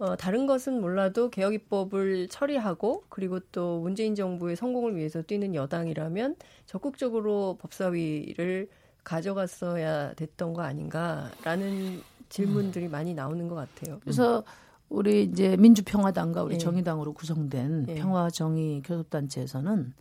어, 0.02 0.16
다른 0.16 0.46
것은 0.46 0.80
몰라도 0.80 1.30
개혁 1.30 1.54
입법을 1.54 2.26
처리하고 2.26 3.04
그리고 3.08 3.38
또 3.52 3.78
문재인 3.78 4.16
정부의 4.16 4.56
성공을 4.56 4.96
위해서 4.96 5.22
뛰는 5.22 5.54
여당이라면 5.54 6.34
적극적으로 6.66 7.56
법사위를 7.60 8.68
가져갔어야 9.04 10.14
됐던 10.14 10.54
거 10.54 10.62
아닌가라는 10.62 12.02
질문들이 12.30 12.88
많이 12.88 13.14
나오는 13.14 13.46
것 13.46 13.54
같아요. 13.54 14.00
그래서 14.00 14.42
우리 14.88 15.22
이제 15.22 15.56
민주평화당과 15.56 16.42
우리 16.42 16.54
예. 16.56 16.58
정의당으로 16.58 17.12
구성된 17.12 17.86
예. 17.90 17.94
평화정의 17.94 18.82
교섭단체에서는 18.82 19.94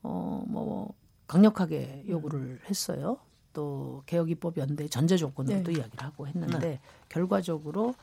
어뭐 0.00 0.94
강력하게 1.26 2.04
요구를 2.08 2.60
했어요. 2.70 3.18
또 3.52 4.02
개혁입법 4.06 4.56
연대 4.56 4.88
전제 4.88 5.18
조건으로 5.18 5.58
네. 5.58 5.62
또 5.62 5.70
이야기를 5.70 6.02
하고 6.02 6.26
했는데 6.26 6.80
결과적으로 7.10 7.94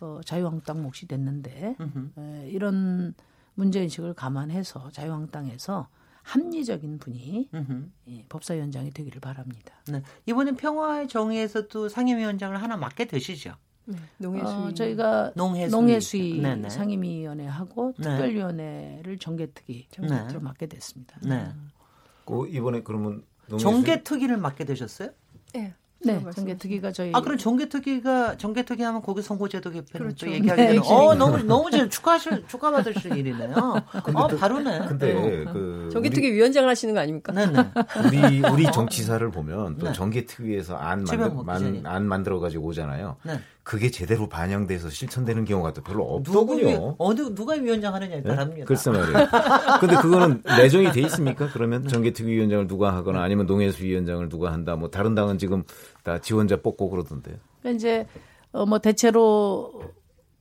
어, 0.00 0.20
자유한국당 0.24 0.82
몫이 0.82 1.06
됐는데 1.06 1.76
에, 2.18 2.48
이런 2.50 3.14
문제 3.54 3.82
인식을 3.82 4.14
감안해서 4.14 4.90
자유한국당에서 4.90 5.88
합리적인 6.22 6.98
분이. 6.98 7.48
예, 8.08 8.24
법사위원장이 8.28 8.90
되기를 8.90 9.20
바랍니다. 9.20 9.74
네. 9.88 10.02
이번엔 10.26 10.56
평화의 10.56 11.08
정의에서도 11.08 11.88
상임위원장을 11.88 12.60
하나 12.60 12.76
맡게 12.76 13.06
되시죠. 13.06 13.54
네, 13.86 13.96
농해수위. 14.18 14.50
어, 14.50 14.74
저희가 14.74 15.32
농해수위. 15.34 15.70
농해수위 15.70 16.40
네네. 16.40 16.68
상임위원회하고 16.70 17.94
네. 17.98 18.02
특별위원회를 18.04 19.18
정개특위 19.18 19.88
정개특위로 19.90 20.40
맡게 20.40 20.66
됐습니다. 20.66 21.18
네. 21.22 21.48
그 22.24 22.46
이번에 22.48 22.82
그러면 22.82 23.24
정계특위를 23.58 24.36
맡게 24.36 24.64
되셨어요? 24.64 25.10
네. 25.54 25.74
네, 26.02 26.24
정계특위가 26.34 26.92
저희 26.92 27.12
아 27.14 27.20
그럼 27.20 27.36
정계특위가 27.36 28.38
정계특위 28.38 28.82
하면 28.82 29.02
거기 29.02 29.20
선거제도 29.20 29.70
개편 29.70 30.00
그렇죠. 30.00 30.26
또 30.26 30.32
얘기하게 30.32 30.62
네, 30.62 30.68
되는. 30.68 30.82
어 30.86 31.14
너무 31.14 31.42
너무 31.42 31.70
잘 31.70 31.90
축하하실 31.90 32.44
축하받으실 32.48 33.16
일이네요. 33.16 33.54
어 34.14 34.26
바로네. 34.28 34.80
근데 34.88 35.12
네. 35.12 35.44
그 35.52 35.90
정기특위 35.92 36.32
위원장을 36.32 36.68
하시는 36.68 36.94
거 36.94 37.00
아닙니까? 37.00 37.32
네네. 37.32 37.70
우리 38.06 38.40
우리 38.40 38.72
정치사를 38.72 39.30
보면 39.30 39.76
또 39.78 39.86
네. 39.88 39.92
정계특위에서 39.92 40.76
안 40.76 41.04
만들, 41.04 41.82
안 41.84 42.06
만들어 42.06 42.40
가지고 42.40 42.68
오잖아요. 42.68 43.16
네. 43.24 43.40
그게 43.62 43.90
제대로 43.90 44.28
반영돼서 44.28 44.90
실천되는 44.90 45.44
경우가 45.44 45.72
또 45.72 45.82
별로 45.82 46.04
없더군요. 46.04 46.96
어느 46.98 47.34
누가 47.34 47.54
위원장 47.54 47.94
하느냐에 47.94 48.22
네? 48.22 48.34
따릅니다. 48.34 48.66
글쎄 48.66 48.90
말이에요. 48.90 49.28
근데 49.80 49.96
그거는 49.96 50.42
내정이 50.44 50.92
돼 50.92 51.02
있습니까? 51.02 51.48
그러면 51.52 51.86
정계특위 51.86 52.32
위원장을 52.32 52.66
누가 52.66 52.94
하거나 52.94 53.22
아니면 53.22 53.46
농해수 53.46 53.84
위원장을 53.84 54.28
누가 54.28 54.52
한다. 54.52 54.76
뭐 54.76 54.90
다른 54.90 55.14
당은 55.14 55.38
지금 55.38 55.62
다 56.02 56.18
지원자 56.18 56.56
뽑고 56.56 56.90
그러던데요. 56.90 57.36
그러니까 57.60 57.76
이제 57.76 58.06
어, 58.52 58.66
뭐 58.66 58.78
대체로 58.78 59.82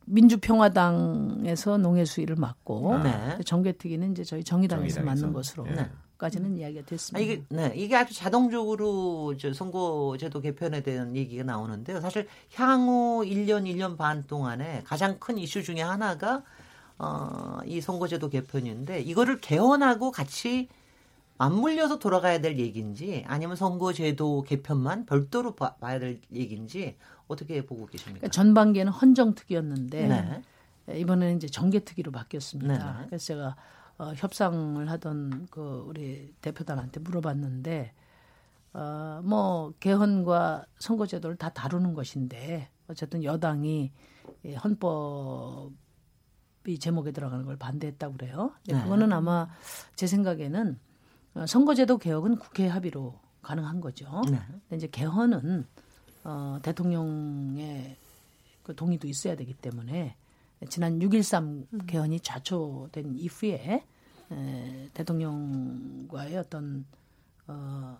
민주평화당에서 0.05 1.78
농해수위를 1.78 2.36
맡고 2.36 2.99
네. 3.03 3.38
정계특위는 3.45 4.11
이제 4.11 4.24
저희 4.24 4.43
정의당에서 4.43 4.95
정의당에서. 4.95 5.26
맡는 5.26 5.34
것으로 5.34 5.65
네. 5.65 5.89
까지는 6.20 6.57
이야기가 6.57 6.86
됐습니다. 6.86 7.17
아, 7.17 7.22
이게 7.22 7.43
네 7.47 7.72
이게 7.76 7.95
아주 7.95 8.13
자동적으로 8.13 9.36
저 9.38 9.53
선거제도 9.53 10.41
개편에 10.41 10.84
대한 10.84 11.15
얘기가 11.15 11.43
나오는데요. 11.45 12.01
사실 12.01 12.28
향후 12.53 13.24
1년 13.26 13.63
1년 13.63 13.97
반 13.97 14.28
동안에 14.28 14.84
가장 14.86 15.17
큰 15.17 15.38
이슈 15.38 15.63
중에 15.63 15.82
하나가 15.82 16.43
어, 16.97 17.59
이 17.65 17.80
선거제도 17.80 18.30
개편인데 18.30 18.99
이거를 18.99 19.39
개헌하고 19.39 20.11
같이 20.11 20.67
맞물려서 21.38 21.99
돌아가야 21.99 22.41
될 22.41 22.59
얘기인지 22.59 23.24
아니면 23.26 23.55
선거제도 23.55 24.41
개편만 24.41 25.05
별도로 25.05 25.55
봐, 25.55 25.76
봐야 25.76 25.99
될 25.99 26.20
얘기인지 26.34 26.97
어떻게 27.30 27.65
보고 27.65 27.86
계십니까? 27.86 28.20
그러니까 28.20 28.28
전반기에는 28.28 28.91
헌정특위였는데 28.91 30.07
네. 30.86 30.99
이번에는 30.99 31.38
이제 31.38 31.47
정계특위로 31.47 32.11
바뀌었습니다. 32.11 32.97
네. 32.99 33.05
그래서 33.07 33.26
제가 33.26 33.55
어, 34.00 34.14
협상을 34.16 34.89
하던 34.89 35.47
그 35.52 35.84
우리 35.86 36.34
대표단한테 36.41 37.02
물어봤는데 37.02 37.93
어, 38.74 39.22
뭐 39.26 39.74
개헌과 39.82 40.66
선거제도를 40.80 41.36
다 41.36 41.50
다루는 41.50 41.93
것인데 41.93 42.70
어쨌든 42.88 43.26
여당이 43.26 43.91
이 44.45 44.54
헌법이 44.54 45.74
제목에 46.80 47.12
들어가는 47.12 47.45
걸 47.45 47.58
반대했다고 47.58 48.16
그래요. 48.16 48.54
네. 48.66 48.82
그거는 48.82 49.12
아마 49.12 49.50
제 49.95 50.08
생각에는 50.08 50.80
어, 51.34 51.45
선거제도 51.45 51.97
개혁은 51.97 52.38
국회 52.38 52.68
합의로 52.68 53.20
가능한 53.41 53.82
거죠. 53.82 54.22
네. 54.32 54.39
근데 54.47 54.78
이제 54.78 54.88
개헌은 54.88 55.68
어, 56.24 56.60
대통령의 56.62 57.97
그 58.64 58.76
동의도 58.76 59.08
있어야 59.08 59.36
되기 59.36 59.54
때문에 59.54 60.16
지난 60.68 60.99
6.13 60.99 61.88
개헌이 61.88 62.20
좌초된 62.20 63.16
이후에 63.16 63.86
에, 64.32 64.89
대통령과의 64.93 66.38
어떤 66.38 66.86
어, 67.47 67.97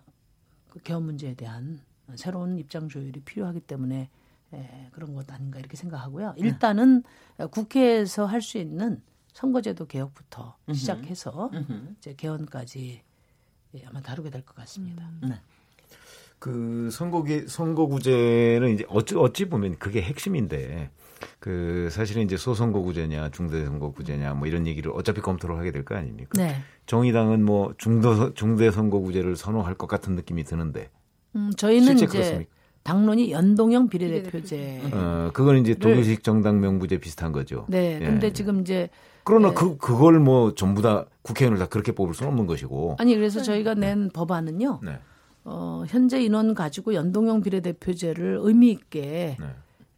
그 0.68 0.78
개헌 0.82 1.02
문제에 1.04 1.34
대한 1.34 1.80
새로운 2.16 2.58
입장 2.58 2.88
조율이 2.88 3.20
필요하기 3.20 3.60
때문에 3.60 4.10
에, 4.52 4.88
그런 4.92 5.14
것 5.14 5.30
아닌가 5.32 5.58
이렇게 5.58 5.76
생각하고요. 5.76 6.34
일단은 6.36 7.02
국회에서 7.50 8.26
할 8.26 8.42
수 8.42 8.58
있는 8.58 9.00
선거제도 9.32 9.86
개혁부터 9.86 10.56
시작해서 10.74 11.50
이제 11.98 12.14
개헌까지 12.14 13.00
예, 13.76 13.84
아마 13.86 14.00
다루게 14.00 14.28
될 14.30 14.42
것 14.42 14.54
같습니다. 14.56 15.08
네. 15.22 15.40
그 16.40 16.90
선거기 16.90 17.46
선거구제는 17.46 18.70
이제 18.74 18.84
어찌 18.88 19.14
어찌 19.14 19.44
보면 19.44 19.78
그게 19.78 20.02
핵심인데 20.02 20.90
그 21.38 21.88
사실은 21.90 22.22
이제 22.22 22.36
소선거구제냐 22.36 23.30
중대선거구제냐 23.30 24.34
뭐 24.34 24.46
이런 24.48 24.66
얘기를 24.66 24.90
어차피 24.94 25.20
검토를 25.20 25.56
하게 25.58 25.70
될 25.70 25.84
거 25.84 25.94
아닙니까? 25.96 26.30
네. 26.34 26.56
정의당은 26.86 27.44
뭐 27.44 27.74
중도 27.78 28.34
중대선거구제를 28.34 29.36
선호할 29.36 29.74
것 29.74 29.86
같은 29.86 30.14
느낌이 30.14 30.44
드는데 30.44 30.90
음, 31.36 31.50
저희는 31.56 31.96
실제 31.96 32.04
이제 32.06 32.18
그렇습니까? 32.18 32.50
당론이 32.82 33.30
연동형 33.30 33.88
비례대표제. 33.88 34.82
어 34.92 35.30
그건 35.34 35.58
이제 35.58 35.74
독일식 35.74 36.22
정당 36.24 36.60
명부제 36.60 36.98
비슷한 36.98 37.30
거죠. 37.32 37.66
네. 37.68 37.98
예. 38.00 38.04
근데 38.06 38.32
지금 38.32 38.60
이제 38.62 38.88
그러나 39.22 39.52
그 39.52 39.76
그걸 39.76 40.18
뭐 40.18 40.54
전부 40.54 40.80
다 40.82 41.04
국회의원을 41.22 41.58
다 41.58 41.66
그렇게 41.66 41.92
뽑을 41.92 42.14
수는 42.14 42.30
없는 42.32 42.46
것이고. 42.46 42.96
아니 42.98 43.14
그래서 43.14 43.42
저희가 43.42 43.74
낸 43.74 44.08
법안은요. 44.10 44.80
네. 44.82 44.98
어, 45.44 45.84
현재 45.88 46.20
인원 46.22 46.54
가지고 46.54 46.94
연동형 46.94 47.42
비례대표제를 47.42 48.38
의미 48.42 48.70
있게 48.70 49.36
네. 49.38 49.46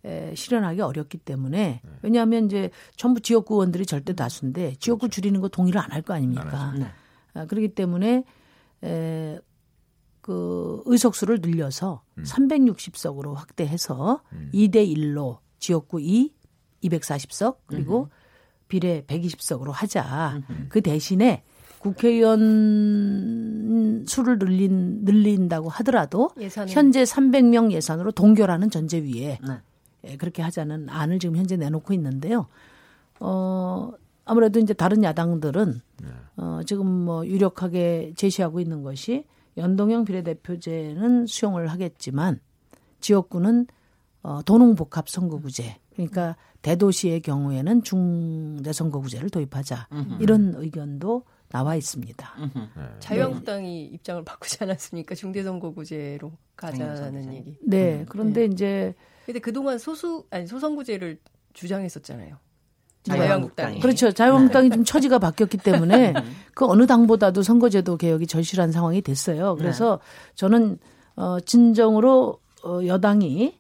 에, 0.05 0.35
실현하기 0.35 0.81
어렵기 0.81 1.19
때문에 1.19 1.81
왜냐하면 2.03 2.47
이제 2.47 2.71
전부 2.97 3.21
지역구 3.21 3.55
의원들이 3.55 3.87
절대 3.87 4.15
다수인데 4.15 4.75
지역구 4.81 5.09
줄이는 5.09 5.41
거 5.41 5.49
동의를 5.49 5.81
안 5.81 5.91
할 5.93 6.03
거 6.03 6.13
아닙니까? 6.15 6.73
네. 6.77 6.87
아, 7.35 7.47
그렇기 7.47 7.69
때문에 7.75 8.25
에, 8.85 9.39
그 10.21 10.83
의석수를 10.87 11.39
늘려서 11.41 12.03
360석으로 12.25 13.35
확대해서 13.35 14.23
2대 14.53 14.87
1로 14.97 15.39
지역구 15.59 16.01
2 16.01 16.33
240석 16.85 17.57
그리고 17.67 18.09
비례 18.69 19.03
120석으로 19.03 19.71
하자. 19.73 20.43
그 20.69 20.81
대신에 20.81 21.45
국회의원 22.73 24.05
수를 24.07 24.39
늘린 24.39 25.01
늘린다고 25.05 25.69
하더라도 25.69 26.31
예산은. 26.39 26.73
현재 26.73 27.03
300명 27.05 27.71
예산으로 27.73 28.13
동결하는 28.13 28.71
전제 28.71 28.99
위에 28.99 29.39
네. 29.47 29.59
예, 30.05 30.17
그렇게 30.17 30.43
하자는 30.43 30.89
안을 30.89 31.19
지금 31.19 31.37
현재 31.37 31.57
내놓고 31.57 31.93
있는데요. 31.95 32.47
어, 33.21 33.93
아무래도 34.25 34.59
이제 34.59 34.73
다른 34.73 35.03
야당들은 35.05 35.81
어, 36.37 36.61
지금 36.67 36.87
뭐 36.87 37.27
유력하게 37.27 38.15
제시하고 38.17 38.61
있는 38.61 38.83
것이 38.83 39.25
연동형 39.57 40.05
비례대표제는 40.05 41.27
수용을 41.27 41.69
하겠지만 41.69 42.41
지역구는 43.01 43.67
어, 44.23 44.41
도농복합 44.45 45.09
선거구제 45.09 45.77
그러니까 45.95 46.37
대도시의 46.63 47.21
경우에는 47.21 47.83
중대선거구제를 47.83 49.31
도입하자 49.31 49.89
이런 50.21 50.55
의견도 50.57 51.25
나와 51.53 51.77
있습니다. 51.77 52.33
자유한국당이 52.99 53.85
입장을 53.85 54.25
바꾸지 54.25 54.59
않았습니까? 54.65 55.15
중대선거구제로 55.15 56.33
가자는. 56.57 57.35
얘기. 57.35 57.59
네, 57.63 58.05
그런데 58.09 58.47
이제 58.47 58.95
근데 59.27 59.39
그동안 59.39 59.79
소수 59.79 60.25
아니 60.31 60.47
소선구제를 60.47 61.19
주장했었잖아요. 61.53 62.37
자유한국당이. 63.03 63.81
그렇죠. 63.81 64.13
자유한국당이 64.13 64.71
좀 64.71 64.85
처지가 64.85 65.19
바뀌었기 65.19 65.59
때문에 65.59 66.15
그 66.55 66.67
어느 66.67 66.87
당보다도 66.87 67.43
선거제도 67.43 67.97
개혁이 67.99 68.27
절실한 68.27 68.73
상황이 68.73 69.03
됐어요. 69.03 69.57
그래서 69.57 70.01
저는 70.35 70.79
어 71.17 71.39
진정으로 71.41 72.39
어 72.65 72.81
여당이 72.87 73.59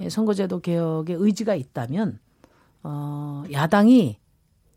예, 0.00 0.08
선거제도 0.08 0.60
개혁에 0.60 1.14
의지가 1.18 1.54
있다면 1.56 2.18
어 2.84 3.44
야당이 3.52 4.18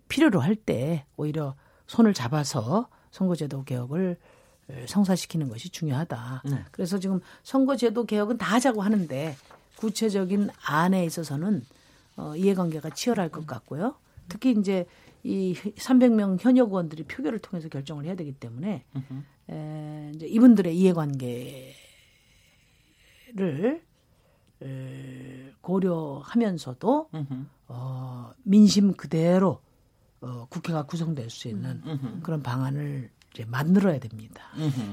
필요로 0.09 0.39
할 0.41 0.55
때 0.55 1.05
오히려 1.15 1.55
손을 1.87 2.13
잡아서 2.13 2.89
선거제도 3.11 3.63
개혁을 3.63 4.17
성사시키는 4.85 5.47
것이 5.49 5.69
중요하다. 5.69 6.43
네. 6.45 6.63
그래서 6.71 6.99
지금 6.99 7.21
선거제도 7.43 8.05
개혁은 8.05 8.37
다 8.37 8.53
하자고 8.55 8.81
하는데 8.81 9.35
구체적인 9.77 10.49
안에 10.65 11.05
있어서는 11.05 11.63
어, 12.17 12.35
이해관계가 12.35 12.89
치열할 12.89 13.29
것 13.29 13.47
같고요. 13.47 13.95
특히 14.27 14.51
이제 14.51 14.85
이 15.23 15.53
300명 15.55 16.37
현역 16.41 16.69
의원들이 16.69 17.03
표결을 17.03 17.39
통해서 17.39 17.69
결정을 17.69 18.05
해야 18.05 18.15
되기 18.15 18.33
때문에 18.33 18.83
에, 19.49 20.11
이제 20.15 20.25
이분들의 20.27 20.75
이해관계를 20.77 21.73
에, 24.63 25.51
고려하면서도 25.61 27.09
어, 27.69 28.31
민심 28.43 28.93
그대로 28.93 29.61
어, 30.21 30.47
국회가 30.49 30.83
구성될 30.83 31.29
수 31.29 31.47
있는 31.47 31.81
그런 32.23 32.41
방안을 32.41 33.09
이제 33.33 33.45
만들어야 33.45 33.99
됩니다. 33.99 34.43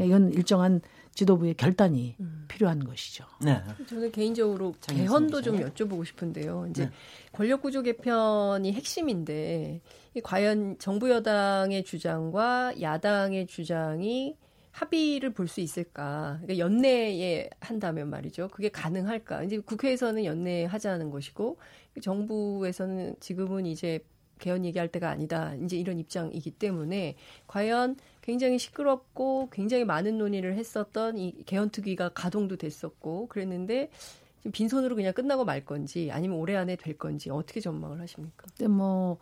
이건 0.01 0.33
일정한 0.33 0.81
지도부의 1.14 1.55
결단이 1.55 2.16
필요한 2.49 2.85
것이죠. 2.85 3.25
네. 3.41 3.62
저는 3.87 4.11
개인적으로 4.11 4.75
개헌도 4.81 5.43
좀. 5.43 5.59
여쭤보고 5.61 6.05
싶은데요. 6.05 6.66
이제 6.70 6.87
네. 6.87 6.91
권력 7.33 7.62
구조 7.62 7.83
개편이 7.83 8.72
핵심인데 8.72 9.81
이 10.14 10.20
과연 10.20 10.77
정부 10.79 11.09
여당의 11.11 11.85
주장과 11.85 12.81
야당의 12.81 13.47
주장이 13.47 14.37
합의를 14.72 15.33
볼 15.33 15.47
수 15.47 15.61
있을까? 15.61 16.41
그러니까 16.43 16.59
연내에 16.59 17.49
한다면 17.61 18.11
말이죠. 18.11 18.49
그게 18.49 18.68
가능할까? 18.68 19.45
이제 19.45 19.59
국회에서는 19.61 20.25
연내에 20.25 20.64
하자는 20.64 21.11
것이고 21.11 21.59
정부에서는 22.03 23.14
지금은 23.20 23.66
이제 23.66 24.01
개헌 24.39 24.64
얘기할 24.64 24.89
때가 24.89 25.11
아니다. 25.11 25.55
이제 25.57 25.76
이런 25.76 25.99
입장이기 25.99 26.53
때문에 26.53 27.16
과연 27.47 27.97
굉장히 28.22 28.59
시끄럽고 28.59 29.49
굉장히 29.51 29.85
많은 29.85 30.18
논의를 30.18 30.55
했었던 30.57 31.18
이 31.18 31.35
개헌 31.47 31.70
특위가 31.70 32.11
가동도 32.11 32.57
됐었고 32.57 33.28
그랬는데 33.28 33.91
지금 34.39 34.53
빈손으로 34.53 34.95
그냥 34.95 35.12
끝나고 35.14 35.45
말 35.45 35.64
건지 35.64 36.11
아니면 36.12 36.39
올해 36.39 36.55
안에 36.57 36.76
될 36.76 36.99
건지 36.99 37.30
어떻게 37.30 37.61
전망을 37.61 38.01
하십니까? 38.01 38.45
근데 38.57 38.68
뭐, 38.68 39.18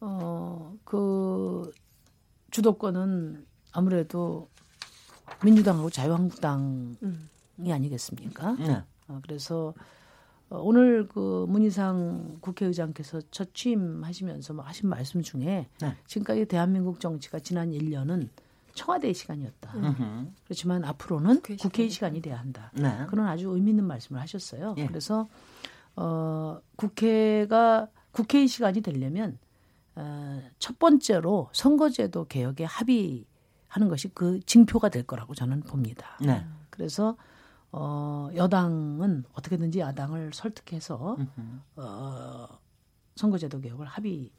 어, 0.00 0.74
그 0.84 1.72
주도권은 2.50 3.46
아무래도 3.72 4.48
민주당하고 5.44 5.90
자유한국당이 5.90 6.96
음. 7.02 7.28
아니겠습니까? 7.66 8.56
네. 8.56 8.82
어, 9.08 9.20
그래서 9.22 9.68
어, 9.68 9.97
오늘 10.50 11.06
그 11.08 11.46
문희상 11.48 12.38
국회의장께서 12.40 13.20
첫 13.30 13.54
취임하시면서 13.54 14.54
뭐 14.54 14.64
하신 14.64 14.88
말씀 14.88 15.20
중에 15.22 15.68
네. 15.80 15.96
지금까지 16.06 16.46
대한민국 16.46 17.00
정치가 17.00 17.38
지난 17.38 17.70
1년은 17.70 18.28
청와대의 18.74 19.12
시간이었다. 19.12 19.72
음흠. 19.74 20.30
그렇지만 20.44 20.84
앞으로는 20.84 21.36
국회 21.42 21.56
국회의 21.56 21.90
시간이 21.90 22.22
돼야 22.22 22.38
한다. 22.38 22.70
네. 22.74 23.06
그런 23.08 23.26
아주 23.26 23.50
의미 23.50 23.70
있는 23.70 23.84
말씀을 23.84 24.20
하셨어요. 24.20 24.74
예. 24.78 24.86
그래서 24.86 25.28
어 25.96 26.60
국회가 26.76 27.88
국회의 28.12 28.46
시간이 28.46 28.80
되려면 28.80 29.38
어, 29.96 30.40
첫 30.60 30.78
번째로 30.78 31.50
선거제도 31.52 32.24
개혁에 32.26 32.64
합의하는 32.64 33.88
것이 33.88 34.08
그 34.14 34.38
징표가 34.46 34.88
될 34.90 35.02
거라고 35.02 35.34
저는 35.34 35.60
봅니다. 35.62 36.16
네. 36.24 36.46
그래서 36.70 37.16
어 37.70 38.30
여당은 38.34 39.24
어떻게든지 39.32 39.80
야당을 39.80 40.32
설득해서. 40.32 41.16
어 41.76 42.48
선거제도 43.16 43.60
개혁을 43.60 43.86
합의 43.86 44.30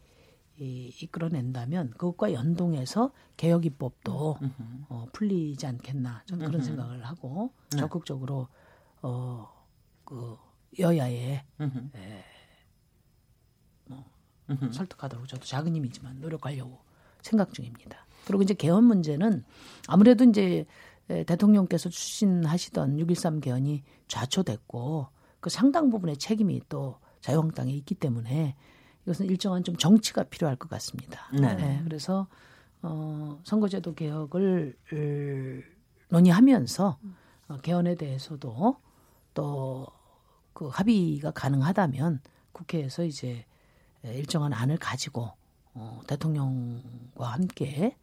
이, 0.57 0.93
이끌어낸다면 1.01 1.91
그것과 1.91 2.34
연동해서 2.34 3.11
개혁 3.38 3.65
입법도 3.65 4.38
어, 4.89 5.05
풀리지 5.13 5.65
않겠나 5.67 6.23
저는 6.25 6.45
그런 6.45 6.61
생각을 6.61 7.05
하고 7.05 7.53
네. 7.71 7.80
적극적으로 7.80 8.47
어 9.01 9.59
그 10.09 10.36
여야에 10.80 11.45
음흠. 11.61 11.89
음흠. 14.49 14.71
설득하도록 14.73 15.27
저도 15.27 15.45
작은 15.45 15.75
힘이지만 15.75 16.19
노력하려고 16.19 16.80
생각 17.21 17.53
중입니다. 17.53 18.07
그리고 18.25 18.41
이제 18.41 18.55
개헌 18.55 18.84
문제는 18.86 19.43
아무래도 19.88 20.23
이제 20.23 20.41
에, 20.41 20.65
대통령께서 21.26 21.89
추진하시던 21.89 22.97
6.13 22.97 23.41
개헌이 23.41 23.84
좌초됐고 24.07 25.07
그 25.39 25.49
상당 25.49 25.89
부분의 25.89 26.18
책임이 26.18 26.62
또 26.70 26.97
자유한국당에 27.22 27.72
있기 27.74 27.95
때문에 27.95 28.55
이것은 29.03 29.26
일정한 29.26 29.64
좀 29.64 29.76
정치가 29.76 30.24
필요할 30.24 30.55
것 30.55 30.70
같습니다. 30.70 31.30
네. 31.34 31.82
그래서 31.84 32.28
어, 32.82 33.39
선거제도 33.43 33.93
개혁을 33.93 34.78
을, 34.93 35.66
논의하면서 36.10 36.97
어, 37.49 37.57
개헌에 37.57 37.95
대해서도 37.95 38.78
또 39.34 39.99
그 40.60 40.68
합의가 40.68 41.32
가능하다면 41.32 42.20
국회에서 42.51 43.05
이제 43.05 43.45
일정한 44.03 44.51
안을 44.51 44.78
가지고 44.78 45.32
어, 45.74 46.01
대통령과 46.05 47.28
함께 47.28 47.95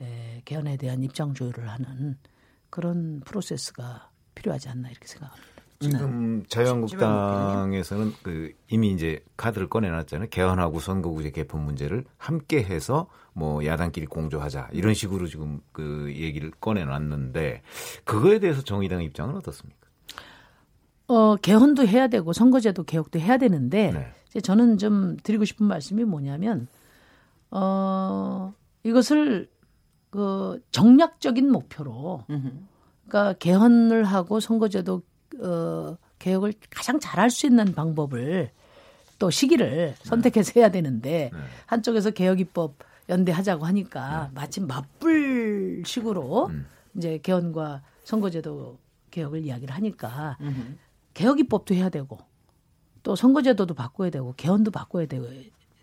에, 0.00 0.42
개헌에 0.44 0.76
대한 0.76 1.02
입장 1.02 1.34
조율을 1.34 1.68
하는 1.68 2.16
그런 2.70 3.20
프로세스가 3.24 4.10
필요하지 4.34 4.68
않나 4.68 4.90
이렇게 4.90 5.06
생각합니다. 5.06 5.58
지금 5.80 6.44
자유한국당에서는 6.48 8.12
그 8.22 8.52
이미 8.68 8.92
이제 8.92 9.22
카드를 9.36 9.68
꺼내놨잖아요. 9.68 10.28
개헌하고 10.28 10.80
선거구제 10.80 11.30
개편 11.30 11.64
문제를 11.64 12.04
함께 12.16 12.62
해서 12.64 13.06
뭐 13.32 13.64
야당끼리 13.64 14.06
공조하자 14.06 14.70
이런 14.72 14.94
식으로 14.94 15.28
지금 15.28 15.60
그 15.70 16.12
얘기를 16.16 16.50
꺼내놨는데 16.60 17.62
그거에 18.04 18.40
대해서 18.40 18.62
정의당 18.62 19.04
입장은 19.04 19.36
어떻습니까? 19.36 19.78
어, 21.06 21.36
개헌도 21.36 21.86
해야 21.86 22.08
되고 22.08 22.32
선거제도 22.32 22.82
개혁도 22.82 23.20
해야 23.20 23.36
되는데 23.36 23.92
네. 23.92 24.12
이제 24.28 24.40
저는 24.40 24.78
좀 24.78 25.16
드리고 25.22 25.44
싶은 25.44 25.64
말씀이 25.64 26.02
뭐냐면 26.04 26.66
어, 27.50 28.52
이것을 28.82 29.48
그 30.10 30.62
정략적인 30.70 31.50
목표로. 31.50 32.24
그러니까 33.06 33.38
개헌을 33.38 34.04
하고 34.04 34.40
선거제도 34.40 35.02
어, 35.40 35.96
개혁을 36.18 36.54
가장 36.70 37.00
잘할 37.00 37.30
수 37.30 37.46
있는 37.46 37.72
방법을 37.74 38.50
또 39.18 39.30
시기를 39.30 39.94
선택해서 40.02 40.52
해야 40.56 40.70
되는데 40.70 41.30
네. 41.32 41.38
한쪽에서 41.66 42.10
개혁 42.10 42.40
입법 42.40 42.74
연대하자고 43.08 43.66
하니까 43.66 44.30
마치 44.34 44.60
맞불 44.60 45.82
식으로 45.84 46.46
음. 46.46 46.66
이제 46.96 47.18
개헌과 47.22 47.82
선거제도 48.04 48.78
개혁을 49.10 49.44
이야기를 49.44 49.74
하니까 49.74 50.36
음흠. 50.40 50.76
개혁 51.14 51.40
입법도 51.40 51.74
해야 51.74 51.88
되고 51.88 52.18
또 53.02 53.16
선거제도도 53.16 53.74
바꿔야 53.74 54.10
되고 54.10 54.34
개헌도 54.36 54.70
바꿔야 54.70 55.06
되고 55.06 55.26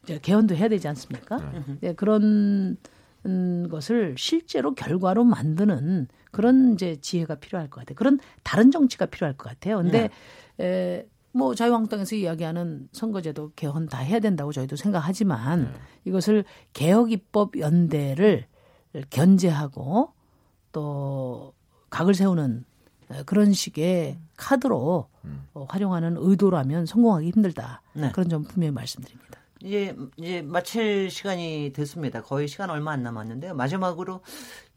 이제 0.03 0.19
개헌도 0.19 0.55
해야 0.55 0.67
되지 0.67 0.87
않습니까? 0.87 1.37
네, 1.81 1.93
그런 1.93 2.23
음, 2.23 2.77
것을 3.69 4.15
실제로 4.17 4.73
결과로 4.73 5.23
만드는 5.23 6.07
그런 6.31 6.73
이제 6.73 6.97
지혜가 6.99 7.35
필요할 7.35 7.69
것 7.69 7.81
같아요. 7.81 7.95
그런 7.95 8.19
다른 8.43 8.71
정치가 8.71 9.05
필요할 9.05 9.37
것 9.37 9.49
같아요. 9.49 9.77
근데 9.77 10.09
에, 10.59 11.05
뭐 11.31 11.55
자유한국당에서 11.55 12.15
이야기하는 12.15 12.87
선거제도 12.91 13.51
개헌 13.55 13.87
다 13.87 13.99
해야 13.99 14.19
된다고 14.19 14.51
저희도 14.51 14.75
생각하지만 14.75 15.73
이것을 16.05 16.45
개혁 16.73 17.11
입법 17.11 17.57
연대를 17.57 18.47
견제하고 19.09 20.13
또 20.71 21.53
각을 21.89 22.13
세우는 22.13 22.65
에, 23.11 23.23
그런 23.23 23.53
식의 23.53 24.17
카드로 24.37 25.07
어, 25.53 25.65
활용하는 25.69 26.15
의도라면 26.17 26.85
성공하기 26.85 27.31
힘들다. 27.31 27.81
네. 27.93 28.11
그런 28.11 28.29
점 28.29 28.43
분명히 28.43 28.71
말씀드립니다. 28.71 29.39
이제 29.65 29.95
이제 30.17 30.41
마칠 30.43 31.09
시간이 31.09 31.73
됐습니다. 31.73 32.21
거의 32.21 32.47
시간 32.47 32.69
얼마 32.69 32.91
안 32.91 33.01
남았는데요. 33.01 33.55
마지막으로 33.55 34.21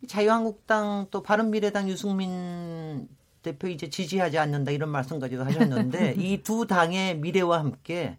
자유한국당 0.06 1.08
또 1.10 1.22
바른미래당 1.22 1.90
유승민 1.90 3.06
대표 3.42 3.68
이제 3.68 3.90
지지하지 3.90 4.38
않는다 4.38 4.72
이런 4.72 4.88
말씀까지도 4.88 5.44
하셨는데 5.44 6.14
이 6.18 6.42
두 6.42 6.66
당의 6.66 7.18
미래와 7.18 7.58
함께 7.58 8.18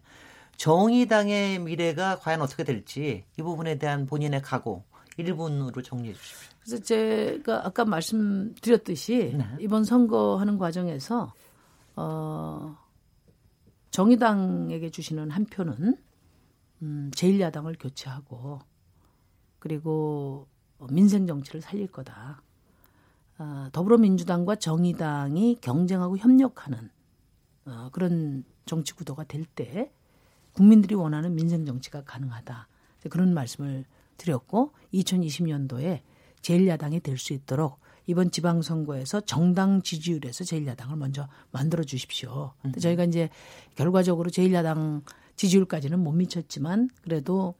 정의당의 0.56 1.58
미래가 1.58 2.18
과연 2.20 2.40
어떻게 2.40 2.62
될지 2.64 3.24
이 3.36 3.42
부분에 3.42 3.78
대한 3.78 4.06
본인의 4.06 4.42
각오 4.42 4.84
1분으로 5.18 5.82
정리해 5.82 6.14
주십시오. 6.14 6.50
그래서 6.62 6.82
제가 6.84 7.66
아까 7.66 7.84
말씀드렸듯이 7.84 9.34
네. 9.36 9.44
이번 9.58 9.82
선거하는 9.84 10.56
과정에서 10.58 11.32
어 11.96 12.76
정의당에게 13.90 14.90
주시는 14.90 15.30
한 15.30 15.46
표는 15.46 15.96
음 16.82 17.10
제1야당을 17.14 17.76
교체하고 17.78 18.60
그리고 19.58 20.46
민생 20.90 21.26
정치를 21.26 21.60
살릴 21.60 21.88
거다. 21.88 22.42
아, 23.38 23.70
더불어민주당과 23.72 24.56
정의당이 24.56 25.58
경쟁하고 25.60 26.16
협력하는 26.18 26.90
어, 27.66 27.88
그런 27.92 28.44
정치 28.66 28.94
구도가 28.94 29.24
될 29.24 29.44
때 29.44 29.92
국민들이 30.52 30.94
원하는 30.94 31.34
민생 31.34 31.64
정치가 31.64 32.02
가능하다. 32.02 32.66
그런 33.10 33.32
말씀을 33.34 33.84
드렸고 34.16 34.72
2020년도에 34.92 36.00
제1야당이 36.42 37.02
될 37.02 37.16
수 37.18 37.32
있도록 37.32 37.78
이번 38.06 38.30
지방선거에서 38.30 39.20
정당 39.22 39.82
지지율에서 39.82 40.44
제1야당을 40.44 40.96
먼저 40.96 41.28
만들어 41.52 41.84
주십시오. 41.84 42.52
근데 42.62 42.80
저희가 42.80 43.04
이제 43.04 43.28
결과적으로 43.76 44.30
제1야당 44.30 45.02
지지율까지는 45.40 45.98
못 46.00 46.12
미쳤지만 46.12 46.90
그래도 47.00 47.54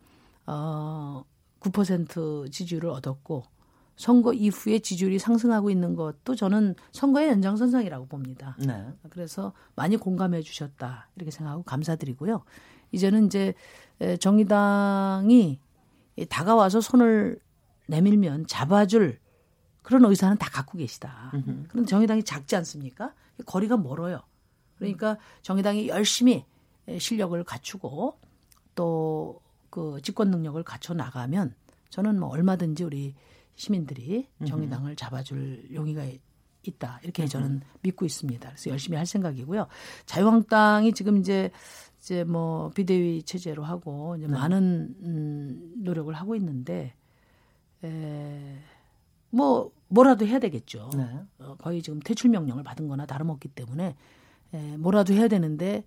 어, 0.44 1.24
9% 1.60 2.52
지지율을 2.52 2.90
얻었고 2.90 3.44
선거 3.96 4.34
이후에 4.34 4.80
지지율이 4.80 5.18
상승하고 5.18 5.70
있는 5.70 5.94
것도 5.94 6.34
저는 6.34 6.74
선거의 6.92 7.28
연장선상이라고 7.28 8.06
봅니다. 8.06 8.54
네. 8.58 8.86
그래서 9.08 9.54
많이 9.76 9.96
공감해 9.96 10.42
주셨다 10.42 11.08
이렇게 11.16 11.30
생각하고 11.30 11.62
감사드리고요. 11.62 12.42
이제는 12.92 13.26
이제 13.26 13.54
에, 14.00 14.18
정의당이 14.18 15.58
다가와서 16.28 16.82
손을 16.82 17.40
내밀면 17.86 18.46
잡아줄 18.46 19.18
그런 19.80 20.04
의사는 20.04 20.36
다 20.36 20.50
갖고 20.50 20.76
계시다. 20.76 21.32
그런데 21.68 21.88
정의당이 21.88 22.24
작지 22.24 22.56
않습니까? 22.56 23.14
거리가 23.46 23.78
멀어요. 23.78 24.20
그러니까 24.76 25.16
정의당이 25.40 25.88
열심히 25.88 26.44
실력을 26.98 27.42
갖추고 27.44 28.18
또 28.74 29.40
그 29.70 30.00
집권 30.02 30.30
능력을 30.30 30.62
갖춰 30.64 30.92
나가면 30.92 31.54
저는 31.88 32.18
뭐 32.20 32.28
얼마든지 32.28 32.84
우리 32.84 33.14
시민들이 33.54 34.28
정의당을 34.46 34.96
잡아줄 34.96 35.68
용의가 35.72 36.04
있다 36.62 37.00
이렇게 37.02 37.26
저는 37.26 37.62
믿고 37.82 38.04
있습니다. 38.04 38.48
그래서 38.48 38.70
열심히 38.70 38.96
할 38.96 39.06
생각이고요. 39.06 39.66
자유한국당이 40.06 40.92
지금 40.92 41.16
이제 41.16 41.50
이제 42.00 42.24
뭐 42.24 42.70
비대위 42.70 43.22
체제로 43.22 43.64
하고 43.64 44.16
이제 44.16 44.26
네. 44.26 44.32
많은 44.32 44.94
음, 45.02 45.72
노력을 45.78 46.12
하고 46.14 46.34
있는데 46.36 46.94
에, 47.84 48.58
뭐 49.30 49.72
뭐라도 49.88 50.26
해야 50.26 50.38
되겠죠. 50.38 50.90
네. 50.96 51.06
어, 51.38 51.56
거의 51.56 51.82
지금 51.82 52.00
퇴출 52.00 52.30
명령을 52.30 52.62
받은 52.62 52.88
거나 52.88 53.06
다름없기 53.06 53.48
때문에 53.48 53.96
에, 54.54 54.76
뭐라도 54.76 55.12
해야 55.14 55.28
되는데 55.28 55.84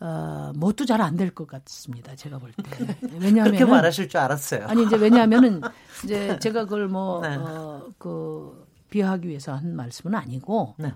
어, 0.00 0.52
뭣도 0.56 0.84
잘 0.84 1.00
안 1.00 1.16
될 1.16 1.30
것 1.34 1.46
같습니다. 1.46 2.16
제가 2.16 2.38
볼 2.38 2.52
때. 2.52 2.98
왜냐하면 3.12 3.44
그렇게 3.54 3.64
말하실 3.64 4.08
줄 4.08 4.18
알았어요. 4.20 4.66
아니 4.66 4.84
이제 4.84 4.96
왜냐하면은 4.96 5.60
이제 6.04 6.38
제가 6.40 6.64
그걸 6.64 6.88
뭐그 6.88 7.26
네. 7.26 7.36
어, 7.36 7.86
그 7.98 8.66
비하하기 8.90 9.28
위해서 9.28 9.54
한 9.54 9.76
말씀은 9.76 10.14
아니고 10.16 10.74
네. 10.78 10.92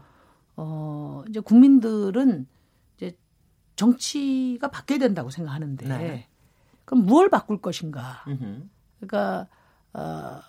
어 0.56 1.22
이제 1.28 1.38
국민들은 1.40 2.46
이제 2.96 3.16
정치가 3.76 4.68
바뀌어야 4.70 4.98
된다고 4.98 5.30
생각하는데 5.30 5.86
네. 5.86 6.28
그럼 6.84 7.04
무엇을 7.06 7.30
바꿀 7.30 7.60
것인가? 7.60 8.24
그러니까 9.00 9.46
어 9.92 10.40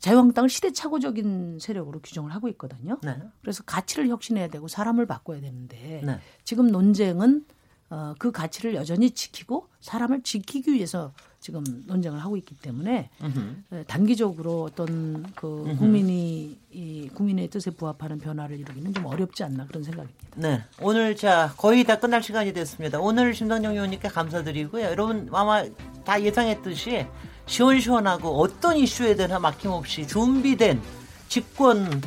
자유한국당을 0.00 0.48
시대착오적인 0.48 1.58
세력으로 1.60 2.00
규정을 2.00 2.34
하고 2.34 2.48
있거든요. 2.50 2.98
네. 3.02 3.16
그래서 3.40 3.62
가치를 3.64 4.08
혁신해야 4.08 4.48
되고 4.48 4.68
사람을 4.68 5.06
바꿔야 5.06 5.40
되는데 5.40 6.02
네. 6.04 6.18
지금 6.44 6.70
논쟁은 6.70 7.44
어, 7.88 8.14
그 8.18 8.32
가치를 8.32 8.74
여전히 8.74 9.10
지키고 9.12 9.68
사람을 9.80 10.22
지키기 10.22 10.72
위해서 10.72 11.12
지금 11.38 11.62
논쟁을 11.86 12.18
하고 12.18 12.36
있기 12.36 12.56
때문에 12.56 13.10
음흠. 13.22 13.84
단기적으로 13.86 14.64
어떤 14.64 15.22
그. 15.34 15.76
국민이 15.78 16.58
이 16.72 17.08
국민의 17.14 17.48
뜻에 17.48 17.70
부합하는 17.70 18.18
변화를 18.18 18.58
이루기는 18.58 18.92
좀 18.92 19.06
어렵지 19.06 19.44
않나 19.44 19.66
그런 19.66 19.84
생각입니다. 19.84 20.26
네, 20.34 20.62
오늘 20.80 21.14
자 21.14 21.54
거의 21.56 21.84
다 21.84 22.00
끝날 22.00 22.22
시간이 22.22 22.52
됐습니다. 22.52 22.98
오늘 22.98 23.32
심상정 23.34 23.72
의원님께 23.74 24.08
감사드리고요. 24.08 24.84
여러분 24.84 25.28
아마 25.32 25.64
다 26.04 26.20
예상했듯이 26.20 27.06
시원시원하고 27.46 28.40
어떤 28.40 28.76
이슈에 28.76 29.14
대한 29.14 29.40
막힘없이 29.40 30.06
준비된 30.06 30.80
집권 31.28 32.02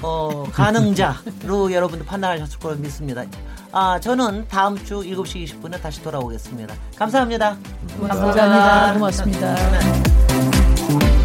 어, 0.00 0.44
가능자로 0.52 1.72
여러분들 1.72 2.06
판단하셨을 2.06 2.58
거로 2.58 2.76
믿습니다. 2.76 3.24
아, 3.72 3.98
저는 4.00 4.46
다음 4.48 4.82
주 4.84 5.00
7시 5.00 5.44
20분에 5.60 5.80
다시 5.82 6.02
돌아오겠습니다. 6.02 6.74
감사합니다. 6.96 7.56
감사합니다. 7.98 8.92
고맙습니다. 8.94 9.54
네. 9.54 11.21